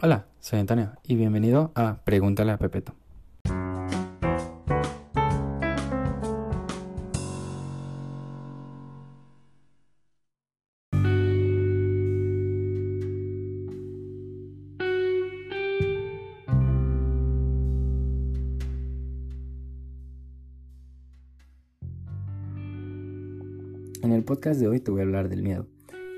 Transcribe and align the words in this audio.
Hola, 0.00 0.26
soy 0.40 0.58
Antonio 0.58 0.92
y 1.04 1.14
bienvenido 1.16 1.70
a 1.74 1.98
Pregúntale 2.04 2.50
a 2.52 2.58
Pepeto. 2.58 2.94
En 24.02 24.10
el 24.10 24.24
podcast 24.24 24.58
de 24.58 24.66
hoy 24.66 24.80
te 24.80 24.90
voy 24.90 25.00
a 25.00 25.04
hablar 25.04 25.28
del 25.28 25.42
miedo. 25.42 25.66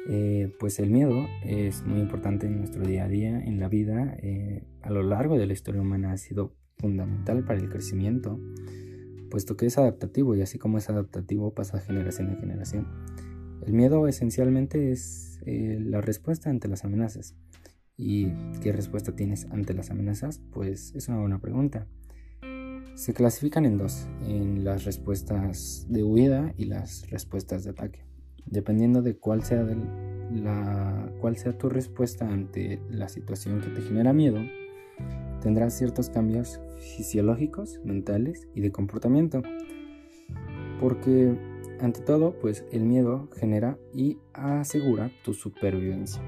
Eh, 0.06 0.54
pues 0.58 0.78
el 0.78 0.90
miedo 0.90 1.26
es 1.44 1.82
muy 1.84 2.00
importante 2.00 2.46
en 2.46 2.58
nuestro 2.58 2.84
día 2.86 3.04
a 3.04 3.08
día, 3.08 3.40
en 3.40 3.58
la 3.58 3.68
vida. 3.68 4.16
Eh, 4.22 4.64
a 4.82 4.90
lo 4.90 5.02
largo 5.02 5.38
de 5.38 5.46
la 5.46 5.52
historia 5.52 5.80
humana 5.80 6.12
ha 6.12 6.16
sido 6.18 6.54
fundamental 6.76 7.44
para 7.44 7.60
el 7.60 7.70
crecimiento, 7.70 8.38
puesto 9.30 9.56
que 9.56 9.66
es 9.66 9.78
adaptativo 9.78 10.34
y 10.34 10.42
así 10.42 10.58
como 10.58 10.78
es 10.78 10.90
adaptativo 10.90 11.54
pasa 11.54 11.80
generación 11.80 12.30
en 12.30 12.38
generación. 12.38 12.86
El 13.66 13.72
miedo 13.72 14.06
esencialmente 14.06 14.92
es 14.92 15.40
eh, 15.46 15.78
la 15.80 16.00
respuesta 16.02 16.50
ante 16.50 16.68
las 16.68 16.84
amenazas. 16.84 17.34
¿Y 17.96 18.26
qué 18.60 18.72
respuesta 18.72 19.14
tienes 19.14 19.46
ante 19.46 19.72
las 19.72 19.90
amenazas? 19.90 20.42
Pues 20.50 20.94
es 20.94 21.08
una 21.08 21.20
buena 21.20 21.38
pregunta. 21.38 21.86
Se 22.96 23.14
clasifican 23.14 23.64
en 23.64 23.78
dos, 23.78 24.08
en 24.26 24.64
las 24.64 24.84
respuestas 24.84 25.86
de 25.88 26.02
huida 26.02 26.52
y 26.56 26.66
las 26.66 27.08
respuestas 27.10 27.64
de 27.64 27.70
ataque 27.70 28.13
dependiendo 28.46 29.02
de 29.02 29.16
cuál 29.16 29.42
sea, 29.42 29.66
la, 30.32 31.12
cuál 31.20 31.36
sea 31.36 31.56
tu 31.56 31.68
respuesta 31.68 32.28
ante 32.28 32.80
la 32.90 33.08
situación 33.08 33.60
que 33.60 33.68
te 33.68 33.82
genera 33.82 34.12
miedo, 34.12 34.40
tendrás 35.42 35.76
ciertos 35.76 36.10
cambios 36.10 36.60
fisiológicos, 36.78 37.80
mentales 37.84 38.48
y 38.54 38.60
de 38.60 38.72
comportamiento. 38.72 39.42
Porque 40.80 41.36
ante 41.80 42.00
todo, 42.00 42.38
pues 42.38 42.64
el 42.72 42.84
miedo 42.84 43.28
genera 43.36 43.78
y 43.92 44.18
asegura 44.32 45.10
tu 45.24 45.34
supervivencia. 45.34 46.22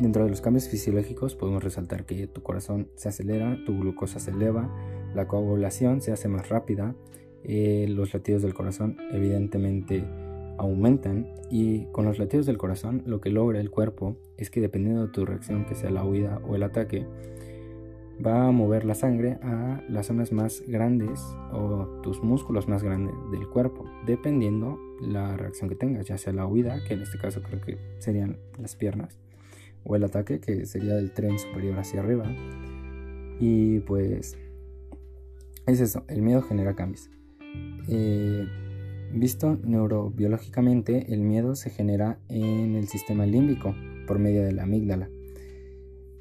Dentro 0.00 0.24
de 0.24 0.30
los 0.30 0.40
cambios 0.40 0.68
fisiológicos 0.68 1.36
podemos 1.36 1.62
resaltar 1.62 2.04
que 2.04 2.26
tu 2.26 2.42
corazón 2.42 2.88
se 2.96 3.08
acelera, 3.08 3.56
tu 3.64 3.78
glucosa 3.78 4.18
se 4.18 4.32
eleva, 4.32 4.68
la 5.14 5.28
coagulación 5.28 6.00
se 6.00 6.10
hace 6.10 6.28
más 6.28 6.48
rápida, 6.48 6.96
eh, 7.44 7.86
los 7.88 8.12
latidos 8.12 8.42
del 8.42 8.54
corazón 8.54 8.96
evidentemente 9.12 10.04
aumentan 10.58 11.28
y 11.50 11.86
con 11.86 12.04
los 12.04 12.18
latidos 12.18 12.46
del 12.46 12.58
corazón 12.58 13.02
lo 13.06 13.20
que 13.20 13.30
logra 13.30 13.60
el 13.60 13.70
cuerpo 13.70 14.16
es 14.36 14.50
que 14.50 14.60
dependiendo 14.60 15.06
de 15.06 15.12
tu 15.12 15.24
reacción, 15.24 15.64
que 15.64 15.74
sea 15.74 15.90
la 15.90 16.04
huida 16.04 16.40
o 16.46 16.54
el 16.56 16.62
ataque, 16.62 17.06
va 18.24 18.46
a 18.46 18.50
mover 18.50 18.84
la 18.84 18.94
sangre 18.94 19.38
a 19.42 19.82
las 19.88 20.06
zonas 20.06 20.32
más 20.32 20.62
grandes 20.66 21.20
o 21.52 22.00
tus 22.02 22.22
músculos 22.22 22.68
más 22.68 22.82
grandes 22.82 23.14
del 23.30 23.48
cuerpo, 23.48 23.84
dependiendo 24.06 24.78
la 25.00 25.36
reacción 25.36 25.68
que 25.68 25.76
tengas, 25.76 26.06
ya 26.06 26.18
sea 26.18 26.32
la 26.32 26.46
huida, 26.46 26.82
que 26.86 26.94
en 26.94 27.02
este 27.02 27.18
caso 27.18 27.42
creo 27.42 27.60
que 27.60 27.78
serían 27.98 28.38
las 28.58 28.76
piernas, 28.76 29.18
o 29.84 29.96
el 29.96 30.04
ataque, 30.04 30.40
que 30.40 30.66
sería 30.66 30.94
del 30.94 31.12
tren 31.12 31.38
superior 31.38 31.78
hacia 31.78 32.00
arriba. 32.00 32.24
Y 33.40 33.80
pues 33.80 34.38
es 35.66 35.80
eso, 35.80 36.04
el 36.08 36.22
miedo 36.22 36.42
genera 36.42 36.74
cambios. 36.74 37.10
Eh, 37.88 38.46
Visto 39.12 39.56
neurobiológicamente, 39.62 41.12
el 41.12 41.20
miedo 41.20 41.54
se 41.54 41.70
genera 41.70 42.18
en 42.28 42.74
el 42.74 42.88
sistema 42.88 43.26
límbico 43.26 43.74
por 44.06 44.18
medio 44.18 44.42
de 44.42 44.52
la 44.52 44.64
amígdala. 44.64 45.08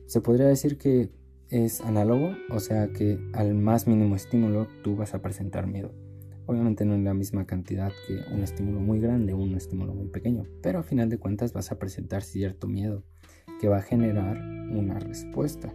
Se 0.06 0.22
podría 0.22 0.46
decir 0.46 0.78
que 0.78 1.10
es 1.50 1.82
análogo, 1.82 2.36
o 2.50 2.60
sea 2.60 2.90
que 2.90 3.20
al 3.34 3.56
más 3.56 3.88
mínimo 3.88 4.16
estímulo 4.16 4.68
tú 4.84 4.96
vas 4.96 5.14
a 5.14 5.22
presentar 5.22 5.68
miedo. 5.68 5.92
Obviamente 6.46 6.84
no 6.86 6.94
en 6.94 7.04
la 7.04 7.14
misma 7.14 7.46
cantidad 7.46 7.92
que 8.08 8.20
un 8.34 8.44
estímulo 8.44 8.80
muy 8.80 9.00
grande 9.00 9.34
o 9.34 9.38
un 9.38 9.56
estímulo 9.56 9.94
muy 9.94 10.08
pequeño, 10.08 10.46
pero 10.62 10.80
a 10.80 10.84
final 10.84 11.10
de 11.10 11.18
cuentas 11.18 11.54
vas 11.54 11.72
a 11.72 11.80
presentar 11.80 12.22
cierto 12.22 12.68
miedo 12.68 13.04
que 13.62 13.70
va 13.70 13.78
a 13.78 13.82
generar 13.82 14.38
una 14.72 15.00
respuesta. 15.00 15.74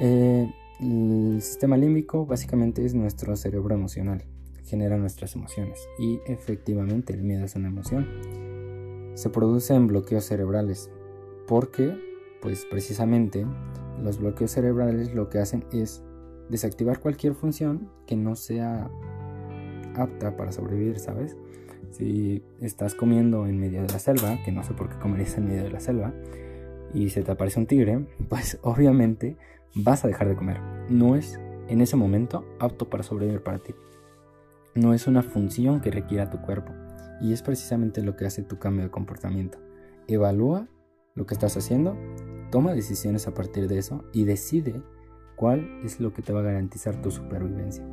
Eh, 0.00 0.50
el 0.80 1.42
sistema 1.42 1.76
límbico 1.76 2.24
básicamente 2.24 2.84
es 2.84 2.94
nuestro 2.94 3.36
cerebro 3.36 3.74
emocional 3.74 4.24
genera 4.70 4.96
nuestras 4.96 5.34
emociones. 5.34 5.88
Y 5.98 6.20
efectivamente 6.26 7.12
el 7.12 7.22
miedo 7.22 7.44
es 7.44 7.56
una 7.56 7.68
emoción. 7.68 8.06
Se 9.14 9.28
produce 9.28 9.74
en 9.74 9.88
bloqueos 9.88 10.24
cerebrales 10.24 10.90
porque, 11.46 11.98
pues 12.40 12.64
precisamente, 12.70 13.44
los 14.02 14.18
bloqueos 14.18 14.52
cerebrales 14.52 15.12
lo 15.14 15.28
que 15.28 15.38
hacen 15.38 15.64
es 15.72 16.02
desactivar 16.48 17.00
cualquier 17.00 17.34
función 17.34 17.90
que 18.06 18.16
no 18.16 18.36
sea 18.36 18.90
apta 19.96 20.36
para 20.36 20.52
sobrevivir, 20.52 20.98
¿sabes? 20.98 21.36
Si 21.90 22.42
estás 22.60 22.94
comiendo 22.94 23.46
en 23.46 23.58
medio 23.58 23.82
de 23.82 23.88
la 23.88 23.98
selva, 23.98 24.38
que 24.44 24.52
no 24.52 24.62
sé 24.62 24.72
por 24.74 24.88
qué 24.88 24.98
comerías 24.98 25.36
en 25.36 25.48
medio 25.48 25.64
de 25.64 25.70
la 25.70 25.80
selva, 25.80 26.14
y 26.94 27.10
se 27.10 27.22
te 27.22 27.32
aparece 27.32 27.58
un 27.58 27.66
tigre, 27.66 28.06
pues 28.28 28.58
obviamente 28.62 29.36
vas 29.74 30.04
a 30.04 30.08
dejar 30.08 30.28
de 30.28 30.36
comer. 30.36 30.60
No 30.88 31.16
es 31.16 31.38
en 31.68 31.80
ese 31.80 31.96
momento 31.96 32.44
apto 32.60 32.88
para 32.88 33.02
sobrevivir 33.02 33.42
para 33.42 33.58
ti 33.58 33.74
no 34.74 34.94
es 34.94 35.06
una 35.06 35.22
función 35.22 35.80
que 35.80 35.90
requiera 35.90 36.30
tu 36.30 36.40
cuerpo. 36.40 36.72
Y 37.20 37.32
es 37.32 37.42
precisamente 37.42 38.02
lo 38.02 38.16
que 38.16 38.26
hace 38.26 38.42
tu 38.42 38.58
cambio 38.58 38.84
de 38.84 38.90
comportamiento. 38.90 39.58
Evalúa 40.06 40.68
lo 41.14 41.26
que 41.26 41.34
estás 41.34 41.56
haciendo, 41.56 41.96
toma 42.50 42.72
decisiones 42.72 43.26
a 43.26 43.34
partir 43.34 43.68
de 43.68 43.78
eso 43.78 44.04
y 44.12 44.24
decide 44.24 44.82
cuál 45.36 45.80
es 45.84 46.00
lo 46.00 46.12
que 46.12 46.22
te 46.22 46.32
va 46.32 46.40
a 46.40 46.44
garantizar 46.44 47.00
tu 47.02 47.10
supervivencia. 47.10 47.84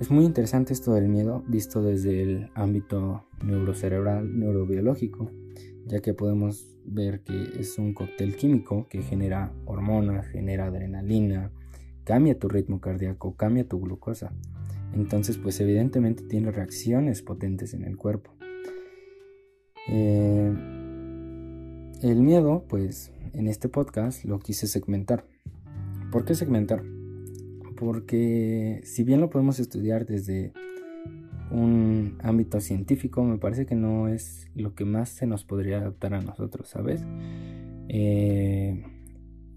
Es 0.00 0.10
muy 0.10 0.24
interesante 0.24 0.72
esto 0.72 0.94
del 0.94 1.08
miedo 1.08 1.44
visto 1.46 1.82
desde 1.82 2.22
el 2.22 2.50
ámbito 2.54 3.26
neurocerebral, 3.44 4.38
neurobiológico, 4.38 5.30
ya 5.86 6.00
que 6.00 6.14
podemos 6.14 6.78
ver 6.86 7.22
que 7.22 7.52
es 7.58 7.78
un 7.78 7.92
cóctel 7.92 8.34
químico 8.36 8.88
que 8.88 9.02
genera 9.02 9.52
hormonas, 9.66 10.26
genera 10.26 10.66
adrenalina, 10.66 11.52
cambia 12.04 12.38
tu 12.38 12.48
ritmo 12.48 12.80
cardíaco, 12.80 13.36
cambia 13.36 13.68
tu 13.68 13.78
glucosa. 13.78 14.32
Entonces, 14.94 15.38
pues 15.38 15.60
evidentemente 15.60 16.24
tiene 16.24 16.50
reacciones 16.50 17.22
potentes 17.22 17.74
en 17.74 17.84
el 17.84 17.96
cuerpo. 17.96 18.32
Eh, 19.88 20.52
el 22.02 22.22
miedo, 22.22 22.64
pues 22.68 23.12
en 23.32 23.46
este 23.46 23.68
podcast 23.68 24.24
lo 24.24 24.38
quise 24.38 24.66
segmentar. 24.66 25.26
¿Por 26.10 26.24
qué 26.24 26.34
segmentar? 26.34 26.82
Porque 27.76 28.80
si 28.84 29.04
bien 29.04 29.20
lo 29.20 29.30
podemos 29.30 29.60
estudiar 29.60 30.06
desde 30.06 30.52
un 31.50 32.18
ámbito 32.22 32.60
científico, 32.60 33.24
me 33.24 33.38
parece 33.38 33.66
que 33.66 33.74
no 33.74 34.08
es 34.08 34.48
lo 34.54 34.74
que 34.74 34.84
más 34.84 35.08
se 35.08 35.26
nos 35.26 35.44
podría 35.44 35.78
adaptar 35.78 36.14
a 36.14 36.20
nosotros, 36.20 36.68
¿sabes? 36.68 37.04
Eh, 37.88 38.84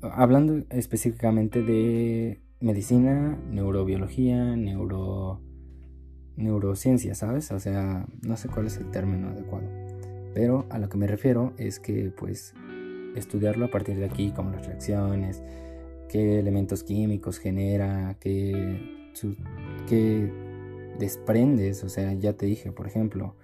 hablando 0.02 0.66
específicamente 0.70 1.62
de 1.62 2.43
medicina, 2.64 3.38
neurobiología, 3.50 4.56
neuro, 4.56 5.42
neurociencia, 6.38 7.14
¿sabes? 7.14 7.52
O 7.52 7.60
sea, 7.60 8.08
no 8.22 8.38
sé 8.38 8.48
cuál 8.48 8.68
es 8.68 8.78
el 8.78 8.90
término 8.90 9.30
adecuado. 9.30 9.68
Pero 10.34 10.66
a 10.70 10.80
lo 10.80 10.88
que 10.88 10.98
me 10.98 11.06
refiero 11.06 11.54
es 11.58 11.82
que 11.82 12.12
pues 12.18 12.54
estudiarlo 13.16 13.66
a 13.66 13.70
partir 13.70 13.98
de 13.98 14.06
aquí, 14.06 14.32
como 14.32 14.52
las 14.52 14.66
reacciones, 14.66 15.44
qué 16.08 16.40
elementos 16.40 16.84
químicos 16.84 17.38
genera, 17.38 18.16
qué, 18.22 19.12
qué 19.90 20.32
desprendes, 20.98 21.84
o 21.84 21.90
sea, 21.90 22.14
ya 22.14 22.34
te 22.34 22.46
dije, 22.46 22.72
por 22.72 22.88
ejemplo, 22.88 23.36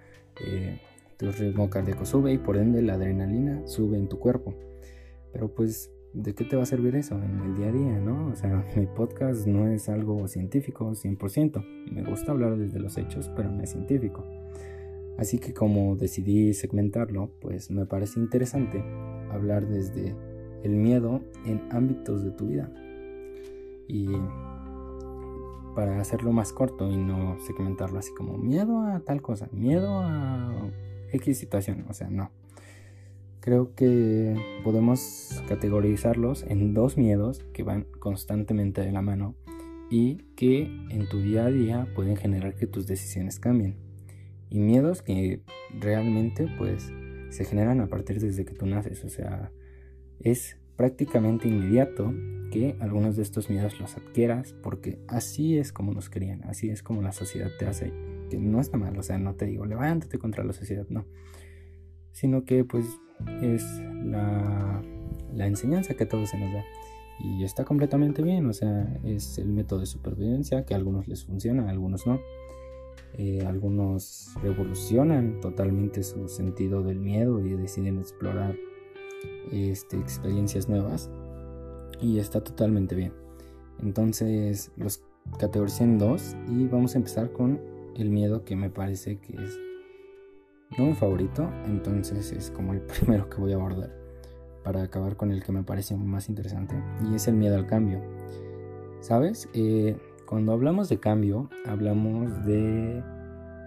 eh, 0.46 0.80
tu 1.18 1.30
ritmo 1.30 1.68
cardíaco 1.68 2.06
sube 2.06 2.32
y 2.32 2.38
por 2.38 2.56
ende 2.56 2.80
la 2.80 2.94
adrenalina 2.94 3.66
sube 3.66 3.98
en 3.98 4.08
tu 4.08 4.18
cuerpo. 4.18 4.54
Pero 5.30 5.54
pues 5.54 5.90
¿de 6.12 6.34
qué 6.34 6.44
te 6.44 6.56
va 6.56 6.62
a 6.62 6.66
servir 6.66 6.96
eso 6.96 7.14
en 7.22 7.40
el 7.40 7.56
día 7.56 7.68
a 7.68 7.72
día, 7.72 8.00
no? 8.00 8.28
O 8.28 8.36
sea, 8.36 8.64
mi 8.76 8.86
podcast 8.86 9.46
no 9.46 9.68
es 9.68 9.88
algo 9.88 10.26
científico 10.28 10.90
100%. 10.90 11.64
Me 11.92 12.02
gusta 12.02 12.32
hablar 12.32 12.56
desde 12.56 12.80
los 12.80 12.96
hechos, 12.98 13.30
pero 13.36 13.50
no 13.50 13.62
es 13.62 13.70
científico. 13.70 14.24
Así 15.18 15.38
que 15.38 15.52
como 15.52 15.96
decidí 15.96 16.54
segmentarlo, 16.54 17.30
pues 17.40 17.70
me 17.70 17.84
parece 17.84 18.18
interesante 18.18 18.82
hablar 19.30 19.66
desde 19.66 20.14
el 20.62 20.72
miedo 20.72 21.20
en 21.44 21.62
ámbitos 21.70 22.24
de 22.24 22.30
tu 22.30 22.46
vida. 22.46 22.72
Y 23.86 24.08
para 25.74 26.00
hacerlo 26.00 26.32
más 26.32 26.52
corto 26.52 26.90
y 26.90 26.96
no 26.96 27.38
segmentarlo 27.40 27.98
así 27.98 28.12
como 28.14 28.38
miedo 28.38 28.80
a 28.82 29.00
tal 29.00 29.22
cosa, 29.22 29.48
miedo 29.52 30.00
a 30.00 30.70
X 31.12 31.38
situación, 31.38 31.84
o 31.88 31.92
sea, 31.92 32.08
no. 32.08 32.30
Creo 33.40 33.74
que 33.74 34.36
podemos 34.62 35.42
categorizarlos 35.48 36.44
en 36.46 36.74
dos 36.74 36.98
miedos 36.98 37.42
que 37.54 37.62
van 37.62 37.86
constantemente 37.98 38.82
de 38.82 38.92
la 38.92 39.00
mano 39.00 39.34
y 39.90 40.18
que 40.36 40.64
en 40.90 41.08
tu 41.08 41.20
día 41.20 41.46
a 41.46 41.50
día 41.50 41.88
pueden 41.94 42.16
generar 42.16 42.54
que 42.54 42.66
tus 42.66 42.86
decisiones 42.86 43.40
cambien. 43.40 43.76
Y 44.50 44.60
miedos 44.60 45.00
que 45.00 45.42
realmente 45.78 46.48
pues 46.58 46.92
se 47.30 47.44
generan 47.44 47.80
a 47.80 47.86
partir 47.86 48.20
desde 48.20 48.44
que 48.44 48.54
tú 48.54 48.66
naces, 48.66 49.04
o 49.04 49.08
sea, 49.08 49.52
es 50.18 50.58
prácticamente 50.76 51.48
inmediato 51.48 52.12
que 52.50 52.76
algunos 52.80 53.16
de 53.16 53.22
estos 53.22 53.48
miedos 53.48 53.78
los 53.80 53.96
adquieras 53.96 54.54
porque 54.62 54.98
así 55.08 55.56
es 55.56 55.72
como 55.72 55.94
nos 55.94 56.10
crían, 56.10 56.42
así 56.44 56.68
es 56.68 56.82
como 56.82 57.00
la 57.00 57.12
sociedad 57.12 57.50
te 57.58 57.66
hace, 57.66 57.92
que 58.28 58.38
no 58.38 58.60
está 58.60 58.76
mal, 58.76 58.98
o 58.98 59.02
sea, 59.02 59.18
no 59.18 59.34
te 59.34 59.46
digo 59.46 59.64
levántate 59.64 60.18
contra 60.18 60.44
la 60.44 60.52
sociedad, 60.52 60.86
no, 60.88 61.06
sino 62.12 62.44
que 62.44 62.64
pues 62.64 62.98
es 63.42 63.64
la, 64.04 64.82
la 65.34 65.46
enseñanza 65.46 65.94
que 65.94 66.04
a 66.04 66.08
todos 66.08 66.30
se 66.30 66.38
nos 66.38 66.52
da 66.52 66.64
y 67.22 67.44
está 67.44 67.64
completamente 67.64 68.22
bien, 68.22 68.46
o 68.46 68.52
sea, 68.52 68.98
es 69.04 69.38
el 69.38 69.48
método 69.48 69.80
de 69.80 69.86
supervivencia 69.86 70.64
que 70.64 70.74
a 70.74 70.78
algunos 70.78 71.06
les 71.06 71.24
funciona, 71.24 71.66
a 71.66 71.70
algunos 71.70 72.06
no. 72.06 72.20
Eh, 73.14 73.44
algunos 73.46 74.30
revolucionan 74.40 75.40
totalmente 75.40 76.02
su 76.02 76.28
sentido 76.28 76.82
del 76.82 77.00
miedo 77.00 77.44
y 77.44 77.50
deciden 77.50 77.98
explorar 77.98 78.56
este, 79.50 79.98
experiencias 79.98 80.68
nuevas 80.68 81.10
y 82.00 82.18
está 82.18 82.42
totalmente 82.42 82.94
bien. 82.94 83.12
Entonces 83.82 84.70
los 84.76 85.02
categoricé 85.38 85.84
en 85.84 85.98
dos 85.98 86.36
y 86.48 86.66
vamos 86.66 86.94
a 86.94 86.98
empezar 86.98 87.32
con 87.32 87.60
el 87.96 88.10
miedo 88.10 88.44
que 88.44 88.56
me 88.56 88.70
parece 88.70 89.18
que 89.18 89.34
es 89.34 89.58
no 90.78 90.86
mi 90.86 90.94
favorito, 90.94 91.48
entonces 91.66 92.32
es 92.32 92.50
como 92.50 92.72
el 92.72 92.80
primero 92.98 93.28
que 93.28 93.40
voy 93.40 93.52
a 93.52 93.56
abordar 93.56 94.00
para 94.62 94.82
acabar 94.82 95.16
con 95.16 95.30
el 95.30 95.42
que 95.42 95.52
me 95.52 95.62
parece 95.62 95.96
más 95.96 96.28
interesante 96.28 96.74
y 97.08 97.14
es 97.14 97.28
el 97.28 97.34
miedo 97.34 97.56
al 97.56 97.66
cambio. 97.66 98.00
¿Sabes? 99.00 99.48
Eh, 99.54 99.96
cuando 100.26 100.52
hablamos 100.52 100.88
de 100.88 101.00
cambio, 101.00 101.48
hablamos 101.66 102.44
de 102.44 103.02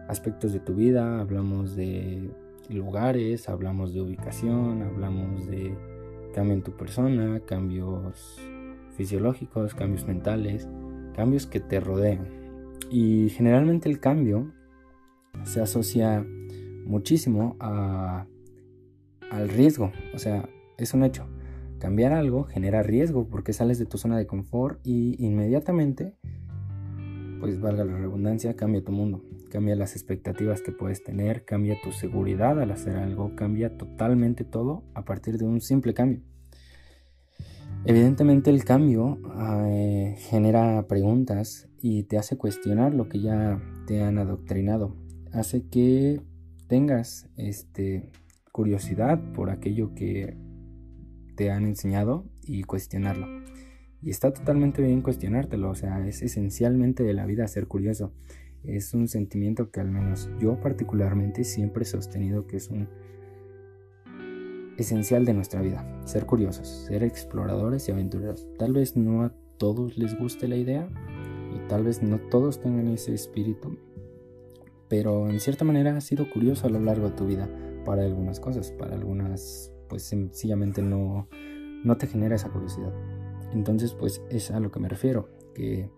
aspectos 0.08 0.54
de 0.54 0.60
tu 0.60 0.76
vida, 0.76 1.20
hablamos 1.20 1.76
de 1.76 2.30
lugares, 2.70 3.50
hablamos 3.50 3.94
de 3.94 4.02
ubicación, 4.02 4.84
hablamos 4.84 5.48
de 5.48 5.76
cambio 6.34 6.54
en 6.54 6.64
tu 6.64 6.72
persona, 6.72 7.42
cambios 7.42 8.40
fisiológicos, 8.96 9.74
cambios 9.74 10.08
mentales, 10.08 10.68
cambios 11.16 11.48
que 11.48 11.60
te 11.60 11.80
rodean. 11.80 12.28
Y 12.92 13.30
generalmente 13.30 13.90
el 13.90 14.00
cambio 14.00 14.52
se 15.44 15.62
asocia 15.62 16.26
muchísimo 16.86 17.58
al 17.60 18.28
riesgo, 19.50 19.92
o 20.14 20.20
sea, 20.20 20.50
es 20.78 20.94
un 20.94 21.04
hecho. 21.04 21.28
Cambiar 21.80 22.14
algo 22.14 22.46
genera 22.46 22.82
riesgo 22.82 23.28
porque 23.28 23.52
sales 23.52 23.78
de 23.78 23.86
tu 23.86 23.98
zona 23.98 24.18
de 24.18 24.26
confort 24.26 24.80
y 24.86 25.16
inmediatamente 25.24 26.16
pues 27.40 27.60
valga 27.60 27.84
la 27.84 27.98
redundancia, 27.98 28.56
cambia 28.56 28.82
tu 28.86 28.94
mundo, 28.94 29.22
cambia 29.52 29.76
las 29.76 29.98
expectativas 29.98 30.62
que 30.62 30.72
puedes 30.72 31.04
tener, 31.04 31.44
cambia 31.44 31.76
tu 31.84 31.92
seguridad 31.92 32.58
al 32.62 32.72
hacer 32.72 32.96
algo, 32.96 33.36
cambia 33.36 33.78
totalmente 33.78 34.46
todo 34.46 34.86
a 34.94 35.04
partir 35.04 35.38
de 35.38 35.46
un 35.46 35.60
simple 35.60 35.94
cambio. 35.94 36.22
Evidentemente 37.84 38.50
el 38.50 38.64
cambio 38.64 39.20
eh, 39.68 40.16
genera 40.20 40.88
preguntas 40.88 41.68
y 41.82 42.04
te 42.04 42.18
hace 42.18 42.38
cuestionar 42.38 42.94
lo 42.94 43.10
que 43.10 43.20
ya 43.20 43.62
te 43.88 44.02
han 44.02 44.20
adoctrinado, 44.20 44.96
hace 45.34 45.68
que 45.68 46.22
tengas 46.74 47.30
este, 47.38 48.10
curiosidad 48.52 49.22
por 49.34 49.52
aquello 49.52 49.94
que 49.94 50.36
te 51.36 51.52
han 51.52 51.68
enseñado 51.68 52.26
y 52.42 52.64
cuestionarlo. 52.64 53.28
Y 54.02 54.10
está 54.10 54.34
totalmente 54.34 54.82
bien 54.82 55.04
cuestionártelo, 55.04 55.70
o 55.70 55.76
sea, 55.76 56.04
es 56.08 56.24
esencialmente 56.24 57.04
de 57.04 57.14
la 57.14 57.28
vida 57.28 57.48
ser 57.48 57.68
curioso. 57.68 58.12
Es 58.64 58.96
un 58.96 59.08
sentimiento 59.08 59.70
que 59.70 59.82
al 59.82 59.92
menos 59.92 60.32
yo 60.40 60.60
particularmente 60.62 61.44
siempre 61.44 61.84
he 61.84 61.86
sostenido 61.86 62.48
que 62.48 62.58
es 62.58 62.72
un 62.72 62.90
esencial 64.76 65.26
de 65.26 65.36
nuestra 65.36 65.62
vida. 65.62 66.02
Ser 66.06 66.26
curiosos, 66.26 66.68
ser 66.88 67.04
exploradores 67.04 67.88
y 67.88 67.92
aventureros. 67.92 68.48
Tal 68.58 68.74
vez 68.74 68.98
no 68.98 69.22
a 69.22 69.32
todos 69.60 69.96
les 69.96 70.18
guste 70.18 70.48
la 70.48 70.56
idea 70.56 70.90
y 71.56 71.68
tal 71.68 71.84
vez 71.84 72.02
no 72.02 72.18
todos 72.32 72.60
tengan 72.62 72.88
ese 72.88 73.14
espíritu, 73.14 73.78
pero 74.94 75.28
en 75.28 75.40
cierta 75.40 75.66
manera 75.66 75.98
has 75.98 76.04
sido 76.04 76.30
curioso 76.30 76.68
a 76.68 76.70
lo 76.70 76.80
largo 76.80 77.10
de 77.10 77.16
tu 77.16 77.26
vida 77.26 77.50
para 77.84 78.04
algunas 78.04 78.40
cosas, 78.40 78.70
para 78.70 78.94
algunas 78.94 79.74
pues 79.90 80.04
sencillamente 80.04 80.84
no, 80.84 81.28
no 81.84 81.98
te 81.98 82.06
genera 82.06 82.36
esa 82.36 82.50
curiosidad. 82.50 82.94
Entonces, 83.54 83.96
pues 83.96 84.22
es 84.30 84.52
a 84.52 84.60
lo 84.60 84.70
que 84.70 84.80
me 84.80 84.88
refiero, 84.88 85.30
que 85.56 85.90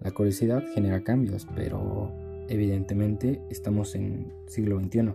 la 0.00 0.10
curiosidad 0.10 0.62
genera 0.74 1.02
cambios, 1.02 1.48
pero 1.56 2.12
evidentemente 2.50 3.40
estamos 3.48 3.94
en 3.94 4.34
siglo 4.48 4.78
XXI, 4.78 5.14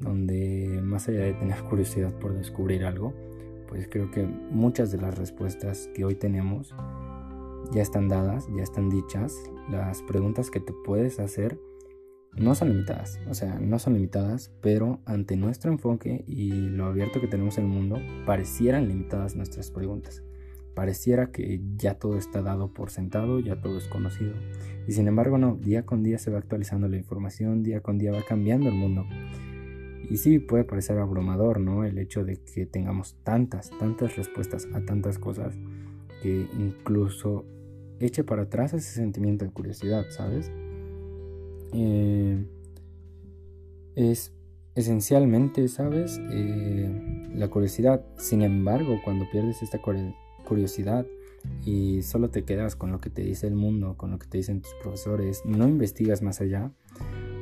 donde 0.00 0.80
más 0.82 1.06
allá 1.08 1.20
de 1.20 1.34
tener 1.34 1.62
curiosidad 1.68 2.18
por 2.18 2.32
descubrir 2.32 2.86
algo, 2.86 3.12
pues 3.68 3.88
creo 3.90 4.10
que 4.10 4.22
muchas 4.22 4.90
de 4.90 5.02
las 5.02 5.18
respuestas 5.18 5.90
que 5.94 6.06
hoy 6.06 6.14
tenemos 6.14 6.74
ya 7.72 7.82
están 7.82 8.08
dadas, 8.08 8.48
ya 8.56 8.62
están 8.62 8.88
dichas. 8.88 9.36
Las 9.70 10.00
preguntas 10.00 10.50
que 10.50 10.60
te 10.60 10.72
puedes 10.72 11.20
hacer 11.20 11.58
no 12.36 12.54
son 12.54 12.70
limitadas, 12.70 13.20
o 13.28 13.34
sea, 13.34 13.58
no 13.60 13.78
son 13.78 13.94
limitadas, 13.94 14.50
pero 14.60 15.00
ante 15.04 15.36
nuestro 15.36 15.70
enfoque 15.70 16.24
y 16.26 16.50
lo 16.50 16.86
abierto 16.86 17.20
que 17.20 17.28
tenemos 17.28 17.58
en 17.58 17.64
el 17.64 17.70
mundo, 17.70 17.98
parecieran 18.26 18.88
limitadas 18.88 19.36
nuestras 19.36 19.70
preguntas. 19.70 20.22
Pareciera 20.74 21.30
que 21.30 21.60
ya 21.76 21.94
todo 21.94 22.18
está 22.18 22.42
dado 22.42 22.72
por 22.72 22.90
sentado, 22.90 23.38
ya 23.38 23.60
todo 23.60 23.78
es 23.78 23.86
conocido. 23.86 24.34
Y 24.88 24.92
sin 24.92 25.06
embargo 25.06 25.38
no, 25.38 25.56
día 25.56 25.86
con 25.86 26.02
día 26.02 26.18
se 26.18 26.32
va 26.32 26.38
actualizando 26.38 26.88
la 26.88 26.96
información, 26.96 27.62
día 27.62 27.80
con 27.80 27.98
día 27.98 28.10
va 28.10 28.22
cambiando 28.22 28.68
el 28.68 28.74
mundo. 28.74 29.06
Y 30.10 30.16
sí 30.16 30.40
puede 30.40 30.64
parecer 30.64 30.98
abrumador, 30.98 31.60
¿no? 31.60 31.84
El 31.84 31.98
hecho 31.98 32.24
de 32.24 32.36
que 32.36 32.66
tengamos 32.66 33.16
tantas, 33.22 33.70
tantas 33.78 34.16
respuestas 34.16 34.66
a 34.74 34.84
tantas 34.84 35.18
cosas 35.18 35.56
que 36.22 36.48
incluso 36.58 37.46
eche 38.00 38.24
para 38.24 38.42
atrás 38.42 38.74
ese 38.74 38.90
sentimiento 38.90 39.44
de 39.44 39.52
curiosidad, 39.52 40.04
¿sabes? 40.10 40.50
Eh, 41.74 42.46
es 43.96 44.32
esencialmente, 44.74 45.68
¿sabes? 45.68 46.20
Eh, 46.30 47.28
la 47.34 47.48
curiosidad. 47.48 48.04
Sin 48.16 48.42
embargo, 48.42 49.00
cuando 49.04 49.28
pierdes 49.30 49.62
esta 49.62 49.80
curiosidad 50.44 51.06
y 51.64 52.02
solo 52.02 52.30
te 52.30 52.44
quedas 52.44 52.76
con 52.76 52.90
lo 52.90 53.00
que 53.00 53.10
te 53.10 53.22
dice 53.22 53.46
el 53.46 53.54
mundo, 53.54 53.96
con 53.96 54.10
lo 54.10 54.18
que 54.18 54.26
te 54.26 54.38
dicen 54.38 54.62
tus 54.62 54.74
profesores, 54.82 55.42
no 55.44 55.68
investigas 55.68 56.22
más 56.22 56.40
allá, 56.40 56.72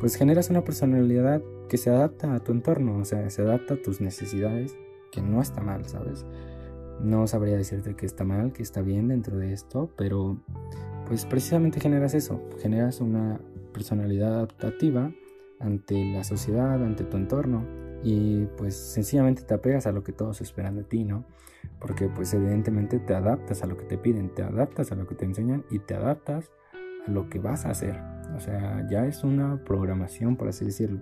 pues 0.00 0.16
generas 0.16 0.50
una 0.50 0.64
personalidad 0.64 1.42
que 1.68 1.76
se 1.76 1.90
adapta 1.90 2.34
a 2.34 2.40
tu 2.40 2.52
entorno, 2.52 2.98
o 2.98 3.04
sea, 3.04 3.28
se 3.30 3.42
adapta 3.42 3.74
a 3.74 3.82
tus 3.82 4.00
necesidades, 4.00 4.74
que 5.12 5.22
no 5.22 5.40
está 5.40 5.60
mal, 5.60 5.86
¿sabes? 5.86 6.26
No 7.00 7.26
sabría 7.26 7.56
decirte 7.56 7.94
que 7.94 8.06
está 8.06 8.24
mal, 8.24 8.52
que 8.52 8.62
está 8.62 8.82
bien 8.82 9.08
dentro 9.08 9.36
de 9.36 9.52
esto, 9.52 9.90
pero 9.96 10.42
pues 11.06 11.24
precisamente 11.26 11.80
generas 11.80 12.14
eso, 12.14 12.42
generas 12.60 13.00
una 13.00 13.40
personalidad 13.72 14.34
adaptativa 14.34 15.12
ante 15.60 16.04
la 16.12 16.24
sociedad, 16.24 16.82
ante 16.82 17.04
tu 17.04 17.16
entorno 17.16 17.64
y 18.02 18.46
pues 18.56 18.76
sencillamente 18.76 19.42
te 19.42 19.54
apegas 19.54 19.86
a 19.86 19.92
lo 19.92 20.02
que 20.02 20.12
todos 20.12 20.40
esperan 20.40 20.76
de 20.76 20.84
ti, 20.84 21.04
¿no? 21.04 21.24
Porque 21.78 22.08
pues 22.08 22.34
evidentemente 22.34 22.98
te 22.98 23.14
adaptas 23.14 23.62
a 23.62 23.66
lo 23.66 23.76
que 23.76 23.84
te 23.84 23.98
piden, 23.98 24.34
te 24.34 24.42
adaptas 24.42 24.92
a 24.92 24.96
lo 24.96 25.06
que 25.06 25.14
te 25.14 25.24
enseñan 25.24 25.64
y 25.70 25.78
te 25.78 25.94
adaptas 25.94 26.50
a 27.06 27.10
lo 27.10 27.28
que 27.28 27.38
vas 27.38 27.64
a 27.64 27.70
hacer. 27.70 28.00
O 28.36 28.40
sea, 28.40 28.86
ya 28.90 29.06
es 29.06 29.24
una 29.24 29.62
programación, 29.64 30.36
por 30.36 30.48
así 30.48 30.64
decirlo. 30.64 31.00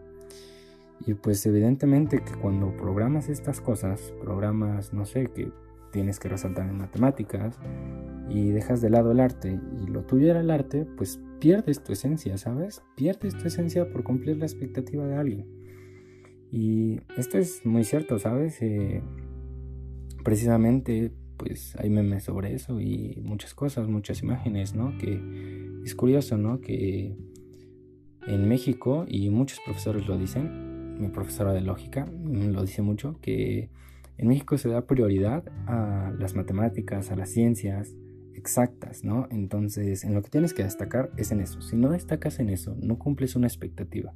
Y 1.06 1.14
pues 1.14 1.44
evidentemente 1.46 2.22
que 2.22 2.34
cuando 2.34 2.76
programas 2.76 3.28
estas 3.28 3.60
cosas, 3.60 4.12
programas, 4.20 4.92
no 4.92 5.06
sé, 5.06 5.28
que 5.28 5.50
tienes 5.90 6.18
que 6.18 6.28
resaltar 6.28 6.68
en 6.68 6.78
matemáticas 6.78 7.58
y 8.28 8.50
dejas 8.50 8.80
de 8.80 8.90
lado 8.90 9.12
el 9.12 9.20
arte 9.20 9.58
y 9.82 9.86
lo 9.86 10.02
tuyo 10.04 10.30
era 10.30 10.40
el 10.40 10.50
arte, 10.50 10.86
pues 10.96 11.20
pierdes 11.40 11.82
tu 11.82 11.92
esencia, 11.92 12.36
¿sabes? 12.38 12.82
Pierdes 12.96 13.36
tu 13.36 13.46
esencia 13.46 13.90
por 13.90 14.04
cumplir 14.04 14.36
la 14.36 14.46
expectativa 14.46 15.06
de 15.06 15.16
alguien. 15.16 15.46
Y 16.52 17.00
esto 17.16 17.38
es 17.38 17.64
muy 17.64 17.84
cierto, 17.84 18.18
¿sabes? 18.18 18.60
Eh, 18.60 19.02
precisamente, 20.24 21.12
pues 21.36 21.74
hay 21.76 21.90
memes 21.90 22.24
sobre 22.24 22.54
eso 22.54 22.80
y 22.80 23.20
muchas 23.22 23.54
cosas, 23.54 23.88
muchas 23.88 24.22
imágenes, 24.22 24.74
¿no? 24.74 24.96
Que 24.98 25.20
es 25.84 25.94
curioso, 25.94 26.36
¿no? 26.36 26.60
Que 26.60 27.16
en 28.26 28.48
México, 28.48 29.06
y 29.08 29.30
muchos 29.30 29.60
profesores 29.64 30.06
lo 30.06 30.18
dicen, 30.18 30.98
mi 31.00 31.08
profesora 31.08 31.52
de 31.52 31.62
lógica 31.62 32.04
lo 32.04 32.62
dice 32.62 32.82
mucho, 32.82 33.18
que 33.22 33.70
en 34.20 34.28
México 34.28 34.58
se 34.58 34.68
da 34.68 34.86
prioridad 34.86 35.44
a 35.66 36.12
las 36.18 36.34
matemáticas, 36.34 37.10
a 37.10 37.16
las 37.16 37.30
ciencias, 37.30 37.96
exactas, 38.34 39.02
¿no? 39.02 39.26
Entonces, 39.30 40.04
en 40.04 40.12
lo 40.12 40.20
que 40.20 40.28
tienes 40.28 40.52
que 40.52 40.62
destacar 40.62 41.10
es 41.16 41.32
en 41.32 41.40
eso. 41.40 41.62
Si 41.62 41.74
no 41.74 41.88
destacas 41.88 42.38
en 42.38 42.50
eso, 42.50 42.76
no 42.82 42.98
cumples 42.98 43.34
una 43.34 43.46
expectativa. 43.46 44.12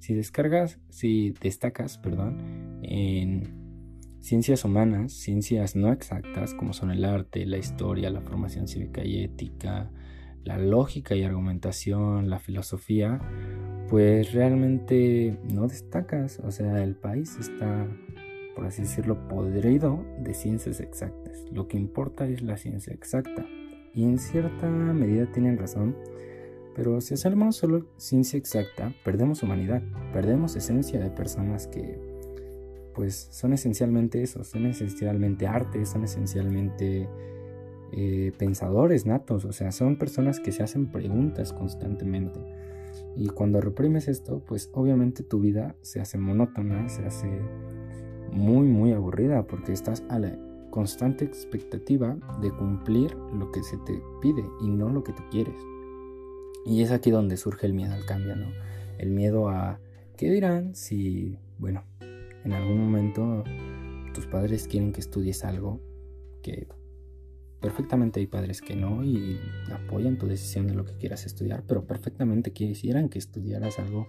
Si 0.00 0.12
descargas, 0.12 0.80
si 0.88 1.34
destacas, 1.40 1.98
perdón, 1.98 2.80
en 2.82 4.18
ciencias 4.18 4.64
humanas, 4.64 5.12
ciencias 5.12 5.76
no 5.76 5.92
exactas, 5.92 6.52
como 6.54 6.72
son 6.72 6.90
el 6.90 7.04
arte, 7.04 7.46
la 7.46 7.58
historia, 7.58 8.10
la 8.10 8.22
formación 8.22 8.66
cívica 8.66 9.04
y 9.04 9.22
ética, 9.22 9.88
la 10.42 10.58
lógica 10.58 11.14
y 11.14 11.22
argumentación, 11.22 12.28
la 12.28 12.40
filosofía, 12.40 13.20
pues 13.88 14.32
realmente 14.32 15.38
no 15.44 15.68
destacas. 15.68 16.40
O 16.40 16.50
sea, 16.50 16.82
el 16.82 16.96
país 16.96 17.36
está 17.38 17.86
por 18.54 18.66
así 18.66 18.82
decirlo, 18.82 19.28
podrido 19.28 20.04
de 20.20 20.34
ciencias 20.34 20.80
exactas. 20.80 21.44
Lo 21.52 21.68
que 21.68 21.76
importa 21.76 22.26
es 22.26 22.42
la 22.42 22.56
ciencia 22.56 22.92
exacta. 22.92 23.44
Y 23.92 24.04
en 24.04 24.18
cierta 24.18 24.68
medida 24.68 25.30
tienen 25.30 25.58
razón, 25.58 25.96
pero 26.74 27.00
si 27.00 27.14
hacemos 27.14 27.56
solo 27.56 27.86
ciencia 27.96 28.38
exacta, 28.38 28.92
perdemos 29.04 29.42
humanidad, 29.42 29.82
perdemos 30.12 30.56
esencia 30.56 31.00
de 31.00 31.10
personas 31.10 31.68
que 31.68 31.98
pues 32.94 33.28
son 33.30 33.52
esencialmente 33.52 34.22
eso, 34.22 34.44
son 34.44 34.66
esencialmente 34.66 35.46
arte, 35.46 35.84
son 35.84 36.04
esencialmente 36.04 37.08
eh, 37.92 38.32
pensadores 38.38 39.04
natos, 39.04 39.44
o 39.44 39.52
sea, 39.52 39.72
son 39.72 39.98
personas 39.98 40.40
que 40.40 40.52
se 40.52 40.62
hacen 40.62 40.90
preguntas 40.90 41.52
constantemente. 41.52 42.40
Y 43.16 43.28
cuando 43.28 43.60
reprimes 43.60 44.08
esto, 44.08 44.42
pues 44.46 44.70
obviamente 44.72 45.22
tu 45.22 45.40
vida 45.40 45.76
se 45.82 46.00
hace 46.00 46.18
monótona, 46.18 46.88
se 46.88 47.04
hace 47.04 47.40
muy, 48.34 48.66
muy 48.66 48.92
aburrida, 48.92 49.46
porque 49.46 49.72
estás 49.72 50.04
a 50.08 50.18
la 50.18 50.36
constante 50.70 51.24
expectativa 51.24 52.16
de 52.42 52.50
cumplir 52.50 53.14
lo 53.32 53.52
que 53.52 53.62
se 53.62 53.78
te 53.78 54.02
pide 54.20 54.44
y 54.60 54.68
no 54.68 54.90
lo 54.90 55.04
que 55.04 55.12
tú 55.12 55.22
quieres. 55.30 55.54
Y 56.66 56.82
es 56.82 56.90
aquí 56.90 57.10
donde 57.10 57.36
surge 57.36 57.66
el 57.66 57.74
miedo 57.74 57.94
al 57.94 58.04
cambio, 58.04 58.34
¿no? 58.34 58.48
El 58.98 59.10
miedo 59.10 59.48
a 59.48 59.78
qué 60.16 60.30
dirán 60.30 60.74
si, 60.74 61.38
bueno, 61.58 61.84
en 62.44 62.52
algún 62.52 62.78
momento 62.78 63.44
tus 64.14 64.26
padres 64.26 64.66
quieren 64.66 64.92
que 64.92 65.00
estudies 65.00 65.44
algo 65.44 65.80
que 66.42 66.66
perfectamente 67.60 68.20
hay 68.20 68.26
padres 68.26 68.60
que 68.60 68.76
no 68.76 69.04
y 69.04 69.38
apoyan 69.72 70.18
tu 70.18 70.26
decisión 70.26 70.66
de 70.66 70.74
lo 70.74 70.84
que 70.84 70.96
quieras 70.96 71.24
estudiar, 71.24 71.64
pero 71.66 71.86
perfectamente 71.86 72.52
quisieran 72.52 73.08
que 73.08 73.18
estudiaras 73.18 73.78
algo 73.78 74.08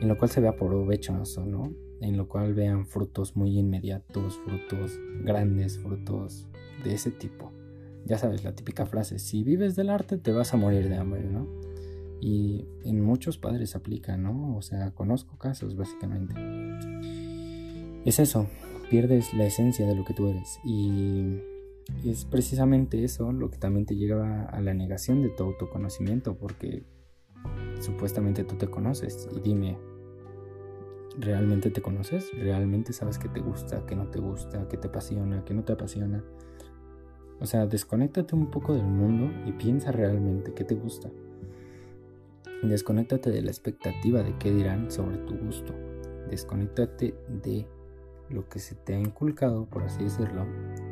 en 0.00 0.08
lo 0.08 0.16
cual 0.16 0.30
se 0.30 0.40
vea 0.40 0.56
provechoso, 0.56 1.44
¿no? 1.44 1.72
En 2.00 2.16
lo 2.16 2.28
cual 2.28 2.54
vean 2.54 2.86
frutos 2.86 3.36
muy 3.36 3.58
inmediatos, 3.58 4.38
frutos 4.44 4.98
grandes, 5.22 5.78
frutos 5.78 6.46
de 6.84 6.94
ese 6.94 7.10
tipo. 7.10 7.52
Ya 8.04 8.18
sabes, 8.18 8.44
la 8.44 8.54
típica 8.54 8.86
frase, 8.86 9.18
si 9.18 9.42
vives 9.42 9.76
del 9.76 9.90
arte 9.90 10.16
te 10.16 10.32
vas 10.32 10.54
a 10.54 10.56
morir 10.56 10.88
de 10.88 10.96
hambre, 10.96 11.24
¿no? 11.24 11.46
Y 12.20 12.66
en 12.84 13.00
muchos 13.04 13.38
padres 13.38 13.76
aplica, 13.76 14.16
¿no? 14.16 14.56
O 14.56 14.62
sea, 14.62 14.92
conozco 14.92 15.36
casos 15.38 15.76
básicamente. 15.76 16.34
Es 18.04 18.18
eso, 18.18 18.46
pierdes 18.90 19.34
la 19.34 19.46
esencia 19.46 19.86
de 19.86 19.94
lo 19.94 20.04
que 20.04 20.14
tú 20.14 20.28
eres 20.28 20.58
y 20.64 21.38
es 22.04 22.24
precisamente 22.24 23.02
eso 23.04 23.32
lo 23.32 23.50
que 23.50 23.58
también 23.58 23.86
te 23.86 23.96
lleva 23.96 24.44
a 24.44 24.60
la 24.60 24.74
negación 24.74 25.22
de 25.22 25.30
tu 25.30 25.44
autoconocimiento, 25.44 26.36
porque 26.36 26.84
supuestamente 27.80 28.44
tú 28.44 28.56
te 28.56 28.68
conoces. 28.68 29.28
Y 29.34 29.40
dime, 29.40 29.78
¿realmente 31.18 31.70
te 31.70 31.82
conoces? 31.82 32.30
¿Realmente 32.36 32.92
sabes 32.92 33.18
qué 33.18 33.28
te 33.28 33.40
gusta, 33.40 33.84
qué 33.86 33.96
no 33.96 34.08
te 34.08 34.20
gusta, 34.20 34.68
qué 34.68 34.76
te 34.76 34.88
apasiona, 34.88 35.44
qué 35.44 35.54
no 35.54 35.64
te 35.64 35.72
apasiona? 35.72 36.22
O 37.40 37.46
sea, 37.46 37.66
desconéctate 37.66 38.34
un 38.34 38.50
poco 38.50 38.74
del 38.74 38.86
mundo 38.86 39.30
y 39.46 39.52
piensa 39.52 39.92
realmente 39.92 40.52
qué 40.54 40.64
te 40.64 40.74
gusta. 40.74 41.10
Desconéctate 42.62 43.30
de 43.30 43.42
la 43.42 43.50
expectativa 43.50 44.22
de 44.22 44.36
qué 44.38 44.52
dirán 44.52 44.90
sobre 44.90 45.18
tu 45.18 45.36
gusto. 45.36 45.72
Desconéctate 46.28 47.14
de 47.28 47.66
lo 48.30 48.48
que 48.48 48.58
se 48.58 48.74
te 48.74 48.94
ha 48.94 48.98
inculcado, 48.98 49.66
por 49.66 49.84
así 49.84 50.02
decirlo, 50.02 50.46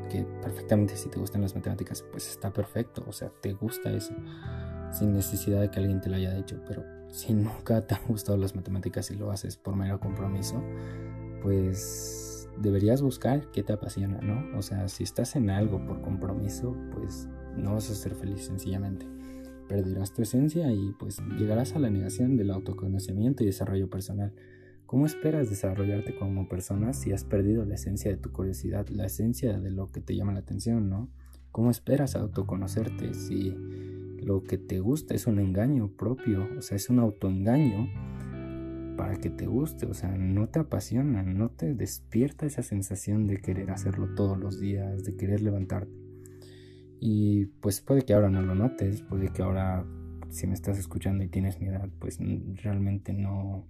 que 0.08 0.24
perfectamente 0.42 0.96
si 0.96 1.08
te 1.08 1.18
gustan 1.18 1.42
las 1.42 1.54
matemáticas, 1.54 2.02
pues 2.10 2.30
está 2.30 2.52
perfecto, 2.52 3.04
o 3.06 3.12
sea, 3.12 3.30
te 3.40 3.52
gusta 3.52 3.92
eso, 3.92 4.14
sin 4.92 5.12
necesidad 5.12 5.60
de 5.60 5.70
que 5.70 5.80
alguien 5.80 6.00
te 6.00 6.08
lo 6.08 6.16
haya 6.16 6.34
dicho, 6.34 6.60
pero 6.66 6.84
si 7.10 7.32
nunca 7.34 7.80
te 7.80 7.94
han 7.94 8.06
gustado 8.06 8.38
las 8.38 8.54
matemáticas 8.54 9.10
y 9.10 9.16
lo 9.16 9.30
haces 9.30 9.56
por 9.56 9.76
mero 9.76 10.00
compromiso, 10.00 10.62
pues 11.42 12.48
deberías 12.58 13.02
buscar 13.02 13.50
qué 13.52 13.62
te 13.62 13.72
apasiona, 13.72 14.20
¿no? 14.20 14.56
O 14.58 14.62
sea, 14.62 14.88
si 14.88 15.04
estás 15.04 15.36
en 15.36 15.50
algo 15.50 15.84
por 15.84 16.00
compromiso, 16.02 16.76
pues 16.92 17.28
no 17.56 17.74
vas 17.74 17.90
a 17.90 17.94
ser 17.94 18.14
feliz 18.14 18.44
sencillamente. 18.44 19.06
Perderás 19.68 20.12
tu 20.12 20.22
esencia 20.22 20.72
y 20.72 20.92
pues 20.98 21.20
llegarás 21.38 21.74
a 21.74 21.78
la 21.78 21.90
negación 21.90 22.36
del 22.36 22.50
autoconocimiento 22.50 23.42
y 23.42 23.46
desarrollo 23.46 23.90
personal. 23.90 24.32
¿Cómo 24.86 25.04
esperas 25.04 25.50
desarrollarte 25.50 26.16
como 26.16 26.48
persona 26.48 26.92
si 26.92 27.12
has 27.12 27.24
perdido 27.24 27.64
la 27.64 27.74
esencia 27.74 28.10
de 28.10 28.16
tu 28.16 28.30
curiosidad, 28.30 28.86
la 28.88 29.06
esencia 29.06 29.58
de 29.58 29.70
lo 29.70 29.88
que 29.88 30.00
te 30.00 30.14
llama 30.14 30.32
la 30.32 30.38
atención, 30.40 30.88
¿no? 30.88 31.08
¿Cómo 31.50 31.70
esperas 31.70 32.14
autoconocerte 32.14 33.12
si 33.14 33.56
lo 34.26 34.42
que 34.42 34.58
te 34.58 34.80
gusta 34.80 35.14
es 35.14 35.28
un 35.28 35.38
engaño 35.38 35.92
propio, 35.96 36.48
o 36.58 36.60
sea, 36.60 36.76
es 36.76 36.90
un 36.90 36.98
autoengaño 36.98 37.88
para 38.96 39.20
que 39.20 39.30
te 39.30 39.46
guste, 39.46 39.86
o 39.86 39.94
sea, 39.94 40.16
no 40.18 40.48
te 40.48 40.58
apasiona, 40.58 41.22
no 41.22 41.50
te 41.50 41.74
despierta 41.74 42.44
esa 42.44 42.64
sensación 42.64 43.28
de 43.28 43.36
querer 43.36 43.70
hacerlo 43.70 44.16
todos 44.16 44.36
los 44.36 44.58
días, 44.58 45.04
de 45.04 45.16
querer 45.16 45.42
levantarte. 45.42 45.92
Y 46.98 47.46
pues 47.60 47.80
puede 47.80 48.02
que 48.02 48.14
ahora 48.14 48.28
no 48.28 48.42
lo 48.42 48.56
notes, 48.56 49.02
puede 49.02 49.28
que 49.28 49.42
ahora 49.42 49.86
si 50.28 50.48
me 50.48 50.54
estás 50.54 50.76
escuchando 50.76 51.22
y 51.22 51.28
tienes 51.28 51.60
mi 51.60 51.68
edad, 51.68 51.88
pues 52.00 52.18
realmente 52.62 53.12
no 53.12 53.68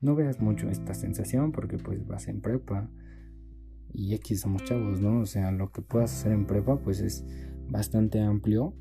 no 0.00 0.14
veas 0.14 0.40
mucho 0.40 0.70
esta 0.70 0.94
sensación 0.94 1.50
porque 1.50 1.76
pues 1.76 2.06
vas 2.06 2.28
en 2.28 2.40
prepa 2.40 2.88
y 3.92 4.14
X 4.14 4.42
somos 4.42 4.62
chavos, 4.62 5.00
¿no? 5.00 5.22
O 5.22 5.26
sea, 5.26 5.50
lo 5.50 5.72
que 5.72 5.82
puedas 5.82 6.12
hacer 6.12 6.30
en 6.30 6.46
prepa 6.46 6.78
pues 6.78 7.00
es 7.00 7.26
bastante 7.68 8.20
amplio, 8.20 8.76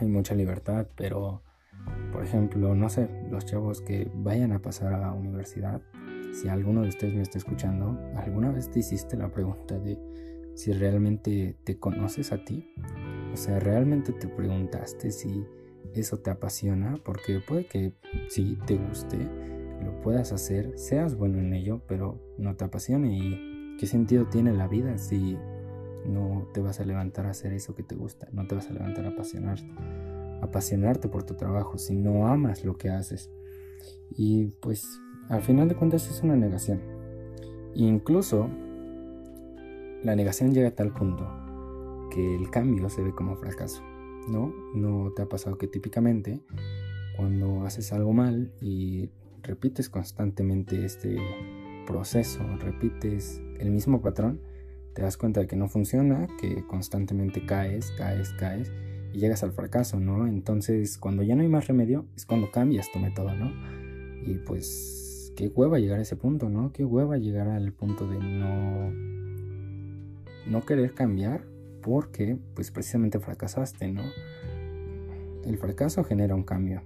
hay 0.00 0.08
mucha 0.08 0.34
libertad, 0.34 0.86
pero 0.96 1.42
por 2.12 2.24
ejemplo, 2.24 2.74
no 2.74 2.88
sé, 2.88 3.08
los 3.30 3.44
chavos 3.46 3.80
que 3.80 4.10
vayan 4.14 4.52
a 4.52 4.60
pasar 4.60 4.92
a 4.92 4.98
la 4.98 5.12
universidad, 5.12 5.80
si 6.32 6.48
alguno 6.48 6.82
de 6.82 6.88
ustedes 6.88 7.14
me 7.14 7.22
está 7.22 7.38
escuchando, 7.38 7.98
¿alguna 8.16 8.50
vez 8.50 8.70
te 8.70 8.80
hiciste 8.80 9.16
la 9.16 9.30
pregunta 9.30 9.78
de 9.78 9.98
si 10.54 10.72
realmente 10.72 11.56
te 11.64 11.78
conoces 11.78 12.32
a 12.32 12.44
ti? 12.44 12.72
O 13.32 13.36
sea, 13.36 13.60
¿realmente 13.60 14.12
te 14.12 14.28
preguntaste 14.28 15.10
si 15.10 15.44
eso 15.94 16.18
te 16.18 16.30
apasiona? 16.30 16.96
Porque 17.04 17.40
puede 17.40 17.66
que 17.66 17.94
sí 18.28 18.58
te 18.66 18.76
guste, 18.76 19.18
lo 19.82 20.00
puedas 20.00 20.32
hacer, 20.32 20.76
seas 20.76 21.16
bueno 21.16 21.38
en 21.38 21.54
ello, 21.54 21.82
pero 21.86 22.20
no 22.38 22.56
te 22.56 22.64
apasione. 22.64 23.16
¿Y 23.16 23.76
qué 23.78 23.86
sentido 23.86 24.26
tiene 24.26 24.52
la 24.52 24.68
vida 24.68 24.98
si 24.98 25.38
no 26.06 26.48
te 26.52 26.60
vas 26.60 26.80
a 26.80 26.84
levantar 26.84 27.26
a 27.26 27.30
hacer 27.30 27.52
eso 27.52 27.74
que 27.74 27.82
te 27.82 27.94
gusta? 27.94 28.28
No 28.32 28.46
te 28.46 28.54
vas 28.54 28.68
a 28.68 28.72
levantar 28.72 29.06
a 29.06 29.14
apasionarte, 30.42 31.08
por 31.08 31.24
tu 31.24 31.34
trabajo 31.34 31.78
si 31.78 31.94
no 31.94 32.26
amas 32.26 32.64
lo 32.64 32.76
que 32.76 32.90
haces. 32.90 33.30
Y 34.10 34.46
pues 34.60 35.00
al 35.28 35.42
final 35.42 35.68
de 35.68 35.76
cuentas 35.76 36.08
es 36.10 36.22
una 36.22 36.36
negación. 36.36 36.80
Incluso 37.74 38.48
la 40.02 40.16
negación 40.16 40.52
llega 40.54 40.68
a 40.68 40.74
tal 40.74 40.92
punto 40.92 42.08
que 42.10 42.34
el 42.34 42.50
cambio 42.50 42.88
se 42.88 43.02
ve 43.02 43.14
como 43.14 43.36
fracaso. 43.36 43.82
¿No? 44.28 44.52
¿No 44.74 45.12
te 45.12 45.22
ha 45.22 45.26
pasado 45.26 45.56
que 45.56 45.66
típicamente 45.66 46.42
cuando 47.16 47.64
haces 47.64 47.92
algo 47.92 48.12
mal 48.12 48.52
y 48.60 49.10
repites 49.42 49.88
constantemente 49.88 50.84
este 50.84 51.18
proceso, 51.86 52.40
repites 52.58 53.42
el 53.58 53.70
mismo 53.70 54.00
patrón, 54.00 54.40
te 54.94 55.02
das 55.02 55.16
cuenta 55.16 55.40
de 55.40 55.46
que 55.46 55.56
no 55.56 55.68
funciona, 55.68 56.26
que 56.40 56.64
constantemente 56.66 57.44
caes, 57.46 57.92
caes, 57.96 58.32
caes 58.38 58.72
y 59.12 59.18
llegas 59.18 59.42
al 59.42 59.52
fracaso, 59.52 60.00
¿no? 60.00 60.26
Entonces, 60.26 60.98
cuando 60.98 61.22
ya 61.22 61.34
no 61.34 61.42
hay 61.42 61.48
más 61.48 61.66
remedio, 61.66 62.06
es 62.16 62.26
cuando 62.26 62.50
cambias 62.50 62.90
tu 62.92 62.98
método, 62.98 63.34
¿no? 63.34 63.52
Y 64.26 64.34
pues, 64.46 65.32
qué 65.36 65.48
hueva 65.48 65.78
llegar 65.78 65.98
a 65.98 66.02
ese 66.02 66.16
punto, 66.16 66.48
¿no? 66.48 66.72
Qué 66.72 66.84
hueva 66.84 67.16
llegar 67.16 67.48
al 67.48 67.72
punto 67.72 68.06
de 68.06 68.18
no 68.18 69.10
no 70.46 70.64
querer 70.66 70.94
cambiar 70.94 71.44
porque 71.82 72.36
pues 72.54 72.70
precisamente 72.70 73.20
fracasaste, 73.20 73.88
¿no? 73.88 74.02
El 75.44 75.56
fracaso 75.58 76.04
genera 76.04 76.34
un 76.34 76.42
cambio. 76.42 76.82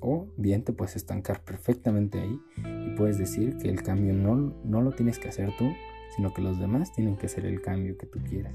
O 0.00 0.28
bien 0.36 0.62
te 0.62 0.72
puedes 0.72 0.96
estancar 0.96 1.42
perfectamente 1.42 2.20
ahí 2.20 2.38
y 2.86 2.90
puedes 2.96 3.16
decir 3.16 3.56
que 3.56 3.70
el 3.70 3.82
cambio 3.82 4.12
no, 4.12 4.54
no 4.64 4.82
lo 4.82 4.92
tienes 4.92 5.18
que 5.18 5.28
hacer 5.28 5.50
tú, 5.56 5.70
sino 6.14 6.32
que 6.32 6.42
los 6.42 6.58
demás 6.58 6.92
tienen 6.92 7.16
que 7.16 7.26
hacer 7.26 7.46
el 7.46 7.60
cambio 7.60 7.96
que 7.96 8.06
tú 8.06 8.18
quieres. 8.20 8.52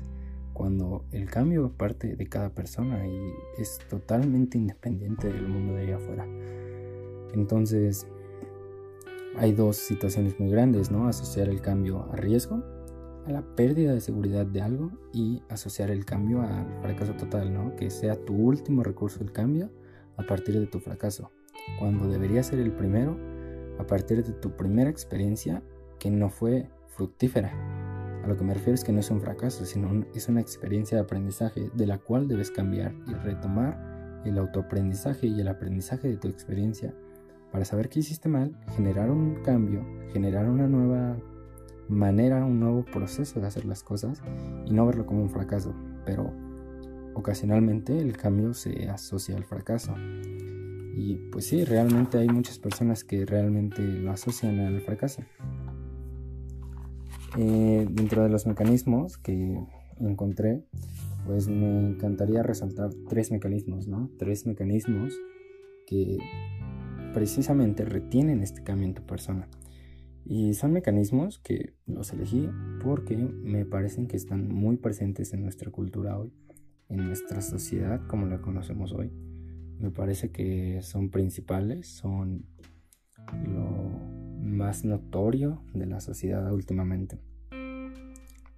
Cuando 0.53 1.05
el 1.11 1.29
cambio 1.29 1.71
parte 1.71 2.15
de 2.15 2.27
cada 2.27 2.49
persona 2.49 3.07
y 3.07 3.33
es 3.57 3.79
totalmente 3.89 4.57
independiente 4.57 5.31
del 5.31 5.47
mundo 5.47 5.73
de 5.73 5.83
allá 5.83 5.95
afuera. 5.97 6.27
Entonces, 7.33 8.05
hay 9.37 9.53
dos 9.53 9.77
situaciones 9.77 10.39
muy 10.39 10.49
grandes, 10.49 10.91
¿no? 10.91 11.07
Asociar 11.07 11.47
el 11.47 11.61
cambio 11.61 12.07
a 12.11 12.15
riesgo, 12.17 12.61
a 13.25 13.31
la 13.31 13.41
pérdida 13.55 13.93
de 13.93 14.01
seguridad 14.01 14.45
de 14.45 14.61
algo 14.61 14.91
y 15.13 15.41
asociar 15.49 15.89
el 15.89 16.05
cambio 16.05 16.41
al 16.41 16.65
fracaso 16.81 17.13
total, 17.13 17.53
¿no? 17.53 17.75
Que 17.75 17.89
sea 17.89 18.15
tu 18.15 18.33
último 18.33 18.83
recurso 18.83 19.23
el 19.23 19.31
cambio 19.31 19.69
a 20.17 20.23
partir 20.23 20.59
de 20.59 20.67
tu 20.67 20.79
fracaso, 20.79 21.31
cuando 21.79 22.07
debería 22.07 22.43
ser 22.43 22.59
el 22.59 22.71
primero 22.71 23.17
a 23.79 23.87
partir 23.87 24.23
de 24.23 24.33
tu 24.33 24.51
primera 24.51 24.89
experiencia 24.89 25.63
que 25.97 26.11
no 26.11 26.29
fue 26.29 26.67
fructífera. 26.91 27.51
A 28.23 28.27
lo 28.27 28.37
que 28.37 28.43
me 28.43 28.53
refiero 28.53 28.75
es 28.75 28.83
que 28.83 28.91
no 28.91 28.99
es 28.99 29.09
un 29.09 29.21
fracaso, 29.21 29.65
sino 29.65 30.05
es 30.13 30.29
una 30.29 30.41
experiencia 30.41 30.97
de 30.97 31.03
aprendizaje 31.03 31.71
de 31.73 31.87
la 31.87 31.97
cual 31.97 32.27
debes 32.27 32.51
cambiar 32.51 32.93
y 33.07 33.13
retomar 33.13 34.21
el 34.25 34.37
autoaprendizaje 34.37 35.27
y 35.27 35.39
el 35.41 35.47
aprendizaje 35.47 36.07
de 36.07 36.17
tu 36.17 36.27
experiencia 36.27 36.93
para 37.51 37.65
saber 37.65 37.89
qué 37.89 37.99
hiciste 37.99 38.29
mal, 38.29 38.55
generar 38.75 39.09
un 39.09 39.35
cambio, 39.43 39.85
generar 40.13 40.47
una 40.47 40.67
nueva 40.67 41.17
manera, 41.89 42.45
un 42.45 42.59
nuevo 42.59 42.85
proceso 42.85 43.39
de 43.39 43.47
hacer 43.47 43.65
las 43.65 43.83
cosas 43.83 44.21
y 44.65 44.73
no 44.73 44.85
verlo 44.85 45.05
como 45.05 45.21
un 45.21 45.29
fracaso. 45.29 45.73
Pero 46.05 46.31
ocasionalmente 47.13 47.97
el 47.99 48.15
cambio 48.15 48.53
se 48.53 48.89
asocia 48.89 49.35
al 49.35 49.43
fracaso. 49.43 49.93
Y 50.93 51.15
pues 51.31 51.45
sí, 51.47 51.63
realmente 51.65 52.17
hay 52.17 52.27
muchas 52.27 52.59
personas 52.59 53.03
que 53.03 53.25
realmente 53.25 53.81
lo 53.81 54.11
asocian 54.11 54.59
al 54.59 54.81
fracaso. 54.81 55.23
Eh, 57.37 57.87
dentro 57.89 58.23
de 58.23 58.29
los 58.29 58.45
mecanismos 58.45 59.17
que 59.17 59.57
encontré, 59.99 60.63
pues 61.25 61.47
me 61.47 61.79
encantaría 61.79 62.43
resaltar 62.43 62.89
tres 63.07 63.31
mecanismos, 63.31 63.87
¿no? 63.87 64.09
Tres 64.17 64.45
mecanismos 64.45 65.13
que 65.87 66.17
precisamente 67.13 67.85
retienen 67.85 68.41
este 68.41 68.63
cambio 68.63 68.87
en 68.87 68.93
tu 68.93 69.05
persona. 69.05 69.47
Y 70.25 70.53
son 70.53 70.71
mecanismos 70.73 71.39
que 71.39 71.73
los 71.85 72.13
elegí 72.13 72.49
porque 72.83 73.17
me 73.17 73.65
parecen 73.65 74.07
que 74.07 74.17
están 74.17 74.47
muy 74.47 74.77
presentes 74.77 75.33
en 75.33 75.43
nuestra 75.43 75.71
cultura 75.71 76.17
hoy, 76.17 76.31
en 76.89 77.05
nuestra 77.05 77.41
sociedad 77.41 78.05
como 78.07 78.27
la 78.27 78.41
conocemos 78.41 78.93
hoy. 78.93 79.11
Me 79.79 79.89
parece 79.89 80.31
que 80.31 80.81
son 80.83 81.09
principales, 81.09 81.87
son 81.87 82.45
lo 83.45 83.90
más 84.51 84.85
notorio 84.85 85.61
de 85.73 85.85
la 85.85 86.01
sociedad 86.01 86.51
últimamente. 86.53 87.19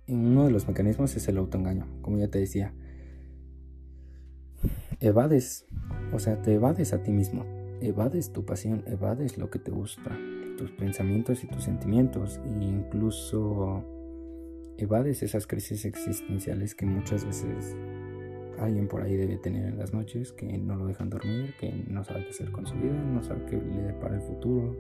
Y 0.06 0.14
uno 0.14 0.46
de 0.46 0.52
los 0.52 0.68
mecanismos 0.68 1.16
es 1.16 1.28
el 1.28 1.38
autoengaño, 1.38 1.88
como 2.02 2.18
ya 2.18 2.28
te 2.28 2.40
decía. 2.40 2.74
Evades, 5.00 5.66
o 6.12 6.20
sea, 6.20 6.42
te 6.42 6.54
evades 6.54 6.94
a 6.94 7.04
ti 7.04 7.12
mismo, 7.12 7.46
evades 7.82 8.32
tu 8.32 8.46
pasión, 8.46 8.84
evades 8.88 9.38
lo 9.38 9.50
que 9.50 9.60
te 9.60 9.72
gusta, 9.72 10.18
tus 10.58 10.72
pensamientos 10.72 11.44
y 11.44 11.48
tus 11.48 11.64
sentimientos, 11.64 12.40
e 12.46 12.64
incluso 12.64 13.84
evades 14.78 15.24
esas 15.24 15.48
crisis 15.48 15.86
existenciales 15.86 16.76
que 16.76 16.86
muchas 16.86 17.26
veces 17.26 17.76
alguien 18.60 18.88
por 18.88 19.02
ahí 19.02 19.16
debe 19.16 19.38
tener 19.38 19.66
en 19.66 19.78
las 19.78 19.94
noches, 19.94 20.32
que 20.32 20.58
no 20.58 20.76
lo 20.76 20.88
dejan 20.88 21.10
dormir, 21.10 21.54
que 21.60 21.72
no 21.88 22.04
sabe 22.04 22.24
qué 22.24 22.30
hacer 22.30 22.52
con 22.52 22.66
su 22.66 22.76
vida, 22.76 22.94
no 22.94 23.24
sabe 23.24 23.46
qué 23.46 23.58
le 23.58 23.82
depara 23.82 24.16
el 24.16 24.22
futuro. 24.22 24.76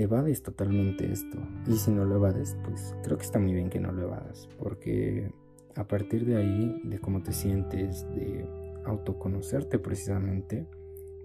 Evades 0.00 0.42
totalmente 0.42 1.12
esto. 1.12 1.36
Y 1.66 1.76
si 1.76 1.90
no 1.90 2.06
lo 2.06 2.14
evades, 2.14 2.56
pues 2.64 2.96
creo 3.04 3.18
que 3.18 3.24
está 3.24 3.38
muy 3.38 3.52
bien 3.52 3.68
que 3.68 3.80
no 3.80 3.92
lo 3.92 4.04
evadas, 4.04 4.48
porque 4.58 5.30
a 5.76 5.86
partir 5.86 6.24
de 6.24 6.38
ahí, 6.38 6.80
de 6.84 6.98
cómo 6.98 7.22
te 7.22 7.34
sientes, 7.34 8.08
de 8.14 8.46
autoconocerte 8.86 9.78
precisamente, 9.78 10.66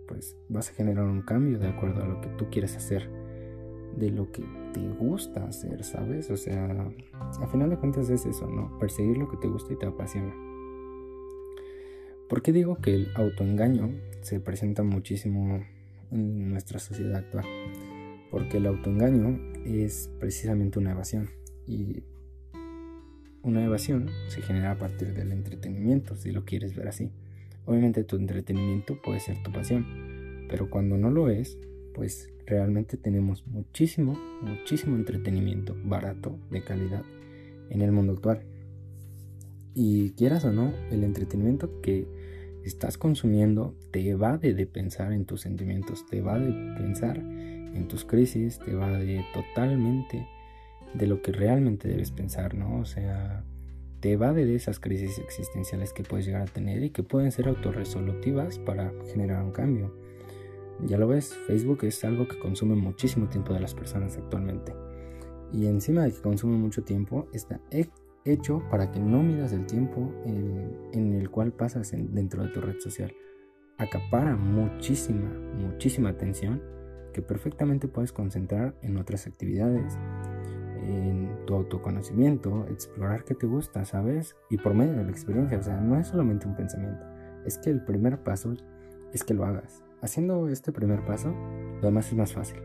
pues 0.09 0.35
vas 0.49 0.71
a 0.71 0.73
generar 0.73 1.05
un 1.05 1.21
cambio 1.21 1.57
de 1.57 1.69
acuerdo 1.69 2.03
a 2.03 2.05
lo 2.05 2.19
que 2.19 2.27
tú 2.31 2.47
quieres 2.51 2.75
hacer, 2.75 3.09
de 3.95 4.09
lo 4.09 4.29
que 4.33 4.43
te 4.73 4.85
gusta 4.89 5.45
hacer, 5.45 5.85
¿sabes? 5.85 6.29
O 6.29 6.35
sea, 6.35 6.91
a 7.13 7.47
final 7.47 7.69
de 7.69 7.77
cuentas 7.77 8.09
es 8.09 8.25
eso, 8.25 8.45
¿no? 8.45 8.77
Perseguir 8.77 9.17
lo 9.17 9.29
que 9.29 9.37
te 9.37 9.47
gusta 9.47 9.71
y 9.71 9.77
te 9.77 9.85
apasiona. 9.85 10.35
¿Por 12.27 12.41
qué 12.41 12.51
digo 12.51 12.75
que 12.81 12.93
el 12.93 13.07
autoengaño 13.15 13.91
se 14.19 14.41
presenta 14.41 14.83
muchísimo 14.83 15.63
en 16.11 16.49
nuestra 16.49 16.79
sociedad 16.79 17.15
actual? 17.15 17.45
Porque 18.35 18.57
el 18.57 18.65
autoengaño 18.65 19.39
es 19.63 20.09
precisamente 20.19 20.77
una 20.77 20.91
evasión 20.91 21.29
y 21.65 22.03
una 23.43 23.63
evasión 23.63 24.09
se 24.27 24.41
genera 24.41 24.71
a 24.71 24.77
partir 24.77 25.13
del 25.13 25.31
entretenimiento, 25.31 26.17
si 26.17 26.33
lo 26.33 26.43
quieres 26.43 26.75
ver 26.75 26.89
así. 26.89 27.11
Obviamente 27.63 28.03
tu 28.03 28.17
entretenimiento 28.17 29.01
puede 29.01 29.21
ser 29.21 29.41
tu 29.41 29.53
pasión, 29.53 29.85
pero 30.49 30.69
cuando 30.69 30.97
no 30.97 31.11
lo 31.11 31.29
es, 31.29 31.57
pues 31.93 32.29
realmente 32.45 32.97
tenemos 32.97 33.47
muchísimo, 33.47 34.19
muchísimo 34.41 34.97
entretenimiento 34.97 35.73
barato, 35.85 36.37
de 36.51 36.61
calidad, 36.61 37.03
en 37.69 37.81
el 37.81 37.93
mundo 37.93 38.11
actual. 38.11 38.41
Y 39.73 40.09
quieras 40.09 40.43
o 40.43 40.51
no, 40.51 40.73
el 40.91 41.05
entretenimiento 41.05 41.79
que 41.79 42.05
estás 42.65 42.97
consumiendo 42.97 43.77
te 43.91 44.09
evade 44.09 44.53
de 44.53 44.65
pensar 44.65 45.13
en 45.13 45.23
tus 45.23 45.39
sentimientos, 45.39 46.05
te 46.05 46.17
evade 46.17 46.47
de 46.47 46.75
pensar 46.75 47.23
en 47.75 47.87
tus 47.87 48.05
crisis, 48.05 48.59
te 48.59 48.71
evade 48.71 49.25
totalmente 49.33 50.27
de 50.93 51.07
lo 51.07 51.21
que 51.21 51.31
realmente 51.31 51.87
debes 51.87 52.11
pensar, 52.11 52.55
¿no? 52.55 52.79
O 52.79 52.85
sea, 52.85 53.43
te 53.99 54.13
evade 54.13 54.45
de 54.45 54.55
esas 54.55 54.79
crisis 54.79 55.19
existenciales 55.19 55.93
que 55.93 56.03
puedes 56.03 56.25
llegar 56.25 56.43
a 56.43 56.45
tener 56.45 56.83
y 56.83 56.89
que 56.89 57.03
pueden 57.03 57.31
ser 57.31 57.47
autorresolutivas 57.47 58.59
para 58.59 58.93
generar 59.11 59.43
un 59.43 59.51
cambio. 59.51 59.93
Ya 60.85 60.97
lo 60.97 61.07
ves, 61.07 61.33
Facebook 61.47 61.83
es 61.83 62.03
algo 62.03 62.27
que 62.27 62.39
consume 62.39 62.75
muchísimo 62.75 63.27
tiempo 63.27 63.53
de 63.53 63.59
las 63.59 63.73
personas 63.73 64.17
actualmente. 64.17 64.73
Y 65.53 65.67
encima 65.67 66.03
de 66.03 66.11
que 66.11 66.21
consume 66.21 66.57
mucho 66.57 66.83
tiempo, 66.83 67.27
está 67.33 67.61
hecho 68.25 68.61
para 68.69 68.91
que 68.91 68.99
no 68.99 69.23
midas 69.23 69.53
el 69.53 69.65
tiempo 69.65 70.11
en, 70.25 71.13
el 71.13 71.29
cual 71.29 71.53
pasas 71.53 71.91
dentro 71.91 72.43
de 72.43 72.49
tu 72.49 72.61
red 72.61 72.79
social. 72.79 73.13
Acapara 73.77 74.35
muchísima, 74.35 75.29
muchísima 75.57 76.09
atención 76.09 76.61
que 77.15 77.21
perfectamente 77.21 77.87
puedes 77.87 78.11
concentrar 78.11 78.75
en 78.81 78.97
otras 78.97 79.25
actividades, 79.25 79.97
en 80.83 81.45
tu 81.45 81.55
autoconocimiento, 81.55 82.65
explorar 82.67 83.23
qué 83.23 83.33
te 83.35 83.47
gusta, 83.47 83.85
¿sabes? 83.85 84.35
Y 84.49 84.57
por 84.57 84.73
medio 84.73 84.97
de 84.97 85.05
la 85.05 85.11
experiencia, 85.11 85.57
o 85.57 85.63
sea, 85.63 85.79
no 85.79 85.97
es 85.97 86.07
solamente 86.07 86.45
un 86.45 86.57
pensamiento, 86.57 87.05
es 87.45 87.57
que 87.57 87.69
el 87.69 87.85
primer 87.85 88.21
paso 88.21 88.53
es 89.13 89.23
que 89.23 89.33
lo 89.33 89.45
hagas. 89.45 89.81
Haciendo 90.01 90.49
este 90.49 90.73
primer 90.73 91.05
paso, 91.05 91.29
lo 91.29 91.81
demás 91.81 92.09
es 92.09 92.15
más 92.15 92.33
fácil. 92.33 92.59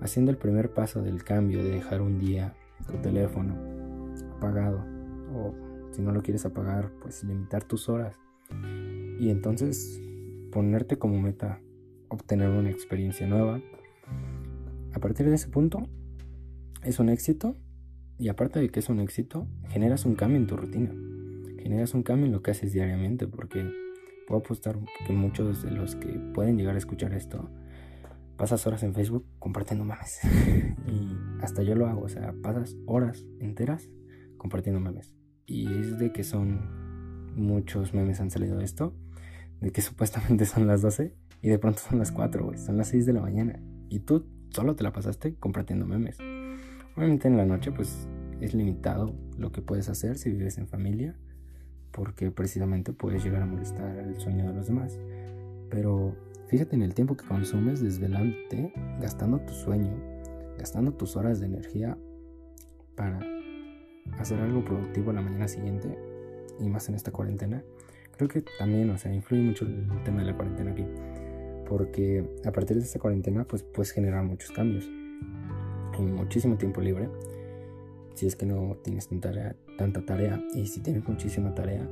Haciendo 0.00 0.30
el 0.30 0.38
primer 0.38 0.72
paso 0.72 1.02
del 1.02 1.24
cambio 1.24 1.64
de 1.64 1.70
dejar 1.70 2.00
un 2.00 2.20
día 2.20 2.54
tu 2.86 2.96
teléfono 2.98 3.56
apagado 4.36 4.84
o 5.34 5.52
si 5.90 6.00
no 6.00 6.12
lo 6.12 6.22
quieres 6.22 6.46
apagar, 6.46 6.92
pues 7.02 7.24
limitar 7.24 7.64
tus 7.64 7.88
horas 7.88 8.16
y 9.18 9.30
entonces 9.30 10.00
ponerte 10.52 10.96
como 10.96 11.20
meta 11.20 11.60
obtener 12.08 12.50
una 12.50 12.70
experiencia 12.70 13.26
nueva. 13.26 13.60
A 14.92 15.00
partir 15.00 15.28
de 15.28 15.34
ese 15.34 15.48
punto, 15.48 15.88
es 16.82 16.98
un 16.98 17.08
éxito 17.08 17.56
y 18.18 18.28
aparte 18.28 18.58
de 18.58 18.68
que 18.68 18.80
es 18.80 18.88
un 18.88 19.00
éxito, 19.00 19.46
generas 19.68 20.04
un 20.04 20.14
cambio 20.14 20.38
en 20.38 20.46
tu 20.46 20.56
rutina. 20.56 20.90
Generas 21.62 21.94
un 21.94 22.02
cambio 22.02 22.26
en 22.26 22.32
lo 22.32 22.42
que 22.42 22.50
haces 22.50 22.72
diariamente 22.72 23.26
porque 23.26 23.70
puedo 24.26 24.40
apostar 24.40 24.78
que 25.06 25.12
muchos 25.12 25.62
de 25.62 25.70
los 25.70 25.96
que 25.96 26.08
pueden 26.34 26.56
llegar 26.56 26.74
a 26.74 26.78
escuchar 26.78 27.14
esto 27.14 27.50
pasas 28.36 28.66
horas 28.66 28.82
en 28.82 28.94
Facebook 28.94 29.26
compartiendo 29.38 29.84
memes. 29.84 30.20
y 30.86 31.42
hasta 31.42 31.62
yo 31.62 31.74
lo 31.74 31.86
hago, 31.86 32.02
o 32.02 32.08
sea, 32.08 32.34
pasas 32.42 32.76
horas 32.86 33.26
enteras 33.40 33.88
compartiendo 34.36 34.80
memes. 34.80 35.14
Y 35.46 35.66
es 35.78 35.98
de 35.98 36.12
que 36.12 36.24
son 36.24 37.34
muchos 37.34 37.94
memes 37.94 38.20
han 38.20 38.30
salido 38.30 38.58
de 38.58 38.64
esto, 38.64 38.94
de 39.60 39.70
que 39.70 39.80
supuestamente 39.82 40.46
son 40.46 40.66
las 40.66 40.82
12 40.82 41.14
y 41.42 41.48
de 41.48 41.58
pronto 41.58 41.80
son 41.80 41.98
las 41.98 42.12
4, 42.12 42.44
güey, 42.44 42.58
son 42.58 42.76
las 42.76 42.88
6 42.88 43.06
de 43.06 43.12
la 43.12 43.20
mañana. 43.20 43.60
Y 43.88 44.00
tú 44.00 44.26
solo 44.50 44.76
te 44.76 44.84
la 44.84 44.92
pasaste 44.92 45.34
compartiendo 45.34 45.86
memes. 45.86 46.18
Obviamente 46.96 47.28
en 47.28 47.36
la 47.36 47.46
noche 47.46 47.70
pues 47.72 48.08
es 48.40 48.54
limitado 48.54 49.14
lo 49.36 49.52
que 49.52 49.62
puedes 49.62 49.88
hacer 49.88 50.18
si 50.18 50.30
vives 50.30 50.58
en 50.58 50.66
familia, 50.66 51.16
porque 51.92 52.30
precisamente 52.30 52.92
puedes 52.92 53.24
llegar 53.24 53.42
a 53.42 53.46
molestar 53.46 53.96
el 53.98 54.18
sueño 54.20 54.48
de 54.48 54.54
los 54.54 54.66
demás. 54.66 54.98
Pero 55.70 56.16
fíjate 56.48 56.76
en 56.76 56.82
el 56.82 56.94
tiempo 56.94 57.16
que 57.16 57.26
consumes 57.26 57.80
desvelándote, 57.80 58.72
gastando 59.00 59.40
tu 59.40 59.52
sueño, 59.52 59.92
gastando 60.58 60.92
tus 60.92 61.16
horas 61.16 61.40
de 61.40 61.46
energía 61.46 61.96
para 62.96 63.20
hacer 64.18 64.40
algo 64.40 64.64
productivo 64.64 65.12
la 65.12 65.20
mañana 65.20 65.46
siguiente 65.46 65.96
y 66.58 66.68
más 66.68 66.88
en 66.88 66.94
esta 66.94 67.12
cuarentena. 67.12 67.62
Creo 68.16 68.28
que 68.28 68.42
también, 68.58 68.90
o 68.90 68.98
sea, 68.98 69.14
influye 69.14 69.42
mucho 69.42 69.64
el 69.64 69.86
tema 70.04 70.20
de 70.20 70.32
la 70.32 70.36
cuarentena 70.36 70.72
aquí, 70.72 70.84
porque 71.68 72.24
a 72.44 72.52
partir 72.52 72.78
de 72.78 72.84
esta 72.84 72.98
cuarentena 72.98 73.44
pues 73.44 73.62
puedes 73.62 73.92
generar 73.92 74.24
muchos 74.24 74.50
cambios 74.50 74.88
muchísimo 76.06 76.56
tiempo 76.56 76.80
libre, 76.80 77.08
si 78.14 78.26
es 78.26 78.36
que 78.36 78.46
no 78.46 78.76
tienes 78.82 79.08
tanta, 79.08 79.56
tanta 79.76 80.04
tarea 80.04 80.42
y 80.54 80.66
si 80.66 80.80
tienes 80.80 81.06
muchísima 81.08 81.54
tarea, 81.54 81.88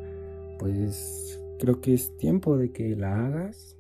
pues 0.59 1.41
creo 1.59 1.81
que 1.81 1.95
es 1.95 2.17
tiempo 2.17 2.57
de 2.57 2.73
que 2.73 2.97
la 2.97 3.27
hagas 3.27 3.77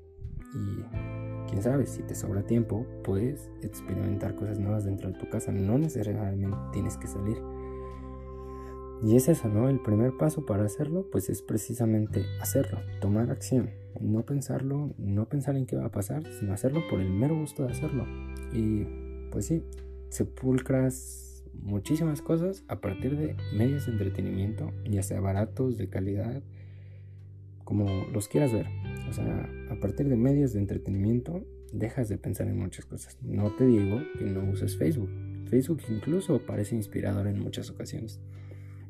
y 0.54 1.48
quién 1.48 1.62
sabe, 1.62 1.86
si 1.86 2.02
te 2.02 2.14
sobra 2.14 2.42
tiempo, 2.42 2.86
puedes 3.04 3.50
experimentar 3.62 4.34
cosas 4.34 4.58
nuevas 4.58 4.84
dentro 4.84 5.10
de 5.10 5.18
tu 5.18 5.28
casa, 5.28 5.52
no 5.52 5.78
necesariamente 5.78 6.56
tienes 6.72 6.96
que 6.96 7.06
salir. 7.06 7.36
Y 9.02 9.16
es 9.16 9.28
eso, 9.28 9.48
¿no? 9.48 9.68
El 9.68 9.80
primer 9.80 10.16
paso 10.16 10.46
para 10.46 10.64
hacerlo, 10.64 11.06
pues 11.10 11.28
es 11.28 11.42
precisamente 11.42 12.24
hacerlo, 12.40 12.80
tomar 13.00 13.30
acción, 13.30 13.70
no 14.00 14.24
pensarlo, 14.24 14.94
no 14.98 15.28
pensar 15.28 15.56
en 15.56 15.66
qué 15.66 15.76
va 15.76 15.86
a 15.86 15.92
pasar, 15.92 16.22
sino 16.38 16.52
hacerlo 16.52 16.80
por 16.88 17.00
el 17.00 17.10
mero 17.10 17.38
gusto 17.38 17.64
de 17.64 17.72
hacerlo. 17.72 18.06
Y 18.52 18.86
pues 19.30 19.46
sí, 19.46 19.62
sepulcras 20.08 21.44
muchísimas 21.52 22.22
cosas 22.22 22.64
a 22.68 22.80
partir 22.80 23.16
de 23.16 23.36
medios 23.54 23.86
de 23.86 23.92
entretenimiento, 23.92 24.72
ya 24.88 25.02
sea 25.02 25.20
baratos, 25.20 25.76
de 25.76 25.88
calidad, 25.88 26.42
como 27.64 28.06
los 28.12 28.28
quieras 28.28 28.52
ver. 28.52 28.66
O 29.08 29.12
sea, 29.12 29.50
a 29.70 29.80
partir 29.80 30.08
de 30.08 30.16
medios 30.16 30.52
de 30.52 30.60
entretenimiento 30.60 31.44
dejas 31.72 32.08
de 32.08 32.16
pensar 32.16 32.46
en 32.48 32.58
muchas 32.58 32.86
cosas. 32.86 33.18
No 33.22 33.54
te 33.56 33.66
digo 33.66 34.00
que 34.18 34.24
no 34.24 34.50
uses 34.50 34.76
Facebook. 34.76 35.10
Facebook 35.46 35.82
incluso 35.88 36.40
parece 36.46 36.76
inspirador 36.76 37.26
en 37.26 37.40
muchas 37.40 37.70
ocasiones. 37.70 38.20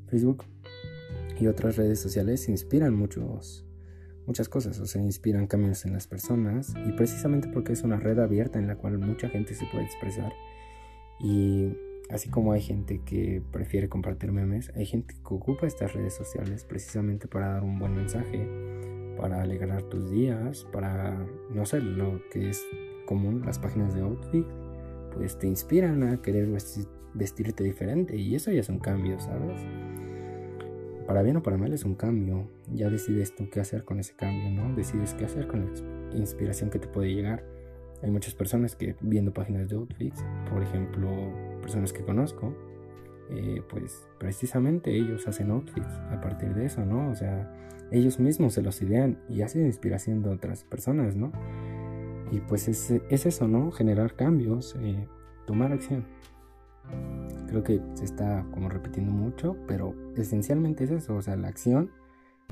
Facebook 0.07 0.45
y 1.39 1.47
otras 1.47 1.77
redes 1.77 2.01
sociales 2.01 2.49
inspiran 2.49 2.95
muchos, 2.95 3.67
muchas 4.27 4.49
cosas, 4.49 4.79
o 4.81 4.87
sea, 4.87 5.03
inspiran 5.03 5.47
cambios 5.47 5.85
en 5.85 5.93
las 5.93 6.07
personas 6.07 6.75
y 6.87 6.93
precisamente 6.93 7.49
porque 7.49 7.73
es 7.73 7.83
una 7.83 7.99
red 7.99 8.19
abierta 8.19 8.59
en 8.59 8.67
la 8.67 8.77
cual 8.77 8.99
mucha 8.99 9.29
gente 9.29 9.55
se 9.55 9.67
puede 9.67 9.85
expresar 9.85 10.33
y 11.21 11.73
así 12.11 12.29
como 12.29 12.53
hay 12.53 12.61
gente 12.61 13.01
que 13.05 13.43
prefiere 13.53 13.89
compartir 13.89 14.33
memes, 14.33 14.71
hay 14.75 14.87
gente 14.87 15.15
que 15.15 15.35
ocupa 15.35 15.67
estas 15.67 15.93
redes 15.93 16.15
sociales 16.15 16.65
precisamente 16.65 17.29
para 17.29 17.49
dar 17.55 17.65
un 17.65 17.79
buen 17.79 17.95
mensaje, 17.95 18.49
para 19.19 19.43
alegrar 19.43 19.83
tus 19.85 20.11
días, 20.11 20.67
para, 20.73 21.27
no 21.51 21.67
sé, 21.67 21.81
lo 21.81 22.21
que 22.31 22.51
es 22.51 22.65
común, 23.07 23.43
las 23.45 23.59
páginas 23.59 23.95
de 23.95 24.03
outfit, 24.03 24.47
pues 25.15 25.39
te 25.39 25.47
inspiran 25.47 26.03
a 26.03 26.21
querer 26.21 26.49
vestirte 27.15 27.65
diferente 27.65 28.17
y 28.17 28.35
eso 28.35 28.51
ya 28.51 28.61
es 28.61 28.69
un 28.69 28.79
cambio, 28.79 29.19
¿sabes? 29.19 29.63
Para 31.07 31.23
bien 31.23 31.37
o 31.37 31.43
para 31.43 31.57
mal 31.57 31.73
es 31.73 31.85
un 31.85 31.95
cambio, 31.95 32.49
ya 32.73 32.91
decides 32.91 33.35
tú 33.35 33.49
qué 33.49 33.61
hacer 33.61 33.85
con 33.85 34.01
ese 34.01 34.17
cambio, 34.17 34.51
¿no? 34.51 34.75
Decides 34.75 35.15
qué 35.15 35.25
hacer 35.25 35.47
con 35.47 35.73
la 36.11 36.17
inspiración 36.17 36.69
que 36.69 36.81
te 36.81 36.89
puede 36.89 37.15
llegar. 37.15 37.45
Hay 38.03 38.11
muchas 38.11 38.35
personas 38.35 38.75
que 38.75 38.97
viendo 39.01 39.33
páginas 39.33 39.69
de 39.69 39.77
outfits, 39.77 40.25
por 40.51 40.63
ejemplo, 40.63 41.09
personas 41.63 41.93
que 41.93 42.03
conozco, 42.03 42.53
eh, 43.31 43.63
pues 43.69 44.07
precisamente 44.19 44.95
ellos 44.95 45.27
hacen 45.29 45.51
outfits 45.51 45.95
a 46.11 46.21
partir 46.21 46.55
de 46.55 46.67
eso, 46.67 46.85
¿no? 46.85 47.11
O 47.11 47.15
sea, 47.15 47.53
ellos 47.93 48.19
mismos 48.19 48.55
se 48.55 48.63
los 48.63 48.83
idean 48.83 49.19
y 49.29 49.43
hacen 49.43 49.65
inspiración 49.65 50.23
de 50.23 50.31
otras 50.31 50.65
personas, 50.65 51.15
¿no? 51.15 51.33
Y 52.33 52.41
pues 52.41 52.67
es, 52.67 52.91
es 53.09 53.27
eso, 53.27 53.47
¿no? 53.47 53.71
Generar 53.71 54.15
cambios, 54.15 54.77
eh, 54.81 55.07
tomar 55.47 55.73
acción. 55.73 56.05
Creo 57.49 57.63
que 57.63 57.81
se 57.95 58.05
está 58.05 58.47
como 58.53 58.69
repitiendo 58.69 59.13
mucho, 59.13 59.57
pero 59.67 59.95
esencialmente 60.17 60.85
es 60.85 60.91
eso, 60.91 61.17
o 61.17 61.23
sea, 61.23 61.37
la 61.37 61.49
acción, 61.49 61.91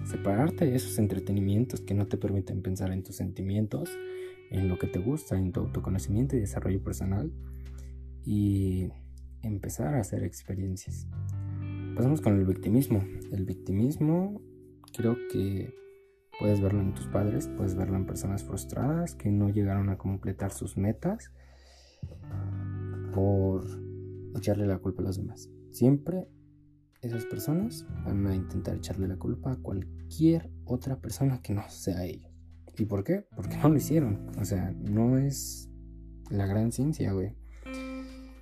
separarte 0.04 0.66
de 0.66 0.76
esos 0.76 0.98
entretenimientos 0.98 1.80
que 1.80 1.94
no 1.94 2.06
te 2.06 2.16
permiten 2.16 2.62
pensar 2.62 2.92
en 2.92 3.02
tus 3.02 3.16
sentimientos, 3.16 3.90
en 4.50 4.68
lo 4.68 4.78
que 4.78 4.86
te 4.86 4.98
gusta, 4.98 5.36
en 5.36 5.52
tu 5.52 5.60
autoconocimiento 5.60 6.36
y 6.36 6.40
desarrollo 6.40 6.82
personal 6.82 7.32
y 8.24 8.88
empezar 9.42 9.94
a 9.94 10.00
hacer 10.00 10.22
experiencias. 10.24 11.06
Pasamos 11.94 12.20
con 12.20 12.38
el 12.38 12.44
victimismo. 12.44 13.04
El 13.32 13.44
victimismo 13.44 14.40
creo 14.96 15.16
que 15.30 15.74
puedes 16.38 16.60
verlo 16.60 16.80
en 16.80 16.94
tus 16.94 17.06
padres, 17.06 17.48
puedes 17.56 17.74
verlo 17.74 17.96
en 17.96 18.06
personas 18.06 18.44
frustradas 18.44 19.14
que 19.14 19.30
no 19.30 19.48
llegaron 19.48 19.88
a 19.90 19.98
completar 19.98 20.52
sus 20.52 20.76
metas 20.76 21.30
por 23.12 23.64
echarle 24.38 24.66
la 24.66 24.78
culpa 24.78 25.02
a 25.02 25.06
los 25.06 25.16
demás. 25.16 25.48
Siempre 25.70 26.28
esas 27.00 27.24
personas 27.26 27.86
van 28.04 28.26
a 28.26 28.34
intentar 28.34 28.76
echarle 28.76 29.08
la 29.08 29.16
culpa 29.16 29.52
a 29.52 29.56
cualquier 29.56 30.50
otra 30.64 31.00
persona 31.00 31.42
que 31.42 31.52
no 31.54 31.62
sea 31.68 32.04
ellos. 32.04 32.32
¿Y 32.76 32.86
por 32.86 33.04
qué? 33.04 33.26
Porque 33.36 33.56
no 33.56 33.68
lo 33.68 33.76
hicieron. 33.76 34.30
O 34.38 34.44
sea, 34.44 34.72
no 34.72 35.18
es 35.18 35.68
la 36.30 36.46
gran 36.46 36.72
ciencia, 36.72 37.12
güey. 37.12 37.34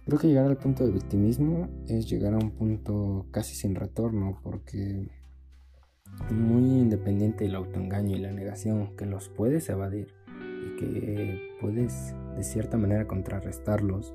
Creo 0.05 0.19
que 0.19 0.29
llegar 0.29 0.47
al 0.47 0.57
punto 0.57 0.85
de 0.85 0.93
victimismo 0.93 1.69
es 1.87 2.09
llegar 2.09 2.35
a 2.35 2.39
un 2.39 2.51
punto 2.51 3.27
casi 3.31 3.55
sin 3.55 3.75
retorno 3.75 4.41
porque 4.43 5.09
muy 6.31 6.65
independiente 6.81 7.45
del 7.45 7.55
autoengaño 7.55 8.17
y 8.17 8.21
la 8.21 8.33
negación 8.33 8.97
que 8.97 9.07
los 9.07 9.29
puedes 9.29 9.69
evadir 9.69 10.09
y 10.29 10.77
que 10.77 11.57
puedes 11.61 12.15
de 12.37 12.43
cierta 12.43 12.77
manera 12.77 13.07
contrarrestarlos, 13.07 14.15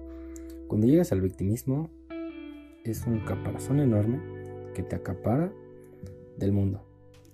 cuando 0.67 0.88
llegas 0.88 1.12
al 1.12 1.21
victimismo 1.21 1.89
es 2.84 3.06
un 3.06 3.19
caparazón 3.21 3.80
enorme 3.80 4.19
que 4.73 4.84
te 4.84 4.95
acapara 4.95 5.51
del 6.38 6.51
mundo, 6.51 6.84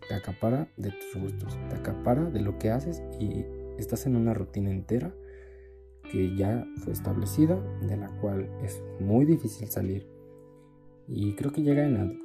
te 0.07 0.15
acapara 0.15 0.67
de 0.77 0.91
tus 0.91 1.21
gustos, 1.21 1.57
te 1.69 1.75
acapara 1.75 2.29
de 2.29 2.41
lo 2.41 2.57
que 2.57 2.71
haces 2.71 3.01
y 3.19 3.45
estás 3.77 4.05
en 4.05 4.15
una 4.15 4.33
rutina 4.33 4.71
entera 4.71 5.13
que 6.11 6.35
ya 6.35 6.65
fue 6.83 6.93
establecida, 6.93 7.59
de 7.81 7.97
la 7.97 8.07
cual 8.19 8.47
es 8.63 8.83
muy 8.99 9.25
difícil 9.25 9.67
salir. 9.69 10.05
Y 11.07 11.35
creo 11.35 11.51
que 11.51 11.63
llega 11.63 11.85
en, 11.85 12.19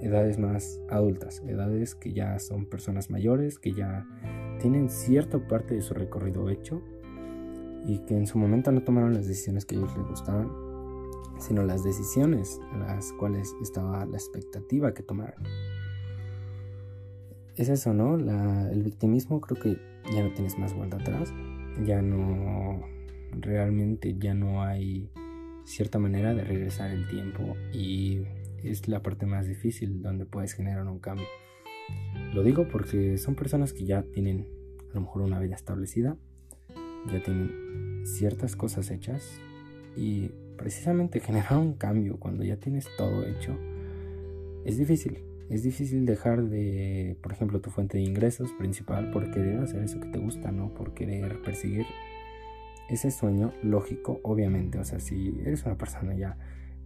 edades 0.00 0.38
más 0.38 0.80
adultas, 0.90 1.42
edades 1.46 1.94
que 1.94 2.12
ya 2.12 2.38
son 2.38 2.66
personas 2.66 3.10
mayores, 3.10 3.58
que 3.58 3.72
ya 3.72 4.06
tienen 4.60 4.88
cierta 4.88 5.38
parte 5.46 5.74
de 5.74 5.82
su 5.82 5.94
recorrido 5.94 6.48
hecho 6.48 6.82
y 7.86 8.00
que 8.06 8.16
en 8.16 8.26
su 8.26 8.38
momento 8.38 8.72
no 8.72 8.82
tomaron 8.82 9.14
las 9.14 9.26
decisiones 9.26 9.64
que 9.64 9.76
a 9.76 9.78
ellos 9.78 9.96
les 9.96 10.06
gustaban, 10.06 10.50
sino 11.38 11.62
las 11.64 11.84
decisiones 11.84 12.60
a 12.72 12.78
las 12.78 13.12
cuales 13.12 13.54
estaba 13.62 14.04
la 14.06 14.16
expectativa 14.16 14.92
que 14.92 15.02
tomaran. 15.02 15.42
Es 17.54 17.68
eso, 17.68 17.94
¿no? 17.94 18.16
el 18.16 18.82
victimismo 18.82 19.40
creo 19.40 19.60
que 19.60 19.78
ya 20.12 20.22
no 20.22 20.32
tienes 20.34 20.58
más 20.58 20.74
vuelta 20.74 20.98
atrás 20.98 21.32
ya 21.84 22.00
no, 22.02 22.80
realmente 23.32 24.16
ya 24.18 24.34
no 24.34 24.62
hay 24.62 25.10
cierta 25.64 25.98
manera 25.98 26.34
de 26.34 26.44
regresar 26.44 26.90
el 26.90 27.08
tiempo 27.08 27.56
y 27.72 28.22
es 28.62 28.88
la 28.88 29.02
parte 29.02 29.26
más 29.26 29.46
difícil 29.46 30.02
donde 30.02 30.26
puedes 30.26 30.54
generar 30.54 30.86
un 30.86 30.98
cambio. 30.98 31.26
Lo 32.32 32.42
digo 32.42 32.68
porque 32.68 33.18
son 33.18 33.34
personas 33.34 33.72
que 33.72 33.84
ya 33.84 34.02
tienen 34.02 34.46
a 34.90 34.94
lo 34.94 35.02
mejor 35.02 35.22
una 35.22 35.38
vida 35.38 35.54
establecida, 35.54 36.16
ya 37.12 37.22
tienen 37.22 38.02
ciertas 38.04 38.56
cosas 38.56 38.90
hechas 38.90 39.40
y 39.96 40.30
precisamente 40.56 41.20
generar 41.20 41.58
un 41.58 41.74
cambio 41.74 42.18
cuando 42.18 42.44
ya 42.44 42.56
tienes 42.56 42.86
todo 42.96 43.24
hecho 43.26 43.56
es 44.66 44.78
difícil. 44.78 45.22
Es 45.48 45.62
difícil 45.62 46.06
dejar 46.06 46.42
de, 46.42 47.16
por 47.22 47.32
ejemplo, 47.32 47.60
tu 47.60 47.70
fuente 47.70 47.98
de 47.98 48.02
ingresos 48.02 48.52
principal 48.54 49.12
por 49.12 49.30
querer 49.30 49.60
hacer 49.60 49.84
eso 49.84 50.00
que 50.00 50.08
te 50.08 50.18
gusta, 50.18 50.50
¿no? 50.50 50.74
Por 50.74 50.92
querer 50.92 51.40
perseguir 51.40 51.86
ese 52.88 53.12
sueño 53.12 53.52
lógico, 53.62 54.18
obviamente. 54.24 54.78
O 54.80 54.84
sea, 54.84 54.98
si 54.98 55.40
eres 55.44 55.64
una 55.64 55.78
persona 55.78 56.14
ya 56.16 56.36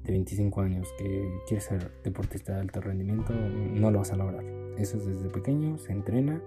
de 0.05 0.13
25 0.13 0.61
años 0.61 0.89
que 0.99 1.31
quiere 1.49 1.63
ser 1.63 1.91
deportista 2.05 2.55
de 2.55 2.61
alto 2.61 2.83
rendimiento, 2.83 3.33
no 3.33 3.91
lo 3.91 4.01
vas 4.01 4.13
a 4.13 4.17
lograr. 4.17 4.45
Eso 4.77 4.99
es 4.99 5.07
desde 5.07 5.31
pequeño, 5.31 5.79
se 5.79 5.93
entrena 5.93 6.43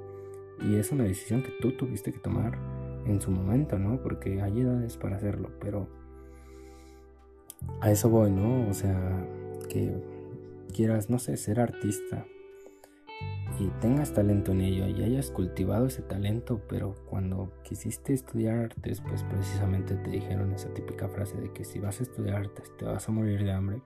y 0.61 0.75
es 0.75 0.91
una 0.91 1.05
decisión 1.05 1.41
que 1.41 1.51
tú 1.61 1.71
tuviste 1.71 2.11
que 2.11 2.19
tomar 2.19 2.59
en 3.05 3.21
su 3.21 3.31
momento, 3.31 3.77
¿no? 3.79 4.01
Porque 4.01 4.41
hay 4.41 4.61
edades 4.61 4.97
para 4.97 5.17
hacerlo, 5.17 5.51
pero 5.59 5.87
a 7.81 7.91
eso 7.91 8.09
voy, 8.09 8.31
¿no? 8.31 8.69
O 8.69 8.73
sea, 8.73 9.25
que 9.69 9.95
quieras, 10.73 11.09
no 11.09 11.19
sé, 11.19 11.37
ser 11.37 11.59
artista 11.59 12.25
y 13.59 13.67
tengas 13.79 14.13
talento 14.13 14.51
en 14.51 14.61
ello 14.61 14.87
y 14.87 15.03
hayas 15.03 15.29
cultivado 15.29 15.85
ese 15.85 16.01
talento, 16.01 16.61
pero 16.67 16.95
cuando 17.09 17.51
quisiste 17.63 18.13
estudiar 18.13 18.57
artes, 18.57 19.01
pues 19.01 19.23
precisamente 19.23 19.95
te 19.95 20.09
dijeron 20.09 20.53
esa 20.53 20.73
típica 20.73 21.07
frase 21.07 21.39
de 21.39 21.51
que 21.53 21.63
si 21.63 21.79
vas 21.79 21.99
a 21.99 22.03
estudiar 22.03 22.37
artes 22.37 22.71
te 22.77 22.85
vas 22.85 23.07
a 23.07 23.11
morir 23.11 23.43
de 23.43 23.51
hambre 23.51 23.81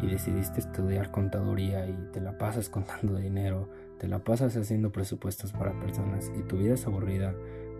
y 0.00 0.06
decidiste 0.06 0.60
estudiar 0.60 1.10
contaduría 1.10 1.88
y 1.88 1.96
te 2.12 2.20
la 2.20 2.38
pasas 2.38 2.68
contando 2.70 3.16
dinero, 3.16 3.68
te 3.98 4.08
la 4.08 4.20
pasas 4.22 4.56
haciendo 4.56 4.92
presupuestos 4.92 5.52
para 5.52 5.78
personas 5.80 6.30
y 6.38 6.42
tu 6.42 6.58
vida 6.58 6.74
es 6.74 6.86
aburrida, 6.86 7.34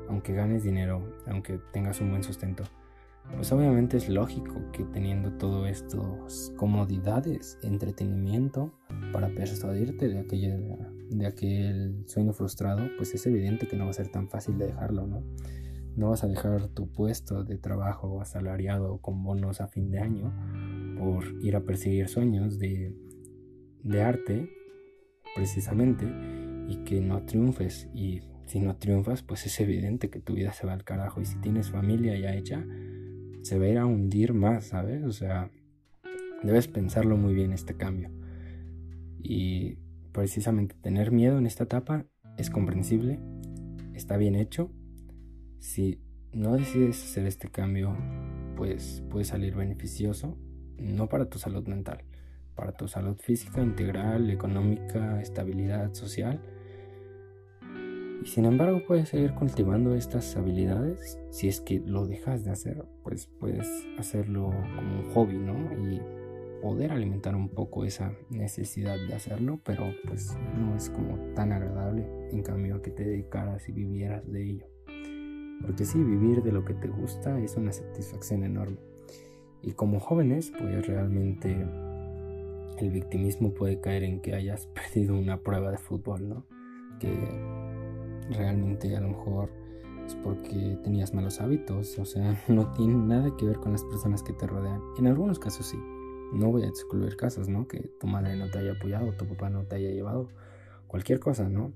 aunque 0.08 0.32
ganes 0.32 0.62
dinero, 0.62 1.16
aunque 1.26 1.60
tengas 1.72 2.00
un 2.00 2.10
buen 2.10 2.22
sustento 2.22 2.64
pues 3.34 3.52
obviamente 3.52 3.96
es 3.96 4.08
lógico 4.08 4.62
que 4.72 4.84
teniendo 4.84 5.32
todo 5.32 5.66
estos 5.66 6.52
comodidades, 6.56 7.58
entretenimiento 7.62 8.72
para 9.12 9.28
persuadirte 9.28 10.08
de 10.08 10.20
aquel, 10.20 10.78
de 11.10 11.26
aquel 11.26 12.04
sueño 12.06 12.32
frustrado, 12.32 12.88
pues 12.96 13.14
es 13.14 13.26
evidente 13.26 13.66
que 13.66 13.76
no 13.76 13.84
va 13.84 13.90
a 13.90 13.94
ser 13.94 14.08
tan 14.08 14.28
fácil 14.28 14.58
de 14.58 14.66
dejarlo, 14.66 15.06
¿no? 15.06 15.22
No 15.96 16.10
vas 16.10 16.24
a 16.24 16.28
dejar 16.28 16.68
tu 16.68 16.88
puesto 16.88 17.42
de 17.42 17.58
trabajo 17.58 18.20
asalariado 18.20 18.98
con 18.98 19.22
bonos 19.22 19.60
a 19.60 19.66
fin 19.66 19.90
de 19.90 19.98
año 19.98 20.32
por 20.98 21.24
ir 21.42 21.56
a 21.56 21.62
perseguir 21.62 22.08
sueños 22.08 22.58
de, 22.58 22.94
de 23.82 24.02
arte, 24.02 24.50
precisamente, 25.34 26.06
y 26.68 26.84
que 26.84 27.00
no 27.00 27.24
triunfes. 27.24 27.88
Y 27.94 28.20
si 28.46 28.60
no 28.60 28.76
triunfas, 28.76 29.22
pues 29.22 29.44
es 29.46 29.58
evidente 29.60 30.08
que 30.08 30.20
tu 30.20 30.34
vida 30.34 30.52
se 30.52 30.66
va 30.66 30.72
al 30.72 30.84
carajo. 30.84 31.20
Y 31.20 31.26
si 31.26 31.36
tienes 31.40 31.70
familia 31.70 32.16
ya 32.18 32.34
hecha, 32.34 32.64
se 33.42 33.58
va 33.58 33.66
a 33.66 33.68
ir 33.68 33.78
a 33.78 33.86
hundir 33.86 34.34
más, 34.34 34.66
¿sabes? 34.66 35.04
O 35.04 35.12
sea, 35.12 35.50
debes 36.42 36.68
pensarlo 36.68 37.16
muy 37.16 37.34
bien 37.34 37.52
este 37.52 37.76
cambio. 37.76 38.10
Y 39.20 39.78
precisamente 40.12 40.76
tener 40.80 41.10
miedo 41.10 41.38
en 41.38 41.46
esta 41.46 41.64
etapa 41.64 42.06
es 42.38 42.50
comprensible, 42.50 43.18
está 43.94 44.16
bien 44.16 44.36
hecho. 44.36 44.70
Si 45.58 46.00
no 46.32 46.56
decides 46.56 47.02
hacer 47.02 47.26
este 47.26 47.48
cambio, 47.48 47.96
pues 48.56 49.02
puede 49.10 49.24
salir 49.24 49.56
beneficioso, 49.56 50.38
no 50.78 51.08
para 51.08 51.28
tu 51.28 51.38
salud 51.38 51.66
mental, 51.66 52.04
para 52.54 52.72
tu 52.72 52.86
salud 52.86 53.16
física, 53.16 53.60
integral, 53.60 54.30
económica, 54.30 55.20
estabilidad 55.20 55.94
social 55.94 56.40
Sin 58.26 58.44
embargo 58.44 58.82
puedes 58.84 59.08
seguir 59.08 59.34
cultivando 59.34 59.94
estas 59.94 60.36
habilidades. 60.36 61.18
Si 61.30 61.46
es 61.46 61.60
que 61.60 61.78
lo 61.78 62.06
dejas 62.06 62.44
de 62.44 62.50
hacer, 62.50 62.84
pues 63.04 63.28
puedes 63.38 63.86
hacerlo 63.98 64.50
como 64.74 65.00
un 65.00 65.14
hobby, 65.14 65.38
¿no? 65.38 65.54
Y 65.90 66.00
poder 66.60 66.90
alimentar 66.90 67.36
un 67.36 67.48
poco 67.48 67.84
esa 67.84 68.12
necesidad 68.28 68.96
de 68.96 69.14
hacerlo, 69.14 69.60
pero 69.64 69.84
pues 70.06 70.36
no 70.58 70.74
es 70.74 70.90
como 70.90 71.16
tan 71.34 71.52
agradable 71.52 72.04
en 72.32 72.42
cambio 72.42 72.82
que 72.82 72.90
te 72.90 73.04
dedicaras 73.04 73.68
y 73.68 73.72
vivieras 73.72 74.28
de 74.30 74.42
ello. 74.42 74.66
Porque 75.62 75.84
sí, 75.84 76.02
vivir 76.02 76.42
de 76.42 76.50
lo 76.50 76.64
que 76.64 76.74
te 76.74 76.88
gusta 76.88 77.38
es 77.38 77.56
una 77.56 77.72
satisfacción 77.72 78.42
enorme. 78.42 78.78
Y 79.62 79.72
como 79.72 80.00
jóvenes, 80.00 80.52
pues 80.58 80.84
realmente 80.86 81.52
el 82.78 82.90
victimismo 82.90 83.54
puede 83.54 83.80
caer 83.80 84.02
en 84.02 84.20
que 84.20 84.34
hayas 84.34 84.66
perdido 84.74 85.16
una 85.16 85.40
prueba 85.40 85.70
de 85.70 85.78
fútbol, 85.78 86.28
¿no? 86.28 86.44
Que 86.98 87.65
realmente 88.30 88.96
a 88.96 89.00
lo 89.00 89.08
mejor 89.08 89.50
es 90.06 90.14
porque 90.14 90.78
tenías 90.82 91.12
malos 91.14 91.40
hábitos, 91.40 91.98
o 91.98 92.04
sea, 92.04 92.40
no 92.48 92.72
tiene 92.72 92.94
nada 92.94 93.36
que 93.36 93.46
ver 93.46 93.56
con 93.56 93.72
las 93.72 93.84
personas 93.84 94.22
que 94.22 94.32
te 94.32 94.46
rodean. 94.46 94.80
En 94.98 95.06
algunos 95.06 95.38
casos 95.38 95.66
sí. 95.66 95.78
No 96.32 96.50
voy 96.50 96.64
a 96.64 96.66
excluir 96.66 97.16
casos, 97.16 97.48
¿no? 97.48 97.68
Que 97.68 97.88
tu 98.00 98.08
madre 98.08 98.36
no 98.36 98.50
te 98.50 98.58
haya 98.58 98.72
apoyado, 98.72 99.12
tu 99.12 99.26
papá 99.26 99.48
no 99.48 99.64
te 99.64 99.76
haya 99.76 99.90
llevado, 99.90 100.28
cualquier 100.88 101.20
cosa, 101.20 101.48
¿no? 101.48 101.72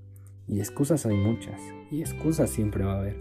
Y 0.47 0.59
excusas 0.59 1.05
hay 1.05 1.15
muchas, 1.15 1.61
y 1.89 2.01
excusas 2.01 2.49
siempre 2.49 2.83
va 2.83 2.95
a 2.95 2.99
haber. 2.99 3.15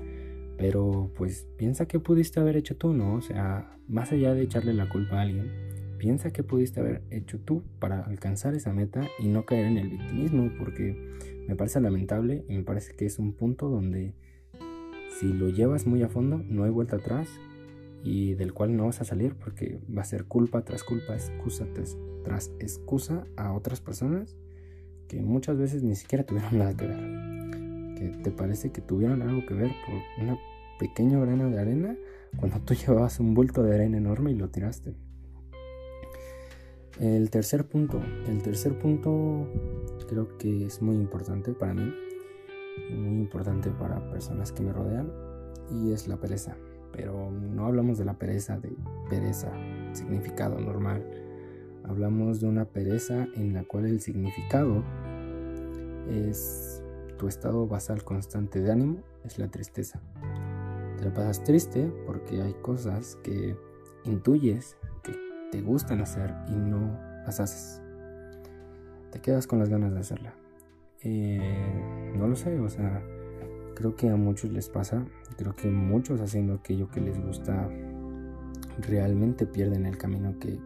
Pero 0.59 1.11
pues 1.17 1.47
piensa 1.57 1.87
que 1.87 2.01
pudiste 2.01 2.41
haber 2.41 2.57
hecho 2.57 2.77
tú, 2.77 2.93
¿no? 2.93 3.15
O 3.15 3.21
sea, 3.21 3.79
más 3.87 4.11
allá 4.11 4.35
de 4.35 4.43
echarle 4.43 4.75
la 4.75 4.89
culpa 4.89 5.19
a 5.19 5.23
alguien, 5.23 5.53
piensa 6.01 6.33
que 6.33 6.43
pudiste 6.43 6.81
haber 6.81 7.03
hecho 7.11 7.39
tú 7.39 7.63
para 7.79 8.01
alcanzar 8.01 8.55
esa 8.55 8.73
meta 8.73 9.07
y 9.19 9.29
no 9.29 9.45
caer 9.45 9.67
en 9.67 9.77
el 9.77 9.91
victimismo, 9.91 10.51
porque 10.59 10.97
me 11.47 11.57
parece 11.57 11.79
lamentable 11.79 12.43
y 12.49 12.57
me 12.57 12.63
parece 12.63 12.95
que 12.97 13.05
es 13.05 13.19
un 13.19 13.35
punto 13.35 13.69
donde 13.69 14.15
si 15.19 15.31
lo 15.31 15.51
llevas 15.51 15.87
muy 15.87 16.03
a 16.03 16.09
fondo 16.09 16.43
no 16.49 16.65
hay 16.65 16.71
vuelta 16.71 16.97
atrás 16.97 17.29
y 18.03 18.33
del 18.33 18.55
cual 18.55 18.75
no 18.75 18.87
vas 18.87 19.03
a 19.03 19.05
salir 19.05 19.35
porque 19.35 19.79
va 19.95 20.01
a 20.01 20.07
ser 20.07 20.25
culpa 20.25 20.65
tras 20.65 20.85
culpa, 20.85 21.13
excusa 21.13 21.67
tras, 22.25 22.51
excusa 22.61 23.27
a 23.37 23.53
otras 23.53 23.83
personas 23.83 24.39
que 25.07 25.21
muchas 25.21 25.59
veces 25.59 25.83
ni 25.83 25.97
siquiera 25.97 26.25
tuvieron 26.25 26.57
nada 26.59 26.75
que 26.75 26.87
ver. 26.87 26.99
Que 27.99 28.23
te 28.23 28.31
parece 28.31 28.73
que 28.73 28.81
tuvieron 28.81 29.21
algo 29.21 29.45
que 29.45 29.53
ver 29.53 29.71
por 29.85 30.25
una 30.25 30.39
pequeño 30.79 31.21
grano 31.21 31.51
de 31.51 31.59
arena 31.59 31.95
cuando 32.39 32.59
tú 32.61 32.73
llevabas 32.87 33.21
un 33.21 33.35
bulto 33.35 33.63
de 33.63 33.75
arena 33.75 33.99
enorme 33.99 34.31
y 34.31 34.35
lo 34.35 34.49
tiraste. 34.49 34.95
El 37.01 37.31
tercer 37.31 37.65
punto, 37.65 37.99
el 38.29 38.43
tercer 38.43 38.79
punto 38.79 39.49
creo 40.07 40.37
que 40.37 40.67
es 40.67 40.83
muy 40.83 40.97
importante 40.97 41.55
para 41.55 41.73
mí, 41.73 41.95
muy 42.91 43.23
importante 43.23 43.71
para 43.71 44.11
personas 44.11 44.53
que 44.53 44.63
me 44.63 44.71
rodean 44.71 45.11
y 45.71 45.93
es 45.93 46.09
la 46.09 46.19
pereza. 46.19 46.59
Pero 46.93 47.31
no 47.31 47.65
hablamos 47.65 47.97
de 47.97 48.05
la 48.05 48.19
pereza 48.19 48.61
de 48.61 48.77
pereza, 49.09 49.51
significado 49.95 50.61
normal. 50.61 51.03
Hablamos 51.85 52.43
de 52.43 52.49
una 52.49 52.67
pereza 52.67 53.27
en 53.35 53.55
la 53.55 53.65
cual 53.65 53.87
el 53.87 54.03
significado 54.03 54.85
es 56.11 56.83
tu 57.17 57.29
estado 57.29 57.67
basal 57.67 58.05
constante 58.05 58.61
de 58.61 58.73
ánimo, 58.73 58.99
es 59.25 59.39
la 59.39 59.51
tristeza. 59.51 60.03
Te 60.99 61.07
la 61.07 61.15
pasas 61.15 61.45
triste 61.45 61.91
porque 62.05 62.43
hay 62.43 62.53
cosas 62.61 63.17
que 63.23 63.57
intuyes 64.05 64.77
te 65.51 65.61
gustan 65.61 66.01
hacer 66.01 66.35
y 66.49 66.53
no 66.53 66.99
las 67.25 67.41
haces. 67.41 67.83
Te 69.11 69.21
quedas 69.21 69.47
con 69.47 69.59
las 69.59 69.69
ganas 69.69 69.93
de 69.93 70.01
hacerla. 70.01 70.35
Eh, 71.03 72.13
no 72.17 72.29
lo 72.29 72.37
sé, 72.37 72.59
o 72.61 72.69
sea, 72.69 73.03
creo 73.75 73.97
que 73.97 74.09
a 74.09 74.17
muchos 74.17 74.51
les 74.53 74.69
pasa. 74.69 75.05
Creo 75.37 75.55
que 75.57 75.69
muchos 75.69 76.21
haciendo 76.21 76.55
aquello 76.55 76.91
que 76.91 77.01
les 77.01 77.19
gusta 77.19 77.69
realmente 78.79 79.47
pierden 79.47 79.87
el 79.87 79.99
camino 79.99 80.39
que 80.39 80.59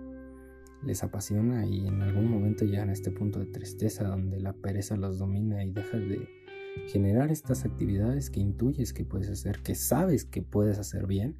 les 0.84 1.02
apasiona 1.02 1.64
y 1.66 1.86
en 1.86 2.02
algún 2.02 2.28
momento 2.28 2.64
llegan 2.64 2.90
a 2.90 2.92
este 2.92 3.10
punto 3.10 3.38
de 3.38 3.46
tristeza 3.46 4.04
donde 4.04 4.38
la 4.40 4.52
pereza 4.52 4.96
los 4.96 5.18
domina 5.18 5.64
y 5.64 5.70
dejas 5.70 6.00
de 6.00 6.28
generar 6.88 7.30
estas 7.30 7.64
actividades 7.64 8.30
que 8.30 8.40
intuyes 8.40 8.92
que 8.92 9.04
puedes 9.04 9.30
hacer, 9.30 9.60
que 9.62 9.74
sabes 9.74 10.24
que 10.24 10.42
puedes 10.42 10.78
hacer 10.78 11.06
bien 11.06 11.36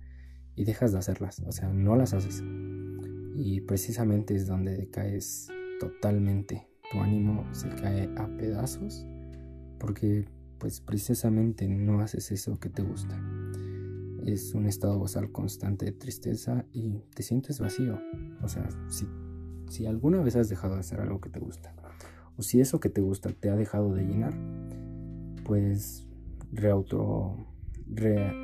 y 0.57 0.65
dejas 0.65 0.93
de 0.93 0.99
hacerlas, 0.99 1.41
o 1.41 1.53
sea, 1.53 1.69
no 1.69 1.97
las 1.97 2.15
haces 2.15 2.43
y 3.35 3.61
precisamente 3.63 4.35
es 4.35 4.47
donde 4.47 4.77
decaes 4.77 5.49
totalmente. 5.81 6.69
Tu 6.91 7.01
ánimo 7.01 7.45
se 7.53 7.69
cae 7.71 8.09
a 8.17 8.29
pedazos 8.37 9.07
porque 9.79 10.29
pues 10.59 10.81
precisamente 10.81 11.69
no 11.69 12.01
haces 12.01 12.31
eso 12.31 12.59
que 12.59 12.71
te 12.71 12.83
gusta. 12.83 13.21
Es 14.25 14.55
un 14.55 14.67
estado 14.67 14.99
basal 14.99 15.31
constante 15.31 15.85
de 15.85 15.93
tristeza 15.93 16.65
y 16.73 17.01
te 17.15 17.23
sientes 17.23 17.61
vacío. 17.61 17.99
O 18.43 18.49
sea, 18.49 18.67
si, 18.89 19.07
si 19.69 19.87
alguna 19.87 20.23
vez 20.23 20.37
has 20.37 20.49
dejado 20.49 20.75
de 20.75 20.81
hacer 20.81 21.01
algo 21.01 21.21
que 21.21 21.29
te 21.29 21.41
gusta, 21.41 21.75
o 22.37 22.43
si 22.43 22.61
eso 22.61 22.81
que 22.81 22.89
te 22.89 23.01
gusta 23.01 23.31
te 23.33 23.51
ha 23.51 23.57
dejado 23.57 23.93
de 23.95 24.05
llenar, 24.05 24.35
pues 25.45 26.07
reauto, 26.53 27.37
re, 27.87 28.44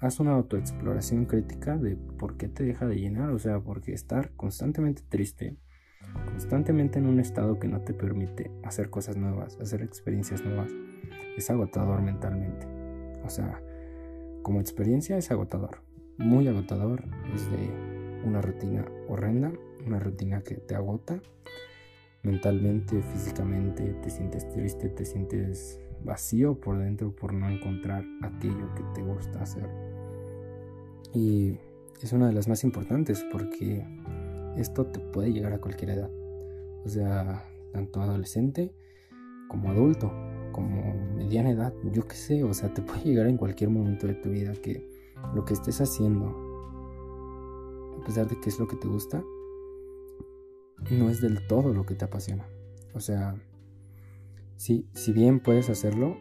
haz 0.00 0.20
una 0.20 0.32
autoexploración 0.32 1.24
crítica 1.24 1.76
de 1.76 1.96
por 1.96 2.36
qué 2.36 2.48
te 2.48 2.64
deja 2.64 2.86
de 2.86 2.96
llenar, 2.96 3.30
o 3.30 3.38
sea, 3.38 3.60
porque 3.60 3.92
estar 3.92 4.30
constantemente 4.32 5.02
triste, 5.08 5.56
constantemente 6.26 6.98
en 6.98 7.06
un 7.06 7.20
estado 7.20 7.58
que 7.58 7.68
no 7.68 7.80
te 7.80 7.94
permite 7.94 8.50
hacer 8.64 8.90
cosas 8.90 9.16
nuevas, 9.16 9.58
hacer 9.60 9.82
experiencias 9.82 10.44
nuevas, 10.44 10.70
es 11.36 11.50
agotador 11.50 12.02
mentalmente. 12.02 12.66
O 13.24 13.30
sea, 13.30 13.60
como 14.42 14.60
experiencia 14.60 15.16
es 15.16 15.30
agotador, 15.30 15.82
muy 16.18 16.46
agotador, 16.48 17.04
es 17.34 17.50
de 17.50 17.70
una 18.24 18.40
rutina 18.40 18.84
horrenda, 19.08 19.52
una 19.86 19.98
rutina 19.98 20.42
que 20.42 20.56
te 20.56 20.74
agota 20.74 21.20
mentalmente, 22.22 23.02
físicamente, 23.02 23.94
te 24.02 24.10
sientes 24.10 24.48
triste, 24.48 24.88
te 24.88 25.04
sientes 25.04 25.80
vacío 26.06 26.58
por 26.58 26.78
dentro 26.78 27.14
por 27.14 27.34
no 27.34 27.50
encontrar 27.50 28.04
aquello 28.22 28.74
que 28.74 28.82
te 28.94 29.02
gusta 29.02 29.42
hacer. 29.42 29.68
Y 31.12 31.58
es 32.00 32.12
una 32.12 32.28
de 32.28 32.32
las 32.32 32.48
más 32.48 32.64
importantes 32.64 33.24
porque 33.30 33.84
esto 34.56 34.86
te 34.86 35.00
puede 35.00 35.32
llegar 35.32 35.52
a 35.52 35.58
cualquier 35.58 35.90
edad. 35.90 36.10
O 36.84 36.88
sea, 36.88 37.44
tanto 37.72 38.00
adolescente 38.00 38.72
como 39.48 39.70
adulto, 39.70 40.10
como 40.52 40.94
mediana 41.14 41.50
edad, 41.50 41.74
yo 41.92 42.06
qué 42.06 42.16
sé, 42.16 42.42
o 42.42 42.54
sea, 42.54 42.72
te 42.72 42.82
puede 42.82 43.02
llegar 43.02 43.26
en 43.26 43.36
cualquier 43.36 43.70
momento 43.70 44.06
de 44.06 44.14
tu 44.14 44.30
vida 44.30 44.52
que 44.54 44.88
lo 45.34 45.44
que 45.44 45.54
estés 45.54 45.80
haciendo, 45.80 46.28
a 48.00 48.04
pesar 48.04 48.28
de 48.28 48.40
que 48.40 48.48
es 48.48 48.58
lo 48.58 48.66
que 48.66 48.76
te 48.76 48.88
gusta, 48.88 49.22
no 50.90 51.10
es 51.10 51.20
del 51.20 51.46
todo 51.46 51.72
lo 51.72 51.84
que 51.84 51.94
te 51.94 52.04
apasiona. 52.04 52.46
O 52.94 53.00
sea, 53.00 53.36
si, 54.56 54.86
si 54.92 55.12
bien 55.12 55.40
puedes 55.40 55.70
hacerlo, 55.70 56.16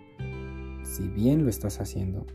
si 0.84 1.08
bien 1.08 1.44
lo 1.44 1.50
estás 1.50 1.80
haciendo, 1.80 2.26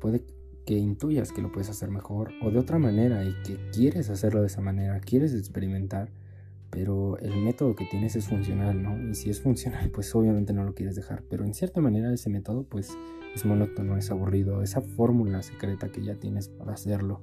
puede 0.00 0.24
que 0.64 0.76
intuyas 0.76 1.32
que 1.32 1.40
lo 1.40 1.50
puedes 1.50 1.70
hacer 1.70 1.90
mejor 1.90 2.30
o 2.42 2.50
de 2.50 2.58
otra 2.58 2.78
manera 2.78 3.24
y 3.24 3.34
que 3.42 3.56
quieres 3.72 4.10
hacerlo 4.10 4.42
de 4.42 4.48
esa 4.48 4.60
manera, 4.60 5.00
quieres 5.00 5.32
experimentar, 5.32 6.10
pero 6.70 7.18
el 7.20 7.36
método 7.36 7.74
que 7.74 7.86
tienes 7.86 8.16
es 8.16 8.28
funcional, 8.28 8.82
¿no? 8.82 9.08
Y 9.08 9.14
si 9.14 9.30
es 9.30 9.40
funcional, 9.40 9.90
pues 9.94 10.14
obviamente 10.14 10.52
no 10.52 10.64
lo 10.64 10.74
quieres 10.74 10.94
dejar, 10.94 11.22
pero 11.30 11.44
en 11.44 11.54
cierta 11.54 11.80
manera 11.80 12.12
ese 12.12 12.28
método 12.28 12.64
pues 12.64 12.96
es 13.34 13.44
monótono, 13.46 13.96
es 13.96 14.10
aburrido, 14.10 14.62
esa 14.62 14.80
fórmula 14.82 15.42
secreta 15.42 15.88
que 15.88 16.02
ya 16.02 16.16
tienes 16.16 16.48
para 16.48 16.74
hacerlo 16.74 17.22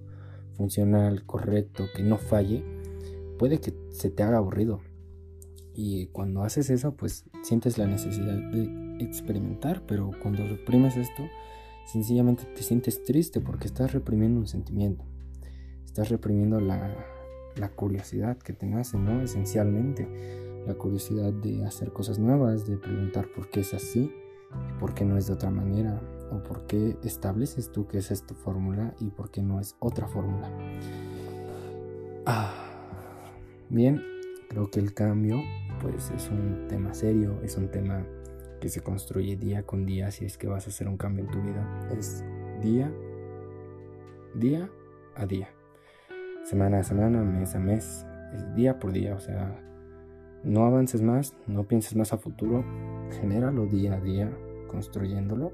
funcional, 0.53 1.23
correcto, 1.25 1.85
que 1.95 2.01
no 2.01 2.17
falle, 2.17 2.63
puede 3.37 3.59
que 3.59 3.73
se 3.91 4.09
te 4.09 4.23
haga 4.23 4.37
aburrido, 4.37 4.81
y 5.75 6.07
cuando 6.07 6.43
haces 6.43 6.69
eso, 6.69 6.95
pues 6.95 7.25
sientes 7.43 7.77
la 7.77 7.85
necesidad 7.85 8.37
de 8.51 8.97
experimentar, 8.99 9.83
pero 9.85 10.11
cuando 10.21 10.47
reprimes 10.47 10.95
esto, 10.95 11.23
sencillamente 11.85 12.45
te 12.45 12.63
sientes 12.63 13.03
triste 13.03 13.41
porque 13.41 13.67
estás 13.67 13.93
reprimiendo 13.93 14.39
un 14.39 14.47
sentimiento. 14.47 15.03
Estás 15.85 16.09
reprimiendo 16.09 16.59
la, 16.59 16.95
la 17.57 17.69
curiosidad 17.69 18.37
que 18.37 18.53
te 18.53 18.65
nace, 18.65 18.97
¿no? 18.97 19.21
Esencialmente, 19.21 20.07
la 20.65 20.75
curiosidad 20.75 21.31
de 21.33 21.65
hacer 21.65 21.91
cosas 21.91 22.19
nuevas, 22.19 22.65
de 22.67 22.77
preguntar 22.77 23.27
por 23.35 23.49
qué 23.49 23.59
es 23.59 23.73
así, 23.73 24.11
por 24.79 24.93
qué 24.93 25.05
no 25.05 25.17
es 25.17 25.27
de 25.27 25.33
otra 25.33 25.51
manera, 25.51 26.01
o 26.31 26.41
por 26.43 26.65
qué 26.67 26.97
estableces 27.03 27.71
tú 27.71 27.87
que 27.87 27.97
esa 27.99 28.13
es 28.13 28.25
tu 28.25 28.33
fórmula 28.33 28.95
y 28.99 29.09
por 29.09 29.29
qué 29.29 29.41
no 29.41 29.59
es 29.59 29.75
otra 29.79 30.07
fórmula. 30.07 30.51
Ah, 32.25 32.53
bien, 33.69 34.01
creo 34.49 34.71
que 34.71 34.79
el 34.79 34.93
cambio 34.93 35.41
pues 35.85 36.09
es 36.09 36.31
un 36.31 36.67
tema 36.67 36.95
serio, 36.95 37.39
es 37.43 37.57
un 37.57 37.69
tema 37.69 38.03
que 38.59 38.69
se 38.69 38.81
construye 38.81 39.35
día 39.35 39.63
con 39.63 39.85
día 39.85 40.09
si 40.09 40.25
es 40.25 40.35
que 40.35 40.47
vas 40.47 40.65
a 40.65 40.69
hacer 40.71 40.87
un 40.87 40.97
cambio 40.97 41.25
en 41.25 41.31
tu 41.31 41.41
vida. 41.43 41.87
Es 41.95 42.23
día, 42.59 42.91
día 44.33 44.67
a 45.15 45.27
día, 45.27 45.49
semana 46.43 46.79
a 46.79 46.83
semana, 46.83 47.21
mes 47.21 47.53
a 47.53 47.59
mes, 47.59 48.03
es 48.33 48.55
día 48.55 48.79
por 48.79 48.93
día, 48.93 49.13
o 49.13 49.19
sea, 49.19 49.61
no 50.43 50.65
avances 50.65 51.03
más, 51.03 51.37
no 51.45 51.67
pienses 51.67 51.95
más 51.95 52.13
a 52.13 52.17
futuro, 52.17 52.65
genéralo 53.21 53.67
día 53.67 53.93
a 53.93 54.01
día, 54.01 54.35
construyéndolo 54.67 55.53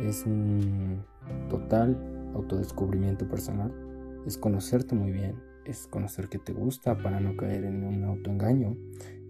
Es 0.00 0.24
un 0.24 1.04
total 1.50 1.98
autodescubrimiento 2.34 3.28
personal. 3.28 3.70
Es 4.26 4.38
conocerte 4.38 4.94
muy 4.94 5.12
bien. 5.12 5.51
Es 5.64 5.86
conocer 5.86 6.28
qué 6.28 6.38
te 6.38 6.52
gusta 6.52 6.98
para 6.98 7.20
no 7.20 7.36
caer 7.36 7.64
en 7.64 7.84
un 7.84 8.04
autoengaño. 8.04 8.76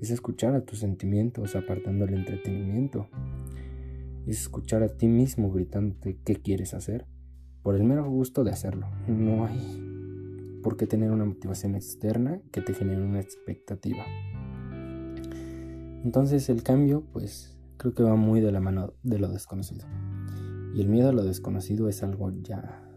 Es 0.00 0.10
escuchar 0.10 0.54
a 0.54 0.64
tus 0.64 0.78
sentimientos 0.78 1.54
apartando 1.54 2.06
el 2.06 2.14
entretenimiento. 2.14 3.08
Es 4.26 4.40
escuchar 4.40 4.82
a 4.82 4.88
ti 4.88 5.08
mismo 5.08 5.52
gritándote 5.52 6.18
qué 6.24 6.36
quieres 6.36 6.74
hacer 6.74 7.06
por 7.62 7.76
el 7.76 7.84
mero 7.84 8.08
gusto 8.08 8.44
de 8.44 8.50
hacerlo. 8.50 8.88
No 9.06 9.46
hay 9.46 10.60
por 10.62 10.76
qué 10.76 10.86
tener 10.86 11.10
una 11.10 11.24
motivación 11.24 11.74
externa 11.74 12.40
que 12.50 12.60
te 12.60 12.72
genere 12.72 13.02
una 13.02 13.20
expectativa. 13.20 14.04
Entonces 16.04 16.48
el 16.48 16.62
cambio, 16.62 17.04
pues 17.12 17.58
creo 17.76 17.94
que 17.94 18.02
va 18.02 18.16
muy 18.16 18.40
de 18.40 18.52
la 18.52 18.60
mano 18.60 18.94
de 19.02 19.18
lo 19.18 19.28
desconocido. 19.28 19.86
Y 20.74 20.80
el 20.80 20.88
miedo 20.88 21.10
a 21.10 21.12
lo 21.12 21.24
desconocido 21.24 21.88
es 21.88 22.02
algo 22.02 22.30
ya 22.30 22.88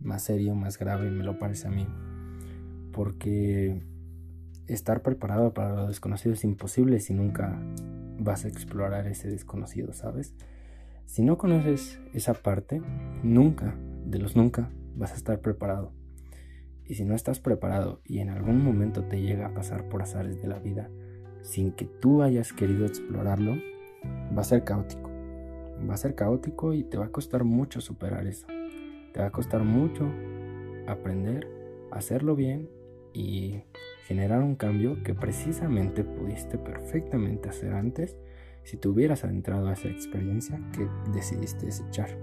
más 0.00 0.22
serio, 0.22 0.54
más 0.54 0.78
grave, 0.78 1.10
me 1.10 1.24
lo 1.24 1.38
parece 1.38 1.66
a 1.66 1.70
mí. 1.70 1.86
Porque 2.94 3.82
estar 4.66 5.02
preparado 5.02 5.52
para 5.52 5.74
lo 5.74 5.86
desconocido 5.88 6.34
es 6.34 6.44
imposible 6.44 7.00
si 7.00 7.12
nunca 7.12 7.60
vas 8.18 8.44
a 8.44 8.48
explorar 8.48 9.06
ese 9.06 9.28
desconocido, 9.28 9.92
¿sabes? 9.92 10.34
Si 11.06 11.22
no 11.22 11.36
conoces 11.36 12.00
esa 12.12 12.34
parte, 12.34 12.80
nunca, 13.22 13.76
de 14.06 14.18
los 14.18 14.36
nunca, 14.36 14.70
vas 14.96 15.12
a 15.12 15.16
estar 15.16 15.40
preparado. 15.40 15.92
Y 16.86 16.94
si 16.94 17.04
no 17.04 17.14
estás 17.14 17.40
preparado 17.40 18.00
y 18.04 18.18
en 18.18 18.30
algún 18.30 18.62
momento 18.62 19.04
te 19.04 19.20
llega 19.20 19.46
a 19.46 19.54
pasar 19.54 19.88
por 19.88 20.02
azares 20.02 20.40
de 20.40 20.48
la 20.48 20.58
vida 20.58 20.90
sin 21.42 21.72
que 21.72 21.84
tú 21.84 22.22
hayas 22.22 22.52
querido 22.52 22.86
explorarlo, 22.86 23.56
va 24.36 24.40
a 24.40 24.44
ser 24.44 24.64
caótico. 24.64 25.10
Va 25.88 25.94
a 25.94 25.98
ser 25.98 26.14
caótico 26.14 26.72
y 26.72 26.84
te 26.84 26.96
va 26.96 27.06
a 27.06 27.12
costar 27.12 27.44
mucho 27.44 27.80
superar 27.80 28.26
eso. 28.26 28.46
Te 29.12 29.20
va 29.20 29.26
a 29.26 29.32
costar 29.32 29.62
mucho 29.62 30.10
aprender, 30.86 31.48
hacerlo 31.90 32.36
bien 32.36 32.68
y 33.14 33.62
generar 34.06 34.42
un 34.42 34.56
cambio 34.56 35.02
que 35.02 35.14
precisamente 35.14 36.04
pudiste 36.04 36.58
perfectamente 36.58 37.48
hacer 37.48 37.72
antes 37.72 38.16
si 38.64 38.76
te 38.76 38.88
hubieras 38.88 39.24
adentrado 39.24 39.68
a 39.68 39.72
esa 39.72 39.88
experiencia 39.88 40.60
que 40.72 40.88
decidiste 41.12 41.66
desechar. 41.66 42.18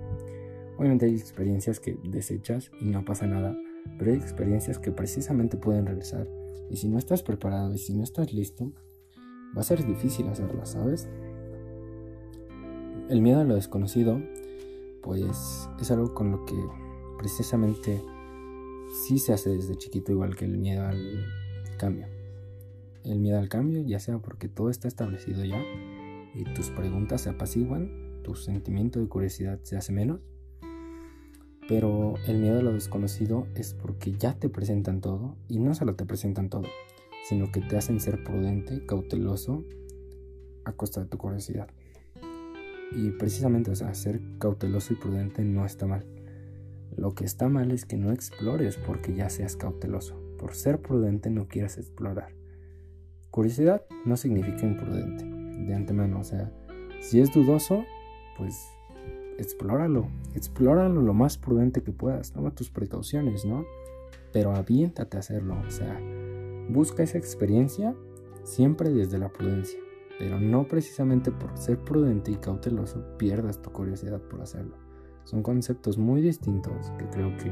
Obviamente 0.78 1.06
hay 1.06 1.16
experiencias 1.16 1.80
que 1.80 1.98
desechas 2.04 2.72
y 2.80 2.86
no 2.86 3.06
pasa 3.06 3.28
nada, 3.28 3.56
pero 3.98 4.12
hay 4.12 4.18
experiencias 4.18 4.80
que 4.80 4.92
precisamente 4.92 5.58
pueden 5.58 5.86
regresar. 5.86 6.28
Y 6.70 6.78
si 6.78 6.88
no 6.88 6.98
estás 6.98 7.24
preparado 7.24 7.74
y 7.74 7.78
si 7.78 7.94
no 7.94 8.04
estás 8.04 8.34
listo, 8.34 8.72
va 9.56 9.62
a 9.62 9.64
ser 9.64 9.86
difícil 9.86 10.28
hacerlas, 10.28 10.72
¿sabes? 10.72 11.10
El 13.10 13.22
miedo 13.22 13.42
a 13.42 13.44
lo 13.44 13.56
desconocido, 13.56 14.22
pues 15.04 15.70
es 15.80 15.92
algo 15.92 16.14
con 16.14 16.32
lo 16.32 16.46
que 16.46 16.56
precisamente 17.18 18.02
sí 18.92 19.20
se 19.20 19.34
hace 19.34 19.50
desde 19.50 19.76
chiquito, 19.76 20.12
igual 20.12 20.36
que 20.36 20.46
el 20.46 20.58
miedo 20.58 20.86
al 20.86 21.26
cambio. 21.78 22.08
El 23.04 23.20
miedo 23.20 23.40
al 23.40 23.50
cambio, 23.50 23.82
ya 23.82 24.00
sea 24.00 24.20
porque 24.20 24.48
todo 24.48 24.70
está 24.70 24.88
establecido 24.88 25.44
ya 25.44 25.62
y 26.36 26.44
tus 26.54 26.70
preguntas 26.70 27.22
se 27.22 27.30
apaciguan, 27.30 28.22
tu 28.24 28.36
sentimiento 28.36 29.00
de 29.00 29.08
curiosidad 29.08 29.60
se 29.64 29.78
hace 29.78 29.92
menos. 29.92 30.22
Pero 31.68 32.16
el 32.28 32.40
miedo 32.40 32.60
a 32.60 32.64
lo 32.64 32.74
desconocido 32.74 33.48
es 33.56 33.74
porque 33.74 34.14
ya 34.14 34.34
te 34.34 34.50
presentan 34.50 35.00
todo 35.00 35.38
y 35.48 35.60
no 35.60 35.74
solo 35.74 35.96
te 35.96 36.06
presentan 36.06 36.50
todo, 36.50 36.68
sino 37.28 37.52
que 37.52 37.62
te 37.62 37.78
hacen 37.78 38.00
ser 38.00 38.24
prudente, 38.24 38.86
cauteloso 38.86 39.64
a 40.66 40.74
costa 40.74 41.02
de 41.02 41.08
tu 41.08 41.18
curiosidad. 41.18 41.70
Y 42.94 43.12
precisamente, 43.12 43.72
o 43.72 43.76
ser 43.76 44.22
cauteloso 44.38 44.94
y 44.94 44.98
prudente 44.98 45.44
no 45.44 45.66
está 45.66 45.88
mal. 45.88 46.06
Lo 46.98 47.14
que 47.14 47.26
está 47.26 47.50
mal 47.50 47.72
es 47.72 47.86
que 47.86 47.98
no 47.98 48.12
explores 48.12 48.78
porque 48.78 49.14
ya 49.14 49.30
seas 49.30 49.56
cauteloso. 49.56 50.20
Por 50.38 50.56
ser 50.56 50.82
prudente 50.82 51.30
no 51.30 51.48
quieras 51.48 51.78
explorar. 51.78 52.34
Curiosidad 53.30 53.84
no 54.06 54.18
significa 54.18 54.66
imprudente 54.66 55.24
de 55.24 55.74
antemano. 55.74 56.20
O 56.20 56.24
sea, 56.24 56.52
si 57.00 57.22
es 57.22 57.32
dudoso, 57.32 57.84
pues 58.38 58.70
explóralo. 59.38 60.08
Explóralo 60.36 61.02
lo 61.02 61.14
más 61.14 61.38
prudente 61.38 61.82
que 61.82 61.92
puedas. 61.92 62.32
Toma 62.32 62.52
tus 62.52 62.70
precauciones, 62.70 63.46
¿no? 63.46 63.66
Pero 64.34 64.54
aviéntate 64.54 65.18
a 65.18 65.22
hacerlo. 65.22 65.56
O 65.66 65.72
sea, 65.72 66.00
busca 66.70 67.04
esa 67.04 67.18
experiencia 67.18 67.96
siempre 68.44 68.90
desde 68.90 69.18
la 69.18 69.30
prudencia. 69.30 69.80
Pero 70.20 70.40
no 70.40 70.68
precisamente 70.68 71.32
por 71.32 71.58
ser 71.58 71.80
prudente 71.80 72.32
y 72.32 72.36
cauteloso 72.36 73.18
pierdas 73.18 73.62
tu 73.62 73.72
curiosidad 73.72 74.22
por 74.22 74.42
hacerlo. 74.42 74.81
Son 75.24 75.44
conceptos 75.44 75.98
muy 75.98 76.22
distintos 76.22 76.92
que 76.98 77.06
creo 77.10 77.36
que 77.38 77.52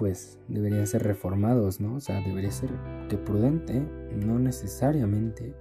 pues 0.00 0.38
deberían 0.48 0.86
ser 0.86 1.02
reformados, 1.02 1.78
¿no? 1.78 1.96
O 1.96 2.00
sea, 2.00 2.22
debería 2.22 2.50
ser 2.50 2.70
que 3.10 3.18
prudente 3.18 3.80
no 4.16 4.38
necesariamente 4.38 5.54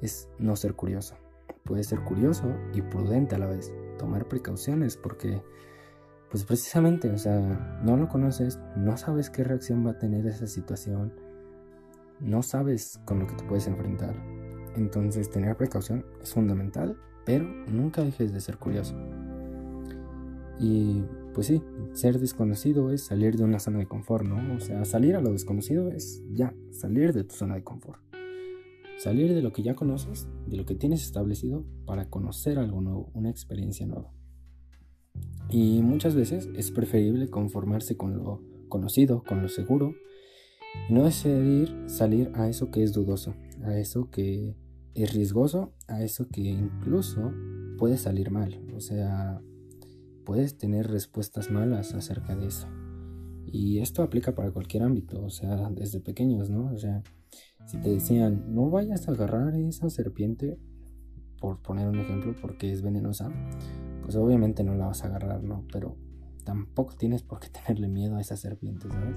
es 0.00 0.28
no 0.38 0.54
ser 0.54 0.74
curioso. 0.74 1.16
Puede 1.64 1.82
ser 1.82 2.00
curioso 2.04 2.54
y 2.72 2.82
prudente 2.82 3.34
a 3.34 3.38
la 3.38 3.46
vez. 3.46 3.74
Tomar 3.98 4.28
precauciones 4.28 4.96
porque, 4.96 5.42
pues 6.30 6.44
precisamente, 6.44 7.10
o 7.10 7.18
sea, 7.18 7.80
no 7.82 7.96
lo 7.96 8.08
conoces, 8.08 8.60
no 8.76 8.96
sabes 8.96 9.28
qué 9.28 9.42
reacción 9.42 9.84
va 9.84 9.90
a 9.90 9.98
tener 9.98 10.24
esa 10.24 10.46
situación, 10.46 11.12
no 12.20 12.44
sabes 12.44 13.00
con 13.04 13.18
lo 13.18 13.26
que 13.26 13.34
te 13.34 13.44
puedes 13.44 13.66
enfrentar. 13.66 14.14
Entonces, 14.76 15.30
tener 15.30 15.56
precaución 15.56 16.06
es 16.22 16.32
fundamental, 16.32 16.96
pero 17.26 17.44
nunca 17.44 18.04
dejes 18.04 18.32
de 18.32 18.40
ser 18.40 18.56
curioso. 18.56 18.94
Y 20.60 21.02
pues 21.32 21.46
sí, 21.46 21.62
ser 21.94 22.18
desconocido 22.18 22.92
es 22.92 23.02
salir 23.02 23.36
de 23.36 23.44
una 23.44 23.58
zona 23.58 23.78
de 23.78 23.86
confort, 23.86 24.26
¿no? 24.26 24.54
O 24.54 24.60
sea, 24.60 24.84
salir 24.84 25.16
a 25.16 25.22
lo 25.22 25.32
desconocido 25.32 25.90
es 25.90 26.22
ya, 26.32 26.54
salir 26.70 27.14
de 27.14 27.24
tu 27.24 27.34
zona 27.34 27.54
de 27.54 27.64
confort. 27.64 28.00
Salir 28.98 29.32
de 29.32 29.40
lo 29.40 29.52
que 29.52 29.62
ya 29.62 29.74
conoces, 29.74 30.28
de 30.46 30.58
lo 30.58 30.66
que 30.66 30.74
tienes 30.74 31.02
establecido, 31.02 31.64
para 31.86 32.10
conocer 32.10 32.58
algo 32.58 32.82
nuevo, 32.82 33.10
una 33.14 33.30
experiencia 33.30 33.86
nueva. 33.86 34.12
Y 35.48 35.80
muchas 35.80 36.14
veces 36.14 36.50
es 36.54 36.70
preferible 36.70 37.30
conformarse 37.30 37.96
con 37.96 38.18
lo 38.18 38.42
conocido, 38.68 39.22
con 39.24 39.40
lo 39.40 39.48
seguro, 39.48 39.94
y 40.88 40.92
no 40.92 41.04
decidir 41.04 41.74
salir 41.86 42.30
a 42.34 42.48
eso 42.48 42.70
que 42.70 42.82
es 42.82 42.92
dudoso, 42.92 43.34
a 43.64 43.78
eso 43.78 44.10
que 44.10 44.54
es 44.94 45.14
riesgoso, 45.14 45.72
a 45.88 46.02
eso 46.02 46.28
que 46.28 46.42
incluso 46.42 47.32
puede 47.78 47.96
salir 47.96 48.30
mal. 48.30 48.60
O 48.76 48.80
sea, 48.80 49.40
puedes 50.24 50.56
tener 50.58 50.88
respuestas 50.88 51.50
malas 51.50 51.94
acerca 51.94 52.36
de 52.36 52.46
eso. 52.46 52.68
Y 53.46 53.80
esto 53.80 54.02
aplica 54.02 54.34
para 54.34 54.52
cualquier 54.52 54.84
ámbito, 54.84 55.22
o 55.24 55.30
sea, 55.30 55.70
desde 55.70 56.00
pequeños, 56.00 56.50
¿no? 56.50 56.72
O 56.72 56.78
sea, 56.78 57.02
si 57.66 57.78
te 57.78 57.90
decían, 57.90 58.54
no 58.54 58.70
vayas 58.70 59.08
a 59.08 59.12
agarrar 59.12 59.54
esa 59.56 59.90
serpiente, 59.90 60.58
por 61.40 61.62
poner 61.62 61.88
un 61.88 61.98
ejemplo, 61.98 62.34
porque 62.40 62.70
es 62.70 62.82
venenosa, 62.82 63.32
pues 64.02 64.14
obviamente 64.16 64.62
no 64.62 64.74
la 64.74 64.86
vas 64.86 65.02
a 65.02 65.08
agarrar, 65.08 65.42
¿no? 65.42 65.64
Pero 65.72 65.96
tampoco 66.44 66.94
tienes 66.94 67.22
por 67.22 67.40
qué 67.40 67.48
tenerle 67.66 67.88
miedo 67.88 68.16
a 68.16 68.20
esa 68.20 68.36
serpiente, 68.36 68.88
¿sabes? 68.88 69.16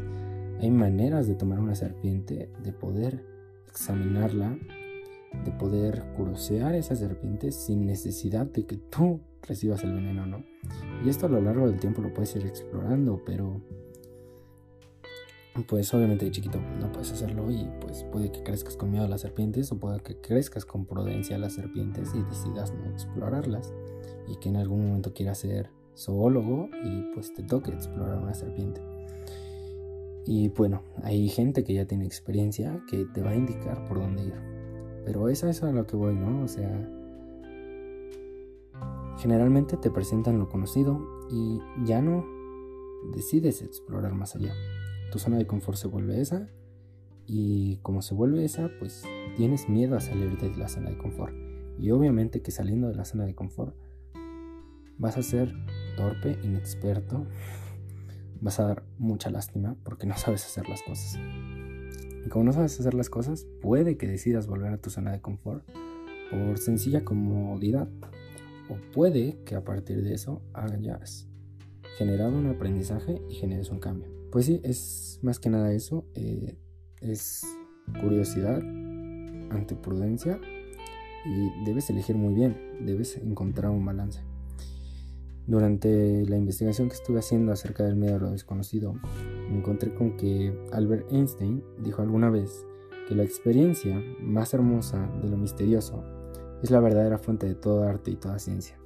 Hay 0.61 0.71
maneras 0.71 1.27
de 1.27 1.35
tomar 1.35 1.59
una 1.59 1.75
serpiente, 1.75 2.51
de 2.63 2.71
poder 2.71 3.25
examinarla, 3.67 4.57
de 5.43 5.51
poder 5.51 6.03
crucear 6.15 6.75
esa 6.75 6.95
serpiente 6.95 7.51
sin 7.51 7.85
necesidad 7.85 8.45
de 8.45 8.65
que 8.65 8.77
tú 8.77 9.19
recibas 9.47 9.83
el 9.83 9.93
veneno, 9.93 10.25
¿no? 10.25 10.43
Y 11.05 11.09
esto 11.09 11.25
a 11.25 11.29
lo 11.29 11.41
largo 11.41 11.67
del 11.67 11.79
tiempo 11.79 12.01
lo 12.01 12.13
puedes 12.13 12.35
ir 12.35 12.45
explorando, 12.45 13.21
pero 13.25 13.61
pues 15.67 15.93
obviamente 15.93 16.25
de 16.25 16.31
chiquito 16.31 16.59
no 16.79 16.91
puedes 16.91 17.11
hacerlo 17.11 17.51
y 17.51 17.69
pues 17.79 18.03
puede 18.05 18.31
que 18.31 18.41
crezcas 18.41 18.75
con 18.75 18.89
miedo 18.89 19.05
a 19.05 19.07
las 19.07 19.21
serpientes 19.21 19.71
o 19.71 19.77
puede 19.77 19.99
que 19.99 20.19
crezcas 20.19 20.65
con 20.65 20.85
prudencia 20.85 21.35
a 21.35 21.39
las 21.39 21.53
serpientes 21.53 22.11
y 22.15 22.23
decidas 22.23 22.73
no 22.73 22.89
explorarlas 22.89 23.71
y 24.27 24.37
que 24.37 24.49
en 24.49 24.55
algún 24.55 24.87
momento 24.87 25.13
quieras 25.13 25.39
ser 25.39 25.69
zoólogo 25.95 26.69
y 26.83 27.13
pues 27.13 27.33
te 27.33 27.43
toque 27.43 27.71
explorar 27.71 28.17
una 28.17 28.33
serpiente. 28.33 28.81
Y 30.25 30.49
bueno, 30.49 30.81
hay 31.03 31.27
gente 31.27 31.63
que 31.63 31.73
ya 31.73 31.85
tiene 31.85 32.05
experiencia 32.05 32.81
que 32.89 33.05
te 33.13 33.21
va 33.21 33.31
a 33.31 33.35
indicar 33.35 33.85
por 33.87 33.99
dónde 33.99 34.23
ir. 34.23 34.33
Pero 35.05 35.27
eso 35.27 35.49
es 35.49 35.61
a 35.63 35.71
lo 35.71 35.85
que 35.85 35.97
voy, 35.97 36.15
¿no? 36.15 36.43
O 36.43 36.47
sea, 36.47 36.89
generalmente 39.23 39.77
te 39.77 39.89
presentan 39.89 40.37
lo 40.37 40.49
conocido 40.49 40.99
y 41.31 41.61
ya 41.85 42.01
no 42.01 42.25
decides 43.15 43.61
explorar 43.61 44.13
más 44.13 44.35
allá 44.35 44.53
tu 45.13 45.19
zona 45.19 45.37
de 45.37 45.45
confort 45.45 45.77
se 45.77 45.87
vuelve 45.87 46.19
esa 46.19 46.49
y 47.27 47.77
como 47.83 48.01
se 48.01 48.15
vuelve 48.15 48.43
esa, 48.43 48.71
pues 48.79 49.03
tienes 49.37 49.69
miedo 49.69 49.95
a 49.95 50.01
salir 50.01 50.39
de 50.39 50.49
la 50.57 50.67
zona 50.67 50.89
de 50.89 50.97
confort. 50.97 51.35
Y 51.77 51.91
obviamente 51.91 52.41
que 52.41 52.49
saliendo 52.49 52.87
de 52.87 52.95
la 52.95 53.05
zona 53.05 53.23
de 53.23 53.35
confort 53.35 53.75
vas 54.97 55.15
a 55.15 55.21
ser 55.21 55.53
torpe, 55.95 56.39
inexperto, 56.41 57.27
vas 58.41 58.59
a 58.59 58.65
dar 58.65 58.83
mucha 58.97 59.29
lástima 59.29 59.77
porque 59.83 60.07
no 60.07 60.17
sabes 60.17 60.43
hacer 60.45 60.67
las 60.67 60.81
cosas. 60.81 61.19
Y 62.25 62.29
como 62.29 62.45
no 62.45 62.53
sabes 62.53 62.79
hacer 62.79 62.95
las 62.95 63.11
cosas, 63.11 63.45
puede 63.61 63.97
que 63.97 64.07
decidas 64.07 64.47
volver 64.47 64.73
a 64.73 64.77
tu 64.79 64.89
zona 64.89 65.11
de 65.11 65.21
confort 65.21 65.63
por 66.31 66.57
sencilla 66.57 67.05
comodidad 67.05 67.87
O 68.69 68.77
puede 68.93 69.43
que 69.45 69.55
a 69.55 69.63
partir 69.63 70.03
de 70.03 70.13
eso 70.13 70.41
hayas 70.53 71.27
generado 71.97 72.37
un 72.37 72.47
aprendizaje 72.47 73.21
y 73.29 73.35
generes 73.35 73.69
un 73.69 73.79
cambio. 73.79 74.07
Pues 74.31 74.45
sí, 74.45 74.61
es 74.63 75.19
más 75.21 75.39
que 75.39 75.49
nada 75.49 75.73
eso. 75.73 76.05
Eh, 76.15 76.57
es 77.01 77.43
curiosidad 77.99 78.59
ante 79.51 79.75
prudencia 79.75 80.39
y 81.25 81.65
debes 81.65 81.89
elegir 81.89 82.15
muy 82.15 82.33
bien, 82.33 82.57
debes 82.85 83.17
encontrar 83.17 83.71
un 83.71 83.85
balance. 83.85 84.21
Durante 85.45 86.25
la 86.25 86.37
investigación 86.37 86.87
que 86.87 86.95
estuve 86.95 87.19
haciendo 87.19 87.51
acerca 87.51 87.83
del 87.83 87.97
miedo 87.97 88.15
a 88.15 88.19
lo 88.19 88.31
desconocido, 88.31 88.93
me 89.49 89.57
encontré 89.57 89.93
con 89.93 90.15
que 90.15 90.57
Albert 90.71 91.11
Einstein 91.11 91.61
dijo 91.79 92.01
alguna 92.01 92.29
vez 92.29 92.65
que 93.07 93.15
la 93.15 93.23
experiencia 93.23 94.01
más 94.21 94.53
hermosa 94.53 95.11
de 95.21 95.29
lo 95.29 95.37
misterioso 95.37 96.01
es 96.63 96.71
la 96.71 96.79
verdadera 96.79 97.17
fuente 97.17 97.45
de 97.45 97.55
todo 97.55 97.83
arte 97.83 98.09
y 98.09 98.15
toda 98.15 98.39
ciencia. 98.39 98.77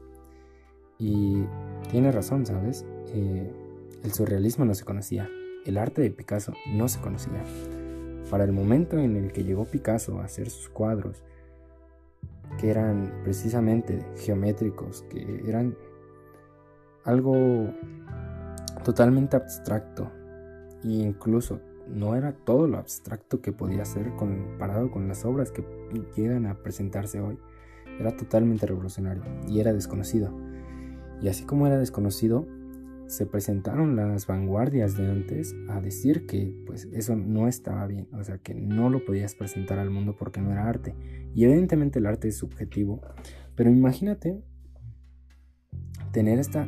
Y 0.97 1.45
tiene 1.91 2.11
razón, 2.11 2.45
¿sabes? 2.45 2.86
Eh, 3.13 3.53
el 4.03 4.11
surrealismo 4.11 4.65
no 4.65 4.73
se 4.73 4.84
conocía, 4.84 5.30
el 5.65 5.78
arte 5.78 6.01
de 6.01 6.09
Picasso 6.09 6.53
no 6.73 6.89
se 6.89 6.99
conocía. 6.99 7.43
Para 8.32 8.43
el 8.43 8.51
momento 8.51 8.97
en 8.97 9.15
el 9.15 9.32
que 9.32 9.43
llegó 9.43 9.65
Picasso 9.65 10.19
a 10.19 10.25
hacer 10.25 10.49
sus 10.49 10.69
cuadros, 10.69 11.23
que 12.57 12.71
eran 12.71 13.13
precisamente 13.23 14.03
geométricos, 14.17 15.03
que 15.03 15.43
eran 15.47 15.78
algo 17.03 17.36
totalmente 18.84 19.36
abstracto 19.36 20.11
e 20.84 20.89
incluso 20.89 21.61
no 21.88 22.15
era 22.15 22.34
todo 22.34 22.67
lo 22.67 22.78
abstracto 22.78 23.41
que 23.41 23.51
podía 23.51 23.86
ser 23.86 24.15
comparado 24.15 24.91
con 24.91 25.07
las 25.07 25.25
obras 25.25 25.51
que 25.51 25.63
llegan 26.15 26.45
a 26.47 26.55
presentarse 26.55 27.21
hoy. 27.21 27.38
Era 28.00 28.16
totalmente 28.16 28.66
revolucionario 28.66 29.24
y 29.48 29.60
era 29.60 29.74
desconocido. 29.74 30.32
Y 31.22 31.30
así 31.30 31.45
como 31.45 31.68
era 31.68 31.78
desconocido, 31.78 32.48
se 33.08 33.26
presentaron 33.26 33.95
las 33.95 34.28
vanguardias 34.28 34.98
de 34.98 35.10
antes 35.10 35.56
a 35.70 35.80
decir 35.80 36.28
que 36.28 36.54
pues 36.66 36.88
eso 36.91 37.16
no 37.16 37.48
estaba 37.48 37.88
bien, 37.88 38.08
o 38.12 38.24
sea 38.24 38.38
que 38.38 38.54
no 38.54 38.89
lo 38.89 39.06
podías 39.06 39.34
presentar 39.34 39.80
al 39.80 39.89
mundo 39.89 40.16
porque 40.18 40.41
no 40.41 40.52
era 40.52 40.68
arte. 40.68 40.93
Y 41.34 41.45
evidentemente 41.45 42.00
el 42.00 42.06
arte 42.06 42.28
es 42.28 42.38
subjetivo, 42.38 43.02
pero 43.56 43.70
imagínate 43.70 44.43
tener 46.12 46.39
esta 46.39 46.68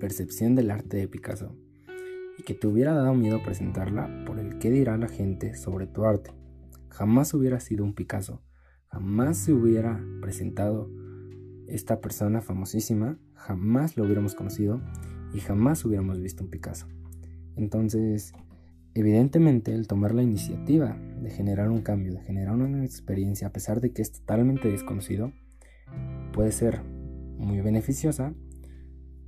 percepción 0.00 0.54
del 0.54 0.70
arte 0.70 0.96
de 0.96 1.08
Picasso 1.08 1.54
y 2.38 2.42
que 2.42 2.54
te 2.54 2.66
hubiera 2.66 2.94
dado 2.94 3.14
miedo 3.14 3.42
presentarla 3.42 4.24
por 4.26 4.38
el 4.38 4.58
qué 4.58 4.70
dirá 4.70 4.96
la 4.96 5.08
gente 5.08 5.54
sobre 5.54 5.86
tu 5.86 6.04
arte. 6.04 6.32
Jamás 6.88 7.34
hubiera 7.34 7.60
sido 7.60 7.84
un 7.84 7.94
Picasso, 7.94 8.42
jamás 8.92 9.38
se 9.38 9.52
hubiera 9.52 10.00
presentado 10.20 10.90
esta 11.66 12.00
persona 12.00 12.40
famosísima, 12.40 13.18
jamás 13.34 13.96
lo 13.96 14.04
hubiéramos 14.04 14.34
conocido 14.34 14.80
y 15.32 15.40
jamás 15.40 15.84
hubiéramos 15.84 16.20
visto 16.20 16.44
un 16.44 16.50
Picasso. 16.50 16.86
Entonces, 17.56 18.32
evidentemente 18.94 19.74
el 19.74 19.86
tomar 19.88 20.14
la 20.14 20.22
iniciativa 20.22 20.96
de 21.20 21.30
generar 21.30 21.70
un 21.70 21.80
cambio, 21.80 22.12
de 22.12 22.20
generar 22.20 22.54
una 22.54 22.84
experiencia, 22.84 23.48
a 23.48 23.52
pesar 23.52 23.80
de 23.80 23.92
que 23.92 24.02
es 24.02 24.12
totalmente 24.12 24.70
desconocido, 24.70 25.32
puede 26.32 26.52
ser 26.52 26.82
muy 26.84 27.60
beneficiosa 27.60 28.34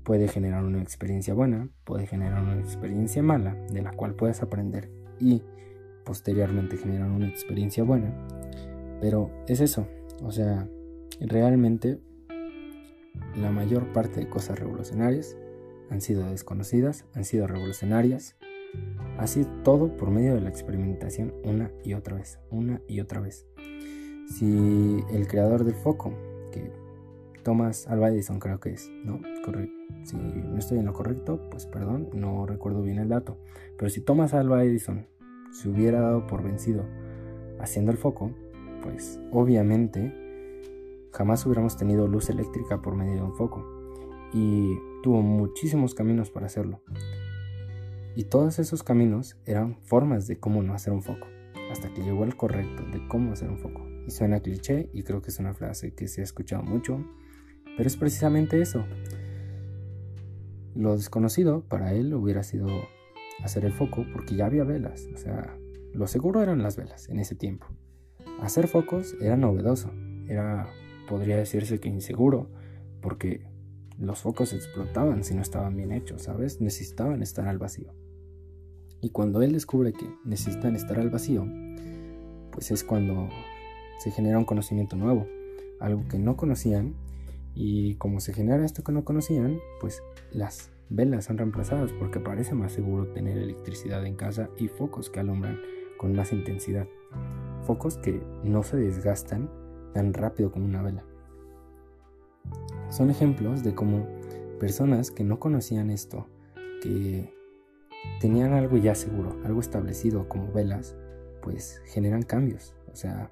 puede 0.04 0.28
generar 0.28 0.64
una 0.64 0.82
experiencia 0.82 1.34
buena, 1.34 1.68
puede 1.84 2.06
generar 2.06 2.42
una 2.42 2.60
experiencia 2.60 3.22
mala, 3.22 3.54
de 3.72 3.82
la 3.82 3.92
cual 3.92 4.14
puedes 4.14 4.42
aprender 4.42 4.90
y 5.18 5.42
posteriormente 6.04 6.76
generar 6.76 7.10
una 7.10 7.28
experiencia 7.28 7.82
buena. 7.82 8.14
Pero 9.00 9.30
es 9.46 9.60
eso, 9.60 9.86
o 10.22 10.32
sea, 10.32 10.68
realmente 11.20 12.00
la 13.36 13.50
mayor 13.50 13.92
parte 13.92 14.20
de 14.20 14.28
cosas 14.28 14.58
revolucionarias 14.58 15.36
han 15.90 16.00
sido 16.00 16.30
desconocidas, 16.30 17.04
han 17.14 17.24
sido 17.24 17.46
revolucionarias, 17.46 18.36
así 19.18 19.46
todo 19.62 19.96
por 19.96 20.10
medio 20.10 20.34
de 20.34 20.40
la 20.40 20.48
experimentación 20.48 21.34
una 21.44 21.70
y 21.82 21.94
otra 21.94 22.16
vez, 22.16 22.38
una 22.50 22.80
y 22.88 23.00
otra 23.00 23.20
vez. 23.20 23.46
Si 24.28 25.04
el 25.12 25.26
creador 25.28 25.64
del 25.64 25.74
foco, 25.74 26.12
que 26.50 26.72
Thomas 27.42 27.86
Alva 27.88 28.08
Edison 28.08 28.40
creo 28.40 28.58
que 28.58 28.70
es, 28.70 28.90
¿no? 29.04 29.20
Si 30.04 30.16
no 30.16 30.58
estoy 30.58 30.78
en 30.78 30.86
lo 30.86 30.92
correcto, 30.92 31.48
pues 31.50 31.66
perdón, 31.66 32.08
no 32.14 32.46
recuerdo 32.46 32.82
bien 32.82 32.98
el 32.98 33.08
dato. 33.08 33.38
Pero 33.76 33.90
si 33.90 34.00
Thomas 34.00 34.34
Alva 34.34 34.64
Edison 34.64 35.06
se 35.52 35.68
hubiera 35.68 36.00
dado 36.00 36.26
por 36.26 36.42
vencido 36.42 36.84
haciendo 37.60 37.92
el 37.92 37.98
foco, 37.98 38.32
pues 38.84 39.18
obviamente 39.32 40.14
jamás 41.10 41.44
hubiéramos 41.46 41.76
tenido 41.76 42.06
luz 42.06 42.30
eléctrica 42.30 42.80
por 42.80 42.94
medio 42.94 43.14
de 43.14 43.22
un 43.22 43.34
foco. 43.34 43.66
Y 44.32 44.78
tuvo 45.02 45.22
muchísimos 45.22 45.94
caminos 45.94 46.30
para 46.30 46.46
hacerlo. 46.46 46.82
Y 48.14 48.24
todos 48.24 48.58
esos 48.58 48.82
caminos 48.82 49.36
eran 49.46 49.76
formas 49.82 50.26
de 50.26 50.38
cómo 50.38 50.62
no 50.62 50.74
hacer 50.74 50.92
un 50.92 51.02
foco. 51.02 51.26
Hasta 51.72 51.92
que 51.92 52.02
llegó 52.02 52.24
el 52.24 52.36
correcto 52.36 52.84
de 52.92 53.08
cómo 53.08 53.32
hacer 53.32 53.48
un 53.48 53.58
foco. 53.58 53.86
Y 54.06 54.10
suena 54.10 54.40
cliché 54.40 54.90
y 54.92 55.02
creo 55.02 55.22
que 55.22 55.30
es 55.30 55.38
una 55.38 55.54
frase 55.54 55.94
que 55.94 56.06
se 56.06 56.20
ha 56.20 56.24
escuchado 56.24 56.62
mucho 56.62 57.04
pero 57.76 57.86
es 57.88 57.96
precisamente 57.96 58.60
eso. 58.60 58.84
Lo 60.74 60.96
desconocido 60.96 61.62
para 61.62 61.92
él 61.92 62.14
hubiera 62.14 62.42
sido 62.42 62.68
hacer 63.42 63.64
el 63.64 63.72
foco 63.72 64.06
porque 64.12 64.36
ya 64.36 64.46
había 64.46 64.64
velas. 64.64 65.08
O 65.12 65.16
sea, 65.16 65.56
lo 65.92 66.06
seguro 66.06 66.42
eran 66.42 66.62
las 66.62 66.76
velas 66.76 67.08
en 67.08 67.18
ese 67.18 67.34
tiempo. 67.34 67.66
Hacer 68.40 68.68
focos 68.68 69.16
era 69.20 69.36
novedoso. 69.36 69.90
Era, 70.28 70.68
podría 71.08 71.36
decirse 71.36 71.80
que 71.80 71.88
inseguro 71.88 72.48
porque 73.00 73.46
los 73.98 74.20
focos 74.20 74.52
explotaban 74.52 75.24
si 75.24 75.34
no 75.34 75.42
estaban 75.42 75.76
bien 75.76 75.92
hechos, 75.92 76.22
¿sabes? 76.22 76.60
Necesitaban 76.60 77.22
estar 77.22 77.46
al 77.46 77.58
vacío. 77.58 77.92
Y 79.00 79.10
cuando 79.10 79.42
él 79.42 79.52
descubre 79.52 79.92
que 79.92 80.08
necesitan 80.24 80.74
estar 80.76 80.98
al 80.98 81.10
vacío, 81.10 81.46
pues 82.50 82.70
es 82.70 82.84
cuando 82.84 83.28
se 83.98 84.10
genera 84.10 84.38
un 84.38 84.44
conocimiento 84.44 84.96
nuevo, 84.96 85.26
algo 85.80 86.06
que 86.08 86.18
no 86.18 86.36
conocían 86.36 86.94
y 87.54 87.96
como 87.96 88.20
se 88.20 88.32
genera 88.32 88.64
esto 88.64 88.82
que 88.82 88.92
no 88.92 89.04
conocían, 89.04 89.58
pues 89.80 90.02
las 90.32 90.70
velas 90.88 91.26
son 91.26 91.38
reemplazadas 91.38 91.92
porque 91.92 92.20
parece 92.20 92.54
más 92.54 92.72
seguro 92.72 93.08
tener 93.12 93.38
electricidad 93.38 94.04
en 94.06 94.16
casa 94.16 94.50
y 94.58 94.68
focos 94.68 95.10
que 95.10 95.20
alumbran 95.20 95.60
con 95.98 96.14
más 96.14 96.32
intensidad. 96.32 96.86
Focos 97.64 97.96
que 97.98 98.22
no 98.42 98.62
se 98.62 98.76
desgastan 98.76 99.50
tan 99.92 100.12
rápido 100.12 100.50
como 100.50 100.66
una 100.66 100.82
vela. 100.82 101.04
Son 102.90 103.10
ejemplos 103.10 103.62
de 103.62 103.74
cómo 103.74 104.06
personas 104.60 105.10
que 105.10 105.24
no 105.24 105.38
conocían 105.38 105.90
esto, 105.90 106.26
que 106.82 107.32
tenían 108.20 108.52
algo 108.52 108.76
ya 108.76 108.94
seguro, 108.94 109.36
algo 109.44 109.60
establecido 109.60 110.28
como 110.28 110.52
velas, 110.52 110.96
pues 111.42 111.80
generan 111.86 112.22
cambios, 112.22 112.74
o 112.92 112.96
sea, 112.96 113.30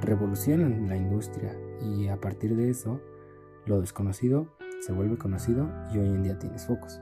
revolucionan 0.00 0.88
la 0.88 0.96
industria 0.96 1.56
y 1.80 2.08
a 2.08 2.20
partir 2.20 2.56
de 2.56 2.70
eso 2.70 3.00
lo 3.66 3.80
desconocido 3.80 4.48
se 4.80 4.92
vuelve 4.92 5.16
conocido 5.16 5.70
y 5.92 5.98
hoy 5.98 6.08
en 6.08 6.22
día 6.22 6.38
tienes 6.38 6.66
focos. 6.66 7.00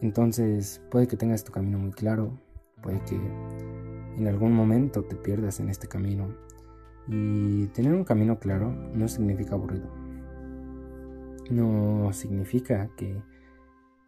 Entonces 0.00 0.82
puede 0.90 1.06
que 1.06 1.16
tengas 1.16 1.44
tu 1.44 1.52
camino 1.52 1.78
muy 1.78 1.92
claro, 1.92 2.38
puede 2.82 3.00
que 3.04 3.20
en 4.16 4.26
algún 4.26 4.52
momento 4.52 5.04
te 5.04 5.16
pierdas 5.16 5.60
en 5.60 5.68
este 5.68 5.88
camino. 5.88 6.34
Y 7.08 7.66
tener 7.68 7.92
un 7.94 8.04
camino 8.04 8.38
claro 8.38 8.70
no 8.94 9.08
significa 9.08 9.54
aburrido. 9.54 9.90
No 11.50 12.12
significa 12.12 12.90
que 12.96 13.22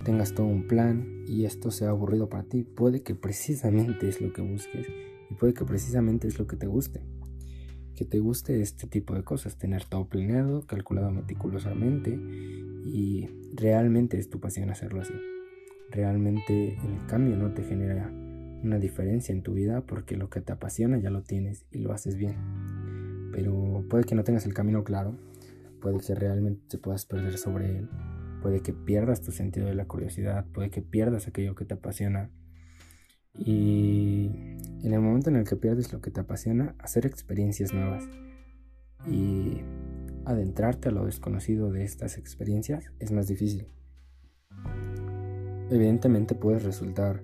tengas 0.05 0.35
todo 0.35 0.47
un 0.47 0.67
plan 0.67 1.25
y 1.27 1.45
esto 1.45 1.71
sea 1.71 1.91
aburrido 1.91 2.29
para 2.29 2.45
ti. 2.45 2.63
Puede 2.63 3.03
que 3.03 3.15
precisamente 3.15 4.09
es 4.09 4.21
lo 4.21 4.33
que 4.33 4.43
busques 4.43 4.87
y 5.31 5.35
puede 5.35 5.55
que 5.55 5.65
precisamente 5.65 6.29
es 6.29 6.39
lo 6.39 6.47
que 6.47 6.57
te 6.57 6.67
guste 6.67 7.03
que 7.95 8.05
te 8.05 8.19
guste 8.19 8.61
este 8.61 8.87
tipo 8.87 9.15
de 9.15 9.23
cosas, 9.23 9.57
tener 9.57 9.85
todo 9.85 10.09
planeado, 10.09 10.67
calculado 10.67 11.11
meticulosamente 11.11 12.11
y 12.85 13.29
realmente 13.55 14.19
es 14.19 14.29
tu 14.29 14.41
pasión 14.41 14.71
hacerlo 14.71 15.01
así. 15.01 15.15
Realmente 15.91 16.75
el 16.75 17.07
cambio 17.07 17.37
no 17.37 17.53
te 17.53 17.63
genera 17.63 18.13
una 18.65 18.79
diferencia 18.79 19.33
en 19.33 19.43
tu 19.43 19.55
vida 19.55 19.83
porque 19.83 20.17
lo 20.17 20.31
que 20.31 20.41
te 20.41 20.53
apasiona 20.53 20.99
ya 20.99 21.11
lo 21.11 21.23
tienes 21.23 21.67
y 21.71 21.79
lo 21.79 21.93
haces 21.93 22.17
bien. 22.17 23.31
Pero 23.33 23.85
puede 23.89 24.05
que 24.05 24.15
no 24.15 24.25
tengas 24.25 24.47
el 24.47 24.55
camino 24.55 24.85
claro, 24.85 25.17
puede 25.81 25.99
que 25.99 26.15
realmente 26.15 26.63
te 26.69 26.79
puedas 26.79 27.07
perder 27.07 27.37
sobre 27.39 27.79
él, 27.79 27.89
puede 28.43 28.61
que 28.61 28.73
pierdas 28.73 29.23
tu 29.23 29.33
sentido 29.33 29.67
de 29.67 29.75
la 29.75 29.87
curiosidad, 29.87 30.47
puede 30.53 30.71
que 30.71 30.83
pierdas 30.83 31.29
aquello 31.29 31.55
que 31.55 31.65
te 31.65 31.75
apasiona 31.75 32.31
y 33.37 34.31
en 34.83 34.93
el 34.93 35.01
momento 35.01 35.31
en 35.31 35.37
el 35.37 35.45
que 35.45 35.57
pierdes 35.57 35.93
lo 35.93 36.01
que 36.01 36.11
te 36.11 36.21
apasiona, 36.21 36.75
hacer 36.79 37.05
experiencias 37.05 37.73
nuevas 37.75 38.09
y 39.07 39.61
adentrarte 40.25 40.89
a 40.89 40.93
lo 40.93 41.05
desconocido 41.05 41.71
de 41.71 41.85
estas 41.85 42.17
experiencias 42.17 42.93
es 43.01 43.11
más 43.13 43.27
difícil. 43.27 43.67
Evidentemente 45.71 46.35
puedes 46.35 46.63
resultar 46.63 47.23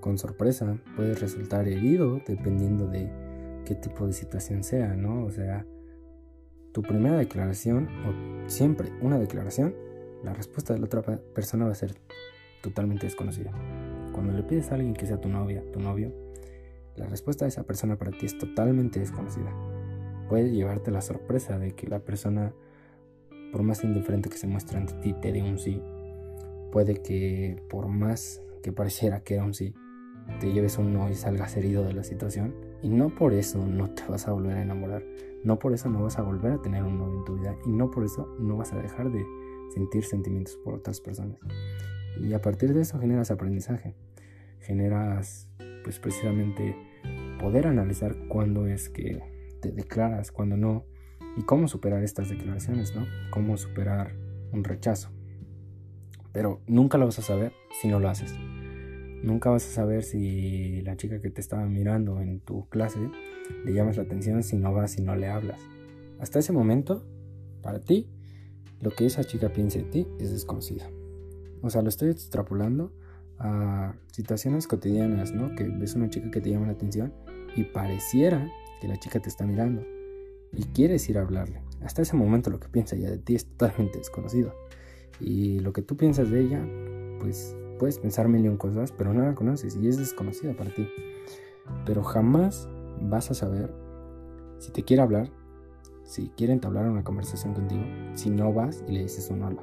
con 0.00 0.18
sorpresa, 0.18 0.78
puedes 0.96 1.20
resultar 1.20 1.68
herido 1.68 2.20
dependiendo 2.26 2.86
de 2.86 3.10
qué 3.64 3.74
tipo 3.74 4.06
de 4.06 4.12
situación 4.12 4.64
sea, 4.64 4.94
¿no? 4.94 5.24
O 5.24 5.30
sea, 5.30 5.66
tu 6.72 6.82
primera 6.82 7.16
declaración, 7.16 7.88
o 8.06 8.48
siempre 8.48 8.92
una 9.02 9.18
declaración, 9.18 9.74
la 10.22 10.32
respuesta 10.32 10.74
de 10.74 10.80
la 10.80 10.86
otra 10.86 11.02
persona 11.02 11.66
va 11.66 11.72
a 11.72 11.74
ser 11.74 11.94
totalmente 12.62 13.06
desconocida. 13.06 13.52
Cuando 14.12 14.32
le 14.32 14.42
pides 14.42 14.70
a 14.70 14.74
alguien 14.74 14.94
que 14.94 15.06
sea 15.06 15.20
tu 15.20 15.28
novia, 15.28 15.62
tu 15.72 15.80
novio, 15.80 16.12
la 16.96 17.06
respuesta 17.06 17.44
de 17.44 17.50
esa 17.50 17.62
persona 17.64 17.96
para 17.96 18.10
ti 18.10 18.26
es 18.26 18.36
totalmente 18.38 19.00
desconocida. 19.00 19.52
Puede 20.28 20.50
llevarte 20.50 20.90
la 20.90 21.00
sorpresa 21.00 21.58
de 21.58 21.72
que 21.72 21.86
la 21.86 22.00
persona, 22.00 22.52
por 23.52 23.62
más 23.62 23.84
indiferente 23.84 24.28
que 24.28 24.36
se 24.36 24.46
muestre 24.46 24.78
ante 24.78 24.94
ti, 24.94 25.14
te 25.14 25.32
dé 25.32 25.42
un 25.42 25.58
sí. 25.58 25.80
Puede 26.72 27.00
que 27.02 27.62
por 27.70 27.88
más 27.88 28.42
que 28.62 28.72
pareciera 28.72 29.20
que 29.20 29.34
era 29.34 29.44
un 29.44 29.54
sí, 29.54 29.74
te 30.40 30.52
lleves 30.52 30.78
un 30.78 30.92
no 30.92 31.10
y 31.10 31.14
salgas 31.14 31.56
herido 31.56 31.84
de 31.84 31.92
la 31.92 32.04
situación. 32.04 32.54
Y 32.82 32.88
no 32.88 33.14
por 33.14 33.32
eso 33.32 33.66
no 33.66 33.90
te 33.90 34.04
vas 34.08 34.28
a 34.28 34.32
volver 34.32 34.56
a 34.56 34.62
enamorar. 34.62 35.04
No 35.44 35.58
por 35.58 35.72
eso 35.72 35.88
no 35.88 36.02
vas 36.02 36.18
a 36.18 36.22
volver 36.22 36.52
a 36.52 36.62
tener 36.62 36.82
un 36.82 36.98
novio 36.98 37.18
en 37.18 37.24
tu 37.24 37.38
vida. 37.38 37.56
Y 37.66 37.70
no 37.70 37.90
por 37.90 38.04
eso 38.04 38.34
no 38.38 38.56
vas 38.56 38.72
a 38.72 38.78
dejar 38.78 39.10
de 39.10 39.24
sentir 39.74 40.04
sentimientos 40.04 40.56
por 40.64 40.74
otras 40.74 41.00
personas. 41.00 41.38
Y 42.20 42.32
a 42.32 42.40
partir 42.40 42.72
de 42.74 42.82
eso 42.82 42.98
generas 42.98 43.30
aprendizaje. 43.30 43.94
Generas 44.60 45.48
pues 45.82 45.98
precisamente 45.98 46.76
poder 47.40 47.66
analizar 47.66 48.16
cuándo 48.28 48.66
es 48.66 48.88
que 48.88 49.22
te 49.60 49.72
declaras, 49.72 50.32
cuándo 50.32 50.56
no. 50.56 50.84
Y 51.36 51.42
cómo 51.42 51.68
superar 51.68 52.02
estas 52.02 52.28
declaraciones, 52.28 52.94
¿no? 52.94 53.06
Cómo 53.30 53.56
superar 53.56 54.14
un 54.52 54.64
rechazo. 54.64 55.10
Pero 56.32 56.60
nunca 56.66 56.98
lo 56.98 57.06
vas 57.06 57.18
a 57.18 57.22
saber 57.22 57.52
si 57.80 57.88
no 57.88 58.00
lo 58.00 58.08
haces. 58.08 58.34
Nunca 59.22 59.50
vas 59.50 59.66
a 59.66 59.70
saber 59.70 60.02
si 60.04 60.80
la 60.82 60.96
chica 60.96 61.20
que 61.20 61.30
te 61.30 61.40
estaba 61.40 61.66
mirando 61.66 62.20
en 62.20 62.40
tu 62.40 62.68
clase 62.68 62.98
le 63.64 63.72
llamas 63.72 63.96
la 63.96 64.04
atención 64.04 64.42
si 64.42 64.56
no 64.56 64.72
vas 64.72 64.98
y 64.98 65.02
no 65.02 65.16
le 65.16 65.28
hablas. 65.28 65.60
Hasta 66.20 66.38
ese 66.38 66.52
momento, 66.52 67.04
para 67.62 67.80
ti, 67.80 68.08
lo 68.80 68.90
que 68.90 69.06
esa 69.06 69.24
chica 69.24 69.52
piense 69.52 69.82
de 69.82 69.84
ti 69.90 70.08
es 70.20 70.30
desconocido. 70.30 70.86
O 71.62 71.70
sea, 71.70 71.82
lo 71.82 71.88
estoy 71.88 72.10
extrapolando 72.10 72.92
a 73.38 73.94
situaciones 74.12 74.66
cotidianas, 74.66 75.32
¿no? 75.32 75.54
Que 75.54 75.64
ves 75.64 75.94
una 75.94 76.08
chica 76.10 76.30
que 76.30 76.40
te 76.40 76.50
llama 76.50 76.66
la 76.66 76.72
atención 76.72 77.12
y 77.56 77.64
pareciera 77.64 78.50
que 78.80 78.88
la 78.88 78.96
chica 78.98 79.20
te 79.20 79.28
está 79.28 79.44
mirando 79.46 79.84
y 80.52 80.62
quieres 80.64 81.08
ir 81.08 81.18
a 81.18 81.22
hablarle. 81.22 81.60
Hasta 81.82 82.02
ese 82.02 82.16
momento 82.16 82.50
lo 82.50 82.60
que 82.60 82.68
piensa 82.68 82.96
ella 82.96 83.10
de 83.10 83.18
ti 83.18 83.34
es 83.34 83.46
totalmente 83.46 83.98
desconocido. 83.98 84.54
Y 85.20 85.60
lo 85.60 85.72
que 85.72 85.82
tú 85.82 85.96
piensas 85.96 86.30
de 86.30 86.40
ella, 86.40 86.64
pues 87.20 87.56
puedes 87.78 87.98
pensar 87.98 88.28
mil 88.28 88.58
cosas, 88.58 88.92
pero 88.92 89.14
no 89.14 89.24
la 89.24 89.34
conoces 89.34 89.76
y 89.76 89.88
es 89.88 89.96
desconocida 89.96 90.54
para 90.54 90.74
ti. 90.74 90.88
Pero 91.86 92.02
jamás 92.02 92.68
vas 93.00 93.30
a 93.30 93.34
saber 93.34 93.72
si 94.58 94.72
te 94.72 94.82
quiere 94.82 95.02
hablar, 95.02 95.30
si 96.04 96.28
quiere 96.30 96.52
entablar 96.52 96.88
una 96.88 97.04
conversación 97.04 97.54
contigo, 97.54 97.84
si 98.14 98.30
no 98.30 98.52
vas 98.52 98.84
y 98.88 98.92
le 98.92 99.02
dices 99.02 99.30
un 99.30 99.42
hola. 99.42 99.62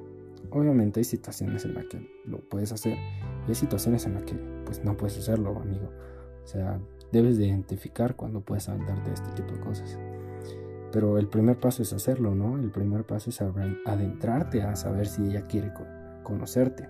Obviamente 0.52 1.02
hay 1.02 1.04
situaciones 1.04 1.66
en 1.66 1.74
las 1.74 1.86
que 1.86 2.10
lo 2.26 2.40
puedes 2.40 2.72
hacer 2.72 2.98
y 3.46 3.50
hay 3.50 3.56
situaciones 3.56 4.06
en 4.06 4.14
las 4.14 4.24
que 4.24 4.36
pues 4.66 4.84
no 4.84 4.96
puedes 4.96 5.18
hacerlo, 5.18 5.60
amigo. 5.60 5.90
O 6.44 6.48
sea, 6.48 6.80
debes 7.12 7.38
de 7.38 7.48
identificar 7.48 8.16
cuando 8.16 8.42
puedes 8.42 8.70
aventarte 8.70 9.12
este 9.12 9.30
tipo 9.32 9.54
de 9.54 9.60
cosas. 9.60 10.00
Pero 10.92 11.18
el 11.18 11.28
primer 11.28 11.60
paso 11.60 11.84
es 11.84 11.92
hacerlo, 11.92 12.36
¿no? 12.36 12.58
El 12.58 12.72
primer 12.72 13.06
paso 13.06 13.30
es 13.30 13.42
adentrarte 13.42 14.62
a 14.62 14.76
saber 14.78 15.08
si 15.08 15.24
ella 15.24 15.42
quiere 15.42 15.74
conocerte 16.24 16.88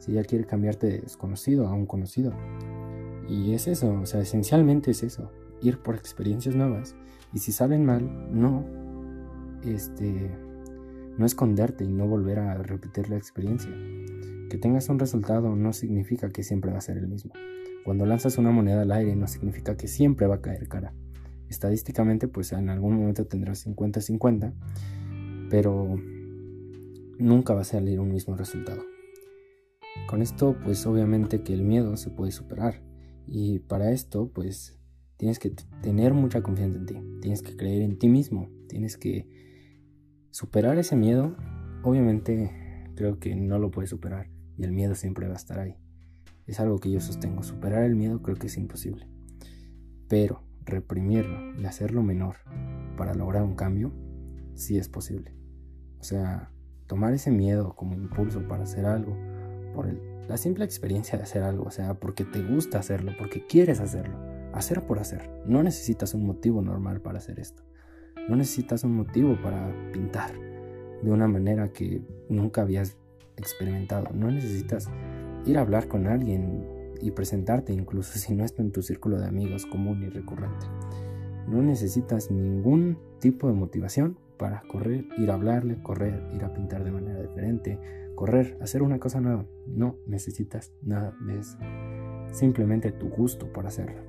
si 0.00 0.12
ella 0.12 0.24
quiere 0.24 0.44
cambiarte 0.44 0.88
de 0.88 0.98
desconocido 0.98 1.68
a 1.68 1.72
un 1.72 1.86
conocido. 1.86 2.32
Y 3.28 3.52
es 3.52 3.68
eso, 3.68 3.92
o 3.92 4.06
sea, 4.06 4.20
esencialmente 4.20 4.90
es 4.90 5.04
eso, 5.04 5.30
ir 5.62 5.78
por 5.78 5.94
experiencias 5.94 6.56
nuevas. 6.56 6.96
Y 7.32 7.38
si 7.38 7.52
salen 7.52 7.84
mal, 7.84 8.28
no, 8.32 8.66
este, 9.62 10.30
no 11.16 11.26
esconderte 11.26 11.84
y 11.84 11.92
no 11.92 12.08
volver 12.08 12.40
a 12.40 12.54
repetir 12.54 13.08
la 13.08 13.16
experiencia. 13.16 13.70
Que 14.48 14.58
tengas 14.58 14.88
un 14.88 14.98
resultado 14.98 15.54
no 15.54 15.72
significa 15.72 16.30
que 16.30 16.42
siempre 16.42 16.72
va 16.72 16.78
a 16.78 16.80
ser 16.80 16.96
el 16.96 17.06
mismo. 17.06 17.32
Cuando 17.84 18.04
lanzas 18.04 18.38
una 18.38 18.50
moneda 18.50 18.82
al 18.82 18.92
aire 18.92 19.14
no 19.14 19.28
significa 19.28 19.76
que 19.76 19.86
siempre 19.86 20.26
va 20.26 20.36
a 20.36 20.40
caer 20.40 20.66
cara. 20.66 20.92
Estadísticamente, 21.48 22.26
pues 22.26 22.52
en 22.52 22.68
algún 22.68 22.96
momento 22.96 23.26
tendrás 23.26 23.66
50-50, 23.66 24.52
pero 25.50 25.96
nunca 27.18 27.54
va 27.54 27.60
a 27.60 27.64
salir 27.64 28.00
un 28.00 28.12
mismo 28.12 28.34
resultado. 28.34 28.82
Con 30.06 30.22
esto 30.22 30.56
pues 30.64 30.86
obviamente 30.86 31.42
que 31.42 31.52
el 31.52 31.62
miedo 31.62 31.96
se 31.96 32.10
puede 32.10 32.32
superar 32.32 32.82
y 33.26 33.60
para 33.60 33.92
esto 33.92 34.30
pues 34.32 34.78
tienes 35.16 35.38
que 35.38 35.50
tener 35.82 36.14
mucha 36.14 36.42
confianza 36.42 36.78
en 36.78 36.86
ti, 36.86 36.94
tienes 37.20 37.42
que 37.42 37.56
creer 37.56 37.82
en 37.82 37.98
ti 37.98 38.08
mismo, 38.08 38.48
tienes 38.68 38.96
que 38.96 39.28
superar 40.30 40.78
ese 40.78 40.96
miedo. 40.96 41.36
Obviamente 41.82 42.50
creo 42.96 43.18
que 43.18 43.36
no 43.36 43.58
lo 43.58 43.70
puedes 43.70 43.90
superar 43.90 44.30
y 44.56 44.64
el 44.64 44.72
miedo 44.72 44.94
siempre 44.94 45.26
va 45.26 45.34
a 45.34 45.36
estar 45.36 45.58
ahí. 45.58 45.76
Es 46.46 46.58
algo 46.58 46.78
que 46.78 46.90
yo 46.90 47.00
sostengo, 47.00 47.42
superar 47.42 47.84
el 47.84 47.94
miedo 47.94 48.22
creo 48.22 48.36
que 48.36 48.48
es 48.48 48.56
imposible. 48.56 49.08
Pero 50.08 50.42
reprimirlo 50.64 51.60
y 51.60 51.66
hacerlo 51.66 52.02
menor 52.02 52.36
para 52.96 53.14
lograr 53.14 53.42
un 53.42 53.54
cambio, 53.54 53.92
sí 54.54 54.76
es 54.78 54.88
posible. 54.88 55.34
O 55.98 56.04
sea, 56.04 56.50
tomar 56.86 57.12
ese 57.14 57.30
miedo 57.30 57.76
como 57.76 57.94
impulso 57.94 58.46
para 58.48 58.64
hacer 58.64 58.86
algo 58.86 59.16
por 59.74 59.88
la 60.28 60.36
simple 60.36 60.64
experiencia 60.64 61.18
de 61.18 61.24
hacer 61.24 61.42
algo, 61.42 61.64
o 61.64 61.70
sea, 61.70 61.94
porque 61.94 62.24
te 62.24 62.42
gusta 62.42 62.78
hacerlo, 62.78 63.12
porque 63.18 63.46
quieres 63.46 63.80
hacerlo, 63.80 64.16
hacer 64.52 64.82
por 64.82 64.98
hacer. 64.98 65.28
No 65.46 65.62
necesitas 65.62 66.14
un 66.14 66.24
motivo 66.24 66.62
normal 66.62 67.00
para 67.00 67.18
hacer 67.18 67.40
esto. 67.40 67.62
No 68.28 68.36
necesitas 68.36 68.84
un 68.84 68.94
motivo 68.94 69.36
para 69.42 69.72
pintar 69.92 70.32
de 71.02 71.10
una 71.10 71.26
manera 71.26 71.68
que 71.72 72.02
nunca 72.28 72.62
habías 72.62 72.96
experimentado. 73.36 74.08
No 74.14 74.30
necesitas 74.30 74.88
ir 75.46 75.58
a 75.58 75.62
hablar 75.62 75.88
con 75.88 76.06
alguien 76.06 76.64
y 77.00 77.10
presentarte 77.12 77.72
incluso 77.72 78.18
si 78.18 78.34
no 78.34 78.44
está 78.44 78.62
en 78.62 78.72
tu 78.72 78.82
círculo 78.82 79.18
de 79.18 79.26
amigos 79.26 79.66
común 79.66 80.02
y 80.02 80.10
recurrente. 80.10 80.66
No 81.48 81.62
necesitas 81.62 82.30
ningún 82.30 82.98
tipo 83.18 83.48
de 83.48 83.54
motivación 83.54 84.18
para 84.36 84.62
correr, 84.62 85.06
ir 85.18 85.30
a 85.30 85.34
hablarle, 85.34 85.82
correr, 85.82 86.22
ir 86.34 86.44
a 86.44 86.52
pintar 86.52 86.84
de 86.84 86.92
manera 86.92 87.20
diferente, 87.20 87.78
correr, 88.20 88.58
hacer 88.60 88.82
una 88.82 88.98
cosa 88.98 89.18
nueva. 89.22 89.46
No 89.66 89.96
necesitas 90.04 90.74
nada 90.82 91.16
de 91.22 91.38
eso. 91.38 91.56
Simplemente 92.32 92.92
tu 92.92 93.08
gusto 93.08 93.50
por 93.50 93.66
hacerlo. 93.66 94.02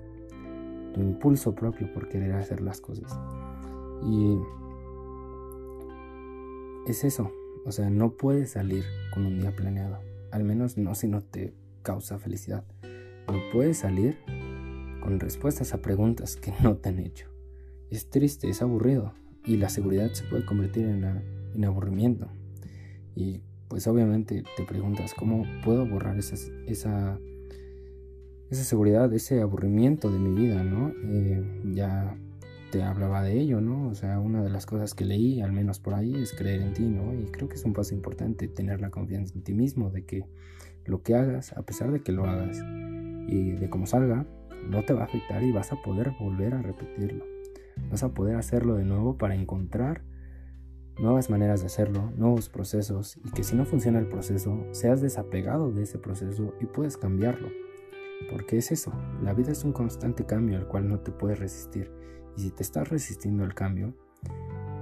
Tu 0.93 0.99
impulso 0.99 1.55
propio 1.55 1.93
por 1.93 2.09
querer 2.09 2.33
hacer 2.33 2.59
las 2.59 2.81
cosas. 2.81 3.17
Y 4.03 4.37
es 6.87 7.05
eso. 7.05 7.31
O 7.65 7.71
sea, 7.71 7.89
no 7.89 8.17
puedes 8.17 8.51
salir 8.51 8.83
con 9.13 9.25
un 9.25 9.39
día 9.39 9.55
planeado. 9.55 9.99
Al 10.31 10.43
menos 10.43 10.77
no 10.77 10.93
si 10.93 11.07
no 11.07 11.21
te 11.21 11.55
causa 11.81 12.19
felicidad. 12.19 12.65
No 13.29 13.39
puedes 13.53 13.77
salir 13.77 14.17
con 14.99 15.21
respuestas 15.21 15.73
a 15.73 15.81
preguntas 15.81 16.35
que 16.35 16.51
no 16.61 16.75
te 16.75 16.89
han 16.89 16.99
hecho. 16.99 17.29
Es 17.89 18.09
triste, 18.09 18.49
es 18.49 18.61
aburrido. 18.61 19.13
Y 19.45 19.55
la 19.55 19.69
seguridad 19.69 20.11
se 20.11 20.25
puede 20.25 20.45
convertir 20.45 20.85
en, 20.85 21.05
en 21.55 21.63
aburrimiento. 21.63 22.27
Pues 23.71 23.87
obviamente 23.87 24.43
te 24.57 24.65
preguntas, 24.65 25.13
¿cómo 25.13 25.45
puedo 25.63 25.87
borrar 25.87 26.17
esa, 26.17 26.35
esa, 26.67 27.17
seguridad, 28.49 29.13
ese 29.13 29.39
aburrimiento 29.39 30.11
de 30.11 30.19
mi 30.19 30.35
vida, 30.35 30.61
¿no? 30.61 30.91
Eh, 31.05 31.41
ya 31.73 32.17
te 32.69 32.83
hablaba 32.83 33.23
de 33.23 33.39
ello, 33.39 33.61
¿no? 33.61 33.87
O 33.87 33.95
sea, 33.95 34.19
una 34.19 34.43
de 34.43 34.49
las 34.49 34.65
cosas 34.65 34.93
que 34.93 35.05
leí, 35.05 35.39
al 35.39 35.53
menos 35.53 35.79
por 35.79 35.93
ahí, 35.93 36.13
es 36.15 36.33
creer 36.33 36.61
en 36.61 36.73
ti, 36.73 36.83
¿no? 36.83 37.13
Y 37.13 37.31
creo 37.31 37.47
que 37.47 37.55
es 37.55 37.63
un 37.63 37.71
paso 37.71 37.95
importante 37.95 38.49
tener 38.49 38.81
la 38.81 38.89
confianza 38.89 39.35
en 39.35 39.43
ti 39.43 39.53
mismo, 39.53 39.89
de 39.89 40.03
que 40.03 40.25
lo 40.83 41.01
que 41.01 41.15
hagas, 41.15 41.53
a 41.53 41.61
pesar 41.61 41.93
de 41.93 42.01
que 42.01 42.11
lo 42.11 42.25
hagas 42.25 42.57
y 43.29 43.53
de 43.53 43.69
cómo 43.69 43.87
salga, 43.87 44.25
no 44.69 44.83
te 44.83 44.91
va 44.91 45.03
a 45.03 45.05
afectar 45.05 45.41
y 45.43 45.53
vas 45.53 45.71
a 45.71 45.81
poder 45.81 46.11
volver 46.19 46.55
a 46.55 46.61
repetirlo. 46.61 47.23
Vas 47.89 48.03
a 48.03 48.13
poder 48.13 48.35
hacerlo 48.35 48.75
de 48.75 48.83
nuevo 48.83 49.17
para 49.17 49.33
encontrar 49.33 50.03
nuevas 51.01 51.31
maneras 51.31 51.61
de 51.61 51.65
hacerlo, 51.65 52.11
nuevos 52.15 52.47
procesos 52.47 53.17
y 53.25 53.31
que 53.31 53.43
si 53.43 53.55
no 53.55 53.65
funciona 53.65 53.97
el 53.97 54.07
proceso, 54.07 54.63
seas 54.71 55.01
desapegado 55.01 55.71
de 55.71 55.83
ese 55.83 55.97
proceso 55.97 56.53
y 56.61 56.65
puedes 56.65 56.95
cambiarlo. 56.95 57.49
Porque 58.29 58.57
es 58.57 58.71
eso, 58.71 58.93
la 59.23 59.33
vida 59.33 59.51
es 59.51 59.63
un 59.63 59.73
constante 59.73 60.25
cambio 60.25 60.57
al 60.57 60.67
cual 60.67 60.87
no 60.87 60.99
te 60.99 61.11
puedes 61.11 61.39
resistir. 61.39 61.91
Y 62.37 62.41
si 62.41 62.51
te 62.51 62.61
estás 62.61 62.89
resistiendo 62.89 63.43
al 63.43 63.55
cambio, 63.55 63.95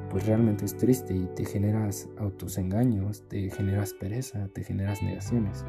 pues 0.09 0.28
realmente 0.28 0.65
es 0.65 0.76
triste 0.76 1.15
y 1.15 1.26
te 1.36 1.45
generas 1.45 2.09
autosengaños, 2.17 3.28
te 3.30 3.49
generas 3.49 3.93
pereza, 3.93 4.49
te 4.49 4.65
generas 4.65 5.01
negaciones. 5.01 5.63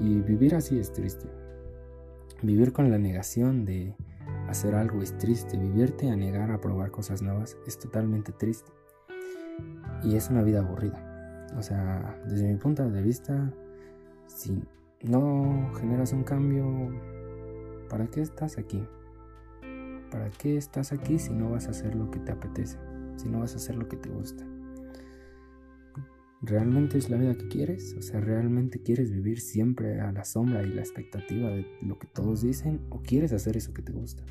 Y 0.00 0.20
vivir 0.22 0.56
así 0.56 0.78
es 0.80 0.92
triste. 0.92 1.28
Vivir 2.42 2.72
con 2.72 2.90
la 2.90 2.98
negación 2.98 3.64
de 3.64 3.94
hacer 4.48 4.74
algo 4.74 5.02
es 5.02 5.16
triste. 5.18 5.56
Vivirte 5.56 6.10
a 6.10 6.16
negar 6.16 6.50
a 6.50 6.60
probar 6.60 6.90
cosas 6.90 7.22
nuevas 7.22 7.56
es 7.64 7.78
totalmente 7.78 8.32
triste 8.32 8.72
y 10.02 10.16
es 10.16 10.30
una 10.30 10.42
vida 10.42 10.60
aburrida. 10.60 11.46
O 11.56 11.62
sea, 11.62 12.18
desde 12.26 12.48
mi 12.48 12.56
punto 12.56 12.88
de 12.88 13.02
vista, 13.02 13.52
si 14.26 14.62
no 15.02 15.72
generas 15.78 16.12
un 16.12 16.24
cambio, 16.24 16.90
¿para 17.88 18.06
qué 18.06 18.22
estás 18.22 18.58
aquí? 18.58 18.82
¿Para 20.10 20.30
qué 20.30 20.56
estás 20.56 20.92
aquí 20.92 21.18
si 21.18 21.32
no 21.32 21.50
vas 21.50 21.66
a 21.66 21.70
hacer 21.70 21.94
lo 21.94 22.10
que 22.10 22.18
te 22.20 22.32
apetece? 22.32 22.78
si 23.16 23.28
no 23.28 23.40
vas 23.40 23.54
a 23.54 23.56
hacer 23.56 23.76
lo 23.76 23.88
que 23.88 23.96
te 23.96 24.08
gusta? 24.08 24.44
¿Realmente 26.40 26.98
es 26.98 27.08
la 27.08 27.16
vida 27.16 27.36
que 27.36 27.46
quieres? 27.46 27.94
O 27.96 28.02
sea, 28.02 28.20
¿realmente 28.20 28.82
quieres 28.82 29.12
vivir 29.12 29.40
siempre 29.40 30.00
a 30.00 30.10
la 30.10 30.24
sombra 30.24 30.64
y 30.64 30.70
la 30.70 30.80
expectativa 30.80 31.48
de 31.50 31.66
lo 31.82 31.98
que 31.98 32.08
todos 32.08 32.42
dicen? 32.42 32.80
¿O 32.90 33.00
quieres 33.00 33.32
hacer 33.32 33.56
eso 33.56 33.72
que 33.72 33.82
te 33.82 33.92
gusta? 33.92 34.24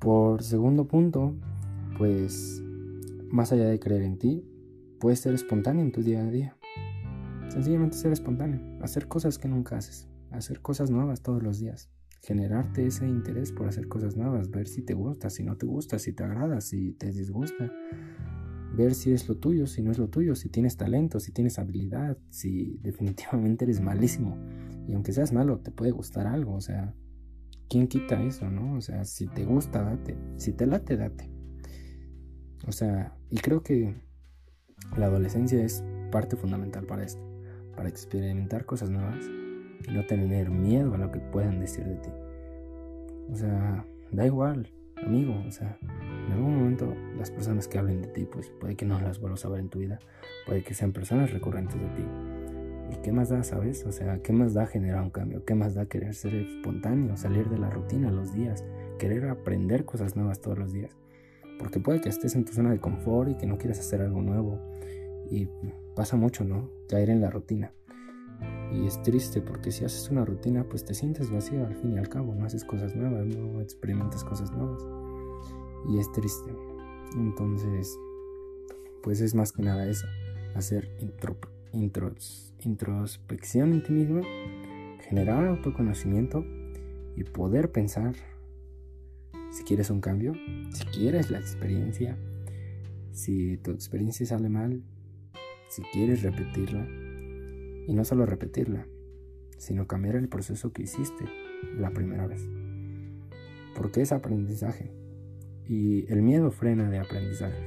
Por 0.00 0.42
segundo 0.42 0.88
punto, 0.88 1.36
pues 1.96 2.60
más 3.30 3.52
allá 3.52 3.66
de 3.66 3.78
creer 3.78 4.02
en 4.02 4.18
ti, 4.18 4.44
puedes 4.98 5.20
ser 5.20 5.34
espontáneo 5.34 5.82
en 5.82 5.92
tu 5.92 6.02
día 6.02 6.22
a 6.22 6.30
día. 6.30 6.56
Sencillamente 7.48 7.96
ser 7.96 8.12
espontáneo, 8.12 8.60
hacer 8.82 9.08
cosas 9.08 9.38
que 9.38 9.48
nunca 9.48 9.76
haces, 9.76 10.08
hacer 10.30 10.60
cosas 10.60 10.90
nuevas 10.90 11.22
todos 11.22 11.42
los 11.42 11.58
días, 11.58 11.90
generarte 12.22 12.86
ese 12.86 13.08
interés 13.08 13.50
por 13.52 13.66
hacer 13.66 13.88
cosas 13.88 14.16
nuevas, 14.16 14.50
ver 14.50 14.68
si 14.68 14.82
te 14.82 14.94
gusta, 14.94 15.30
si 15.30 15.42
no 15.42 15.56
te 15.56 15.66
gusta, 15.66 15.98
si 15.98 16.12
te 16.12 16.22
agrada, 16.22 16.60
si 16.60 16.92
te 16.92 17.10
disgusta 17.10 17.72
ver 18.74 18.94
si 18.94 19.12
es 19.12 19.28
lo 19.28 19.36
tuyo, 19.36 19.66
si 19.66 19.82
no 19.82 19.90
es 19.90 19.98
lo 19.98 20.08
tuyo, 20.08 20.34
si 20.34 20.48
tienes 20.48 20.76
talento, 20.76 21.20
si 21.20 21.32
tienes 21.32 21.58
habilidad, 21.58 22.18
si 22.30 22.78
definitivamente 22.82 23.64
eres 23.64 23.80
malísimo. 23.80 24.36
Y 24.88 24.94
aunque 24.94 25.12
seas 25.12 25.32
malo, 25.32 25.58
te 25.58 25.70
puede 25.70 25.92
gustar 25.92 26.26
algo, 26.26 26.54
o 26.54 26.60
sea, 26.60 26.94
¿quién 27.68 27.86
quita 27.86 28.22
eso, 28.22 28.50
no? 28.50 28.74
O 28.76 28.80
sea, 28.80 29.04
si 29.04 29.26
te 29.28 29.44
gusta, 29.44 29.82
date. 29.82 30.16
Si 30.36 30.52
te 30.52 30.66
late, 30.66 30.96
date. 30.96 31.29
O 32.66 32.72
sea, 32.72 33.16
y 33.30 33.38
creo 33.38 33.62
que 33.62 33.94
la 34.96 35.06
adolescencia 35.06 35.62
es 35.62 35.84
parte 36.10 36.36
fundamental 36.36 36.84
para 36.84 37.04
esto, 37.04 37.22
para 37.76 37.88
experimentar 37.88 38.64
cosas 38.64 38.90
nuevas 38.90 39.24
y 39.86 39.92
no 39.92 40.04
tener 40.06 40.50
miedo 40.50 40.94
a 40.94 40.98
lo 40.98 41.10
que 41.10 41.20
puedan 41.20 41.60
decir 41.60 41.84
de 41.84 41.96
ti. 41.96 42.10
O 43.32 43.36
sea, 43.36 43.84
da 44.10 44.26
igual, 44.26 44.72
amigo, 45.04 45.34
o 45.46 45.50
sea, 45.50 45.78
en 46.26 46.32
algún 46.32 46.58
momento 46.58 46.94
las 47.16 47.30
personas 47.30 47.68
que 47.68 47.78
hablen 47.78 48.02
de 48.02 48.08
ti, 48.08 48.26
pues 48.30 48.50
puede 48.60 48.76
que 48.76 48.84
no 48.84 49.00
las 49.00 49.20
vuelvas 49.20 49.44
a 49.44 49.48
ver 49.48 49.60
en 49.60 49.68
tu 49.68 49.78
vida, 49.78 49.98
puede 50.46 50.62
que 50.62 50.74
sean 50.74 50.92
personas 50.92 51.32
recurrentes 51.32 51.80
de 51.80 51.88
ti. 51.88 52.04
¿Y 52.92 52.96
qué 53.02 53.12
más 53.12 53.28
da, 53.28 53.44
sabes? 53.44 53.86
O 53.86 53.92
sea, 53.92 54.20
¿qué 54.20 54.32
más 54.32 54.52
da 54.52 54.66
generar 54.66 55.02
un 55.02 55.10
cambio? 55.10 55.44
¿Qué 55.44 55.54
más 55.54 55.74
da 55.74 55.86
querer 55.86 56.14
ser 56.14 56.34
espontáneo, 56.34 57.16
salir 57.16 57.48
de 57.48 57.58
la 57.58 57.70
rutina 57.70 58.10
los 58.10 58.34
días, 58.34 58.64
querer 58.98 59.28
aprender 59.28 59.84
cosas 59.84 60.16
nuevas 60.16 60.40
todos 60.40 60.58
los 60.58 60.72
días? 60.72 60.99
Porque 61.60 61.78
puede 61.78 62.00
que 62.00 62.08
estés 62.08 62.34
en 62.34 62.44
tu 62.46 62.52
zona 62.52 62.70
de 62.70 62.80
confort 62.80 63.30
y 63.30 63.36
que 63.36 63.46
no 63.46 63.58
quieras 63.58 63.78
hacer 63.78 64.00
algo 64.00 64.22
nuevo. 64.22 64.58
Y 65.30 65.46
pasa 65.94 66.16
mucho, 66.16 66.42
¿no? 66.42 66.70
Caer 66.88 67.10
en 67.10 67.20
la 67.20 67.30
rutina. 67.30 67.72
Y 68.72 68.86
es 68.86 69.02
triste 69.02 69.42
porque 69.42 69.70
si 69.70 69.84
haces 69.84 70.10
una 70.10 70.24
rutina, 70.24 70.64
pues 70.64 70.86
te 70.86 70.94
sientes 70.94 71.30
vacío 71.30 71.66
al 71.66 71.76
fin 71.76 71.92
y 71.92 71.98
al 71.98 72.08
cabo, 72.08 72.34
no 72.34 72.46
haces 72.46 72.64
cosas 72.64 72.96
nuevas, 72.96 73.26
no 73.26 73.60
experimentas 73.60 74.24
cosas 74.24 74.50
nuevas. 74.52 74.82
Y 75.90 75.98
es 75.98 76.10
triste. 76.12 76.50
Entonces, 77.14 77.94
pues 79.02 79.20
es 79.20 79.34
más 79.34 79.52
que 79.52 79.62
nada 79.62 79.86
eso, 79.86 80.06
hacer 80.54 80.88
introspección 81.72 83.74
en 83.74 83.82
ti 83.82 83.92
mismo, 83.92 84.22
generar 85.00 85.46
autoconocimiento 85.46 86.42
y 87.16 87.24
poder 87.24 87.70
pensar 87.70 88.14
si 89.50 89.64
quieres 89.64 89.90
un 89.90 90.00
cambio, 90.00 90.34
si 90.70 90.84
quieres 90.86 91.30
la 91.30 91.38
experiencia, 91.38 92.16
si 93.12 93.56
tu 93.58 93.72
experiencia 93.72 94.26
sale 94.26 94.48
mal, 94.48 94.82
si 95.68 95.82
quieres 95.92 96.22
repetirla 96.22 96.86
y 97.86 97.94
no 97.94 98.04
solo 98.04 98.26
repetirla, 98.26 98.86
sino 99.58 99.86
cambiar 99.86 100.16
el 100.16 100.28
proceso 100.28 100.72
que 100.72 100.82
hiciste 100.82 101.24
la 101.76 101.90
primera 101.90 102.26
vez. 102.26 102.48
Porque 103.74 104.02
es 104.02 104.12
aprendizaje. 104.12 104.92
Y 105.66 106.10
el 106.12 106.22
miedo 106.22 106.50
frena 106.50 106.90
de 106.90 106.98
aprendizaje. 106.98 107.62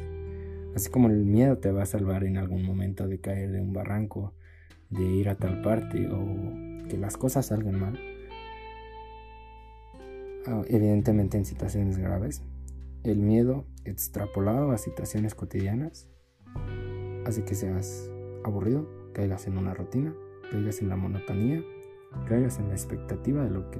Así 0.76 0.90
como 0.90 1.10
el 1.10 1.26
miedo 1.26 1.58
te 1.60 1.72
va 1.72 1.84
a 1.84 1.86
salvar 1.86 2.24
en 2.24 2.38
algún 2.38 2.64
momento 2.64 3.08
de 3.08 3.20
caer 3.20 3.52
de 3.52 3.62
un 3.62 3.74
barranco, 3.74 4.34
de 4.90 5.04
ir 5.04 5.30
a 5.30 5.36
tal 5.36 5.62
parte 5.62 6.10
o 6.10 6.88
que 6.90 6.98
las 6.98 7.16
cosas 7.16 7.46
salgan 7.48 7.80
mal. 7.80 8.00
Ah, 10.46 10.62
evidentemente 10.68 11.38
en 11.38 11.46
situaciones 11.46 11.98
graves. 11.98 12.42
El 13.04 13.20
miedo 13.20 13.66
extrapolado 13.86 14.72
a 14.72 14.78
situaciones 14.78 15.36
cotidianas 15.36 16.10
hace 17.26 17.46
que 17.46 17.56
seas 17.56 18.10
aburrido, 18.44 18.86
caigas 19.14 19.48
en 19.48 19.58
una 19.58 19.74
rutina, 19.74 20.14
caigas 20.52 20.82
en 20.82 20.90
la 20.90 20.98
monotonía, 20.98 21.64
caigas 22.28 22.60
en 22.60 22.68
la 22.68 22.74
expectativa 22.74 23.44
de 23.44 23.52
lo 23.52 23.72
que 23.72 23.80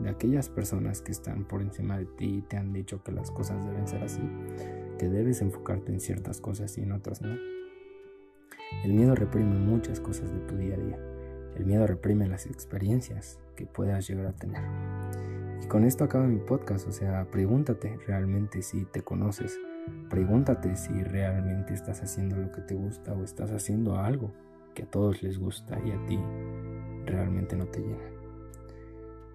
de 0.00 0.08
aquellas 0.08 0.48
personas 0.48 1.02
que 1.02 1.12
están 1.12 1.44
por 1.44 1.62
encima 1.62 1.98
de 1.98 2.06
ti 2.06 2.38
y 2.38 2.42
te 2.42 2.56
han 2.56 2.72
dicho 2.72 3.02
que 3.04 3.12
las 3.12 3.30
cosas 3.30 3.64
deben 3.64 3.86
ser 3.86 4.02
así, 4.02 4.22
que 4.98 5.08
debes 5.08 5.42
enfocarte 5.42 5.92
en 5.92 6.00
ciertas 6.00 6.40
cosas 6.40 6.76
y 6.78 6.82
en 6.82 6.92
otras 6.92 7.22
no. 7.22 7.36
El 8.82 8.94
miedo 8.94 9.14
reprime 9.14 9.58
muchas 9.58 10.00
cosas 10.00 10.32
de 10.32 10.40
tu 10.40 10.56
día 10.56 10.74
a 10.74 10.78
día. 10.78 10.98
El 11.56 11.66
miedo 11.66 11.86
reprime 11.86 12.26
las 12.28 12.46
experiencias 12.46 13.38
que 13.54 13.66
puedas 13.66 14.08
llegar 14.08 14.26
a 14.26 14.32
tener. 14.32 15.49
Con 15.70 15.84
esto 15.84 16.02
acaba 16.02 16.26
mi 16.26 16.40
podcast, 16.40 16.88
o 16.88 16.90
sea, 16.90 17.30
pregúntate 17.30 17.96
realmente 18.04 18.60
si 18.60 18.86
te 18.86 19.02
conoces, 19.02 19.56
pregúntate 20.08 20.74
si 20.74 21.04
realmente 21.04 21.74
estás 21.74 22.02
haciendo 22.02 22.34
lo 22.34 22.50
que 22.50 22.60
te 22.60 22.74
gusta 22.74 23.12
o 23.12 23.22
estás 23.22 23.52
haciendo 23.52 23.96
algo 23.96 24.32
que 24.74 24.82
a 24.82 24.90
todos 24.90 25.22
les 25.22 25.38
gusta 25.38 25.80
y 25.86 25.92
a 25.92 26.06
ti 26.06 26.18
realmente 27.06 27.54
no 27.54 27.66
te 27.66 27.82
llena. 27.82 28.02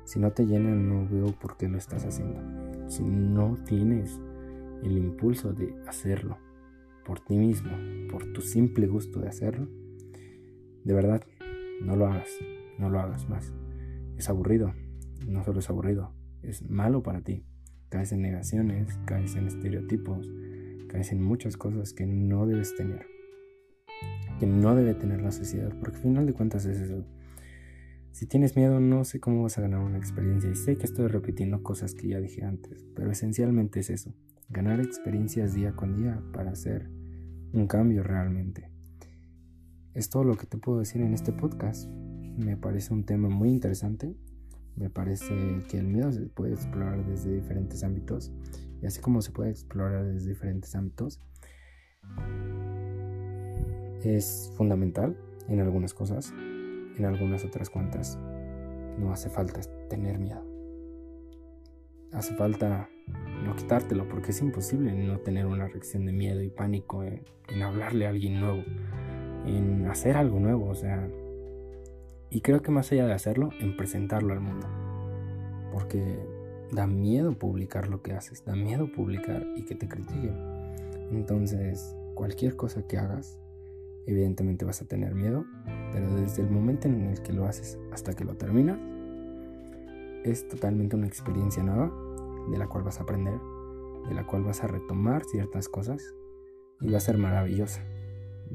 Si 0.03 0.19
no 0.19 0.33
te 0.33 0.45
llena, 0.45 0.75
no 0.75 1.07
veo 1.09 1.27
por 1.39 1.55
qué 1.55 1.69
lo 1.69 1.77
estás 1.77 2.03
haciendo. 2.03 2.41
Si 2.89 3.03
no 3.03 3.55
tienes 3.65 4.19
el 4.83 4.97
impulso 4.97 5.53
de 5.53 5.73
hacerlo 5.87 6.37
por 7.05 7.21
ti 7.21 7.37
mismo, 7.37 7.71
por 8.11 8.33
tu 8.33 8.41
simple 8.41 8.87
gusto 8.87 9.21
de 9.21 9.29
hacerlo, 9.29 9.69
de 10.83 10.93
verdad, 10.93 11.23
no 11.81 11.95
lo 11.95 12.07
hagas, 12.07 12.29
no 12.77 12.89
lo 12.89 12.99
hagas 12.99 13.29
más. 13.29 13.53
Es 14.17 14.27
aburrido, 14.27 14.73
no 15.25 15.41
solo 15.45 15.59
es 15.59 15.69
aburrido, 15.69 16.11
es 16.47 16.69
malo 16.69 17.03
para 17.03 17.21
ti. 17.21 17.43
Caes 17.89 18.11
en 18.11 18.21
negaciones, 18.21 18.97
caes 19.05 19.35
en 19.35 19.47
estereotipos, 19.47 20.29
caes 20.87 21.11
en 21.11 21.21
muchas 21.21 21.57
cosas 21.57 21.93
que 21.93 22.05
no 22.05 22.45
debes 22.47 22.75
tener 22.75 23.15
que 24.39 24.47
no 24.47 24.75
debe 24.75 24.93
tener 24.93 25.21
la 25.21 25.31
sociedad, 25.31 25.73
porque 25.79 25.97
al 25.97 26.03
final 26.03 26.25
de 26.25 26.33
cuentas 26.33 26.65
es 26.65 26.79
eso. 26.79 27.05
Si 28.11 28.25
tienes 28.27 28.55
miedo, 28.55 28.79
no 28.79 29.03
sé 29.03 29.19
cómo 29.19 29.43
vas 29.43 29.57
a 29.57 29.61
ganar 29.61 29.81
una 29.81 29.97
experiencia. 29.97 30.49
Y 30.49 30.55
sé 30.55 30.77
que 30.77 30.85
estoy 30.85 31.07
repitiendo 31.07 31.63
cosas 31.63 31.93
que 31.93 32.07
ya 32.07 32.19
dije 32.19 32.43
antes, 32.43 32.85
pero 32.95 33.11
esencialmente 33.11 33.79
es 33.81 33.89
eso. 33.89 34.13
Ganar 34.49 34.79
experiencias 34.79 35.53
día 35.53 35.75
con 35.75 35.97
día 35.97 36.21
para 36.31 36.51
hacer 36.51 36.89
un 37.53 37.67
cambio 37.67 38.03
realmente. 38.03 38.69
Es 39.93 40.09
todo 40.09 40.23
lo 40.23 40.35
que 40.35 40.45
te 40.45 40.57
puedo 40.57 40.79
decir 40.79 41.01
en 41.01 41.13
este 41.13 41.31
podcast. 41.31 41.89
Me 41.89 42.57
parece 42.57 42.93
un 42.93 43.05
tema 43.05 43.29
muy 43.29 43.49
interesante. 43.49 44.15
Me 44.75 44.89
parece 44.89 45.63
que 45.69 45.77
el 45.77 45.87
miedo 45.87 46.11
se 46.11 46.21
puede 46.27 46.53
explorar 46.53 47.05
desde 47.05 47.33
diferentes 47.33 47.83
ámbitos. 47.83 48.31
Y 48.81 48.85
así 48.85 49.01
como 49.01 49.21
se 49.21 49.31
puede 49.31 49.51
explorar 49.51 50.05
desde 50.05 50.29
diferentes 50.29 50.75
ámbitos, 50.75 51.21
es 54.03 54.51
fundamental 54.55 55.17
en 55.47 55.59
algunas 55.59 55.93
cosas, 55.93 56.31
en 56.31 57.05
algunas 57.05 57.43
otras 57.43 57.69
cuantas 57.69 58.17
no 58.99 59.11
hace 59.11 59.29
falta 59.29 59.61
tener 59.89 60.19
miedo. 60.19 60.43
Hace 62.11 62.35
falta 62.35 62.89
no 63.43 63.55
quitártelo 63.55 64.07
porque 64.07 64.31
es 64.31 64.41
imposible 64.41 64.93
no 64.93 65.19
tener 65.19 65.45
una 65.45 65.67
reacción 65.67 66.05
de 66.05 66.13
miedo 66.13 66.41
y 66.41 66.49
pánico 66.49 67.03
en, 67.03 67.23
hablarle 67.61 68.05
a 68.05 68.09
alguien 68.09 68.39
nuevo, 68.39 68.63
en 69.45 69.85
hacer 69.87 70.17
algo 70.17 70.39
nuevo, 70.39 70.69
o 70.69 70.75
sea, 70.75 71.07
y 72.35 72.41
creo 72.41 72.61
que 72.61 72.71
más 72.71 72.91
allá 72.91 73.05
de 73.05 73.13
hacerlo, 73.13 73.49
en 73.59 73.77
presentarlo 73.77 74.33
al 74.33 74.41
mundo. 74.41 74.67
Porque 75.71 76.19
da 76.71 76.85
miedo 76.85 77.37
publicar 77.37 77.87
lo 77.87 78.01
que 78.01 78.13
haces, 78.13 78.43
da 78.43 78.55
miedo 78.55 78.91
publicar 78.91 79.45
y 79.55 79.63
que 79.65 79.75
te 79.75 79.87
critiquen. 79.87 80.35
Entonces, 81.11 81.95
cualquier 82.13 82.55
cosa 82.55 82.85
que 82.87 82.97
hagas, 82.97 83.39
Evidentemente 84.07 84.65
vas 84.65 84.81
a 84.83 84.85
tener 84.85 85.15
miedo, 85.15 85.45
pero 85.91 86.15
desde 86.15 86.43
el 86.43 86.49
momento 86.49 86.87
en 86.87 87.01
el 87.05 87.21
que 87.23 87.33
lo 87.33 87.45
haces 87.47 87.79
hasta 87.91 88.13
que 88.13 88.23
lo 88.23 88.35
terminas, 88.35 88.77
es 90.23 90.47
totalmente 90.47 90.95
una 90.95 91.07
experiencia 91.07 91.63
nueva 91.63 91.91
de 92.51 92.57
la 92.57 92.67
cual 92.67 92.83
vas 92.83 92.99
a 92.99 93.03
aprender, 93.03 93.39
de 94.07 94.13
la 94.13 94.27
cual 94.27 94.43
vas 94.43 94.63
a 94.63 94.67
retomar 94.67 95.23
ciertas 95.25 95.69
cosas 95.69 96.03
y 96.81 96.91
va 96.91 96.97
a 96.97 97.01
ser 97.01 97.17
maravillosa. 97.17 97.81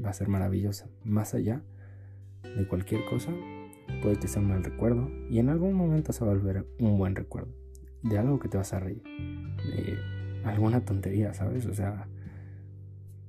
Va 0.03 0.11
a 0.11 0.13
ser 0.13 0.29
maravillosa. 0.29 0.87
Más 1.03 1.33
allá 1.33 1.63
de 2.43 2.65
cualquier 2.65 3.03
cosa, 3.03 3.31
puede 4.01 4.17
que 4.17 4.27
sea 4.27 4.41
un 4.41 4.49
mal 4.49 4.63
recuerdo 4.63 5.09
y 5.29 5.39
en 5.39 5.49
algún 5.49 5.73
momento 5.73 6.13
se 6.13 6.23
va 6.23 6.31
a 6.31 6.35
volver 6.35 6.65
un 6.79 6.97
buen 6.97 7.15
recuerdo 7.15 7.53
de 8.03 8.17
algo 8.17 8.39
que 8.39 8.49
te 8.49 8.57
vas 8.57 8.73
a 8.73 8.79
reír, 8.79 9.03
de 9.03 9.97
alguna 10.43 10.83
tontería, 10.83 11.33
¿sabes? 11.33 11.65
O 11.65 11.73
sea, 11.73 12.07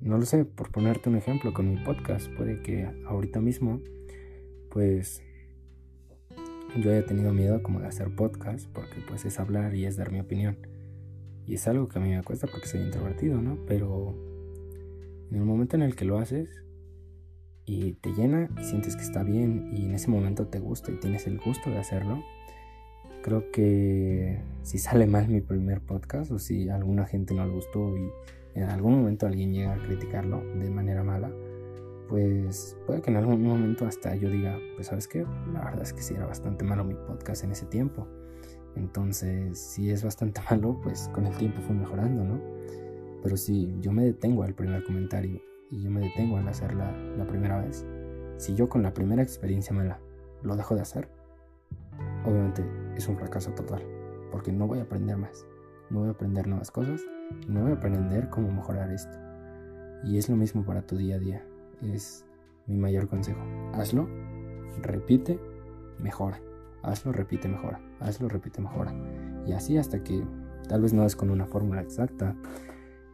no 0.01 0.17
lo 0.17 0.25
sé, 0.25 0.45
por 0.45 0.71
ponerte 0.71 1.09
un 1.09 1.15
ejemplo 1.15 1.53
con 1.53 1.69
mi 1.69 1.77
podcast, 1.83 2.27
puede 2.35 2.61
que 2.61 2.89
ahorita 3.07 3.39
mismo, 3.39 3.81
pues 4.69 5.21
yo 6.75 6.91
haya 6.91 7.05
tenido 7.05 7.33
miedo 7.33 7.61
como 7.61 7.79
de 7.79 7.87
hacer 7.87 8.15
podcast, 8.15 8.67
porque 8.73 8.95
pues 9.07 9.25
es 9.25 9.39
hablar 9.39 9.75
y 9.75 9.85
es 9.85 9.95
dar 9.95 10.11
mi 10.11 10.19
opinión. 10.19 10.57
Y 11.45 11.55
es 11.55 11.67
algo 11.67 11.87
que 11.87 11.99
a 11.99 12.01
mí 12.01 12.09
me 12.09 12.23
cuesta 12.23 12.47
porque 12.47 12.67
soy 12.67 12.81
introvertido, 12.81 13.41
¿no? 13.41 13.57
Pero 13.67 14.15
en 15.29 15.37
el 15.37 15.45
momento 15.45 15.75
en 15.75 15.83
el 15.83 15.95
que 15.95 16.05
lo 16.05 16.17
haces 16.17 16.62
y 17.65 17.93
te 17.93 18.13
llena 18.13 18.49
y 18.59 18.63
sientes 18.63 18.95
que 18.95 19.03
está 19.03 19.23
bien 19.23 19.71
y 19.73 19.85
en 19.85 19.93
ese 19.93 20.09
momento 20.09 20.47
te 20.47 20.59
gusta 20.59 20.91
y 20.91 20.95
tienes 20.95 21.27
el 21.27 21.39
gusto 21.39 21.69
de 21.69 21.77
hacerlo, 21.77 22.23
creo 23.21 23.51
que 23.51 24.39
si 24.63 24.77
sale 24.77 25.07
mal 25.07 25.27
mi 25.27 25.41
primer 25.41 25.81
podcast 25.81 26.31
o 26.31 26.39
si 26.39 26.69
alguna 26.69 27.05
gente 27.05 27.33
no 27.33 27.45
le 27.45 27.53
gustó 27.53 27.97
y 27.97 28.09
en 28.55 28.63
algún 28.69 28.95
momento 28.95 29.25
alguien 29.25 29.53
llega 29.53 29.73
a 29.73 29.77
criticarlo 29.77 30.43
de 30.59 30.69
manera 30.69 31.03
mala, 31.03 31.31
pues 32.09 32.77
puede 32.85 33.01
que 33.01 33.09
en 33.09 33.17
algún 33.17 33.43
momento 33.43 33.87
hasta 33.87 34.15
yo 34.15 34.29
diga, 34.29 34.59
pues 34.75 34.87
sabes 34.87 35.07
qué, 35.07 35.25
la 35.53 35.63
verdad 35.63 35.81
es 35.81 35.93
que 35.93 36.01
sí 36.01 36.13
era 36.13 36.25
bastante 36.25 36.63
malo 36.63 36.83
mi 36.83 36.93
podcast 36.93 37.43
en 37.43 37.51
ese 37.51 37.65
tiempo. 37.65 38.07
Entonces, 38.75 39.57
si 39.57 39.89
es 39.89 40.03
bastante 40.03 40.41
malo, 40.49 40.79
pues 40.83 41.09
con 41.13 41.25
el 41.25 41.35
tiempo 41.37 41.61
fue 41.61 41.75
mejorando, 41.75 42.23
¿no? 42.23 42.39
Pero 43.23 43.37
si 43.37 43.73
yo 43.79 43.91
me 43.91 44.03
detengo 44.03 44.43
al 44.43 44.53
primer 44.53 44.83
comentario 44.83 45.41
y 45.73 45.81
yo 45.81 45.89
me 45.89 46.01
detengo 46.01 46.37
al 46.37 46.47
hacerla 46.47 46.91
la 47.17 47.25
primera 47.25 47.59
vez, 47.59 47.85
si 48.37 48.53
yo 48.55 48.69
con 48.69 48.83
la 48.83 48.93
primera 48.93 49.23
experiencia 49.23 49.73
mala 49.73 49.99
lo 50.43 50.55
dejo 50.55 50.75
de 50.75 50.81
hacer, 50.81 51.09
obviamente 52.25 52.63
es 52.95 53.07
un 53.07 53.17
fracaso 53.17 53.51
total, 53.51 53.83
porque 54.31 54.51
no 54.51 54.67
voy 54.67 54.79
a 54.79 54.83
aprender 54.83 55.17
más, 55.17 55.45
no 55.89 56.01
voy 56.01 56.09
a 56.09 56.11
aprender 56.11 56.47
nuevas 56.47 56.71
cosas 56.71 57.01
no 57.47 57.61
voy 57.61 57.71
a 57.71 57.75
aprender 57.75 58.29
cómo 58.29 58.51
mejorar 58.51 58.91
esto. 58.91 59.17
Y 60.03 60.17
es 60.17 60.29
lo 60.29 60.35
mismo 60.35 60.65
para 60.65 60.85
tu 60.85 60.97
día 60.97 61.15
a 61.15 61.19
día, 61.19 61.45
es 61.81 62.25
mi 62.67 62.77
mayor 62.77 63.07
consejo. 63.07 63.41
Hazlo, 63.73 64.07
repite, 64.81 65.39
mejora. 65.99 66.39
Hazlo, 66.81 67.11
repite, 67.11 67.47
mejora. 67.47 67.79
Hazlo, 67.99 68.27
repite, 68.27 68.61
mejora. 68.61 68.93
Y 69.45 69.53
así 69.53 69.77
hasta 69.77 70.03
que 70.03 70.23
tal 70.67 70.81
vez 70.81 70.93
no 70.93 71.05
es 71.05 71.15
con 71.15 71.29
una 71.29 71.45
fórmula 71.45 71.81
exacta 71.81 72.35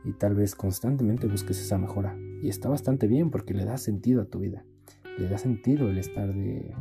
y 0.04 0.14
tal 0.14 0.36
vez 0.36 0.56
constantemente 0.56 1.28
busques 1.28 1.60
esa 1.60 1.78
mejora. 1.78 2.16
Y 2.42 2.50
está 2.50 2.70
bastante 2.70 3.08
bien 3.08 3.32
porque 3.32 3.54
le 3.54 3.66
da 3.66 3.78
sentido 3.78 4.22
a 4.22 4.26
tu 4.26 4.40
vida. 4.40 4.66
Le 5.18 5.28
da 5.28 5.38
sentido 5.38 5.90
el 5.90 5.98
estar 5.98 6.34
de 6.34 6.74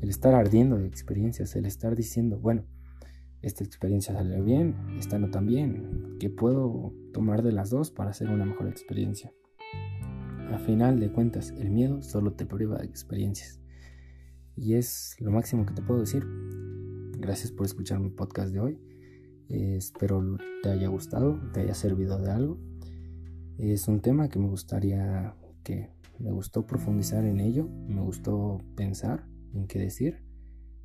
el 0.00 0.10
estar 0.10 0.34
ardiendo 0.34 0.78
de 0.78 0.86
experiencias, 0.86 1.56
el 1.56 1.66
estar 1.66 1.96
diciendo, 1.96 2.38
bueno, 2.38 2.64
esta 3.42 3.64
experiencia 3.64 4.14
salió 4.14 4.42
bien, 4.42 4.74
esta 4.98 5.18
no 5.18 5.30
tan 5.30 5.46
bien, 5.46 6.16
¿qué 6.20 6.30
puedo 6.30 6.92
tomar 7.12 7.42
de 7.42 7.52
las 7.52 7.70
dos 7.70 7.90
para 7.90 8.10
hacer 8.10 8.28
una 8.28 8.44
mejor 8.44 8.68
experiencia? 8.68 9.32
A 10.52 10.58
final 10.58 11.00
de 11.00 11.10
cuentas, 11.10 11.52
el 11.58 11.70
miedo 11.70 12.02
solo 12.02 12.32
te 12.34 12.46
priva 12.46 12.78
de 12.78 12.86
experiencias. 12.86 13.60
Y 14.54 14.74
es 14.74 15.16
lo 15.18 15.30
máximo 15.30 15.66
que 15.66 15.74
te 15.74 15.82
puedo 15.82 16.00
decir. 16.00 16.24
Gracias 17.18 17.52
por 17.52 17.66
escuchar 17.66 18.00
mi 18.00 18.10
podcast 18.10 18.52
de 18.52 18.60
hoy. 18.60 18.78
Eh, 19.48 19.76
espero 19.76 20.38
te 20.62 20.70
haya 20.70 20.88
gustado, 20.88 21.40
te 21.52 21.60
haya 21.60 21.74
servido 21.74 22.18
de 22.18 22.30
algo. 22.30 22.58
Es 23.58 23.88
un 23.88 24.00
tema 24.00 24.28
que 24.28 24.38
me 24.38 24.48
gustaría 24.48 25.34
que 25.64 25.90
me 26.18 26.30
gustó 26.30 26.66
profundizar 26.66 27.24
en 27.24 27.40
ello, 27.40 27.68
me 27.88 28.00
gustó 28.00 28.60
pensar 28.74 29.26
en 29.54 29.66
qué 29.66 29.78
decir 29.78 30.22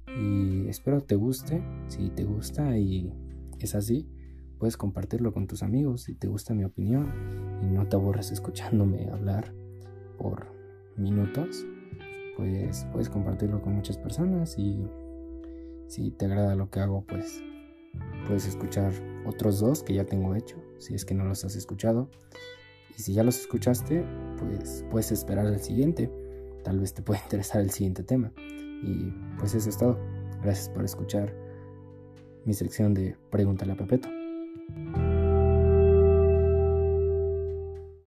y 0.07 0.67
espero 0.67 1.01
te 1.01 1.15
guste. 1.15 1.63
Si 1.88 2.09
te 2.09 2.24
gusta 2.24 2.78
y 2.78 3.13
es 3.59 3.76
así, 3.76 4.09
puedes 4.57 4.78
compartirlo 4.78 5.34
con 5.34 5.47
tus 5.47 5.63
amigos 5.63 6.03
si 6.03 6.15
te 6.15 6.28
gusta 6.28 6.53
mi 6.53 6.63
opinión 6.63 7.11
y 7.61 7.67
no 7.67 7.88
te 7.88 7.95
aburres 7.95 8.32
escuchándome 8.32 9.09
hablar 9.09 9.53
por 10.17 10.47
minutos 10.97 11.65
pues 12.41 12.88
puedes 12.91 13.09
compartirlo 13.09 13.61
con 13.61 13.76
muchas 13.76 13.97
personas 13.97 14.57
y 14.57 14.88
si 15.88 16.11
te 16.11 16.26
agrada 16.26 16.55
lo 16.55 16.69
que 16.69 16.80
hago, 16.80 17.05
pues 17.05 17.43
puedes 18.26 18.47
escuchar 18.47 18.93
otros 19.26 19.59
dos 19.59 19.84
que 19.84 19.93
ya 19.93 20.05
tengo 20.05 20.36
hecho, 20.36 20.57
si 20.80 20.95
es 20.95 21.05
que 21.05 21.13
no 21.13 21.26
los 21.26 21.43
has 21.45 21.55
escuchado. 21.55 22.09
Y 22.98 23.02
si 23.02 23.14
ya 23.14 23.24
los 23.24 23.39
escuchaste, 23.39 24.06
pues 24.38 24.86
puedes 24.92 25.12
esperar 25.12 25.46
el 25.46 25.60
siguiente. 25.60 26.12
Tal 26.64 26.80
vez 26.80 26.94
te 26.94 27.02
pueda 27.02 27.20
interesar 27.24 27.62
el 27.62 27.72
siguiente 27.72 28.04
tema. 28.04 28.32
Y 28.38 29.14
pues 29.38 29.54
eso 29.54 29.70
es 29.70 29.78
todo. 29.78 30.00
Gracias 30.42 30.70
por 30.70 30.84
escuchar 30.84 31.34
mi 32.46 32.54
sección 32.54 32.94
de 32.94 33.16
Pregúntale 33.30 33.74
a 33.74 33.76
Pepeto. 33.76 34.20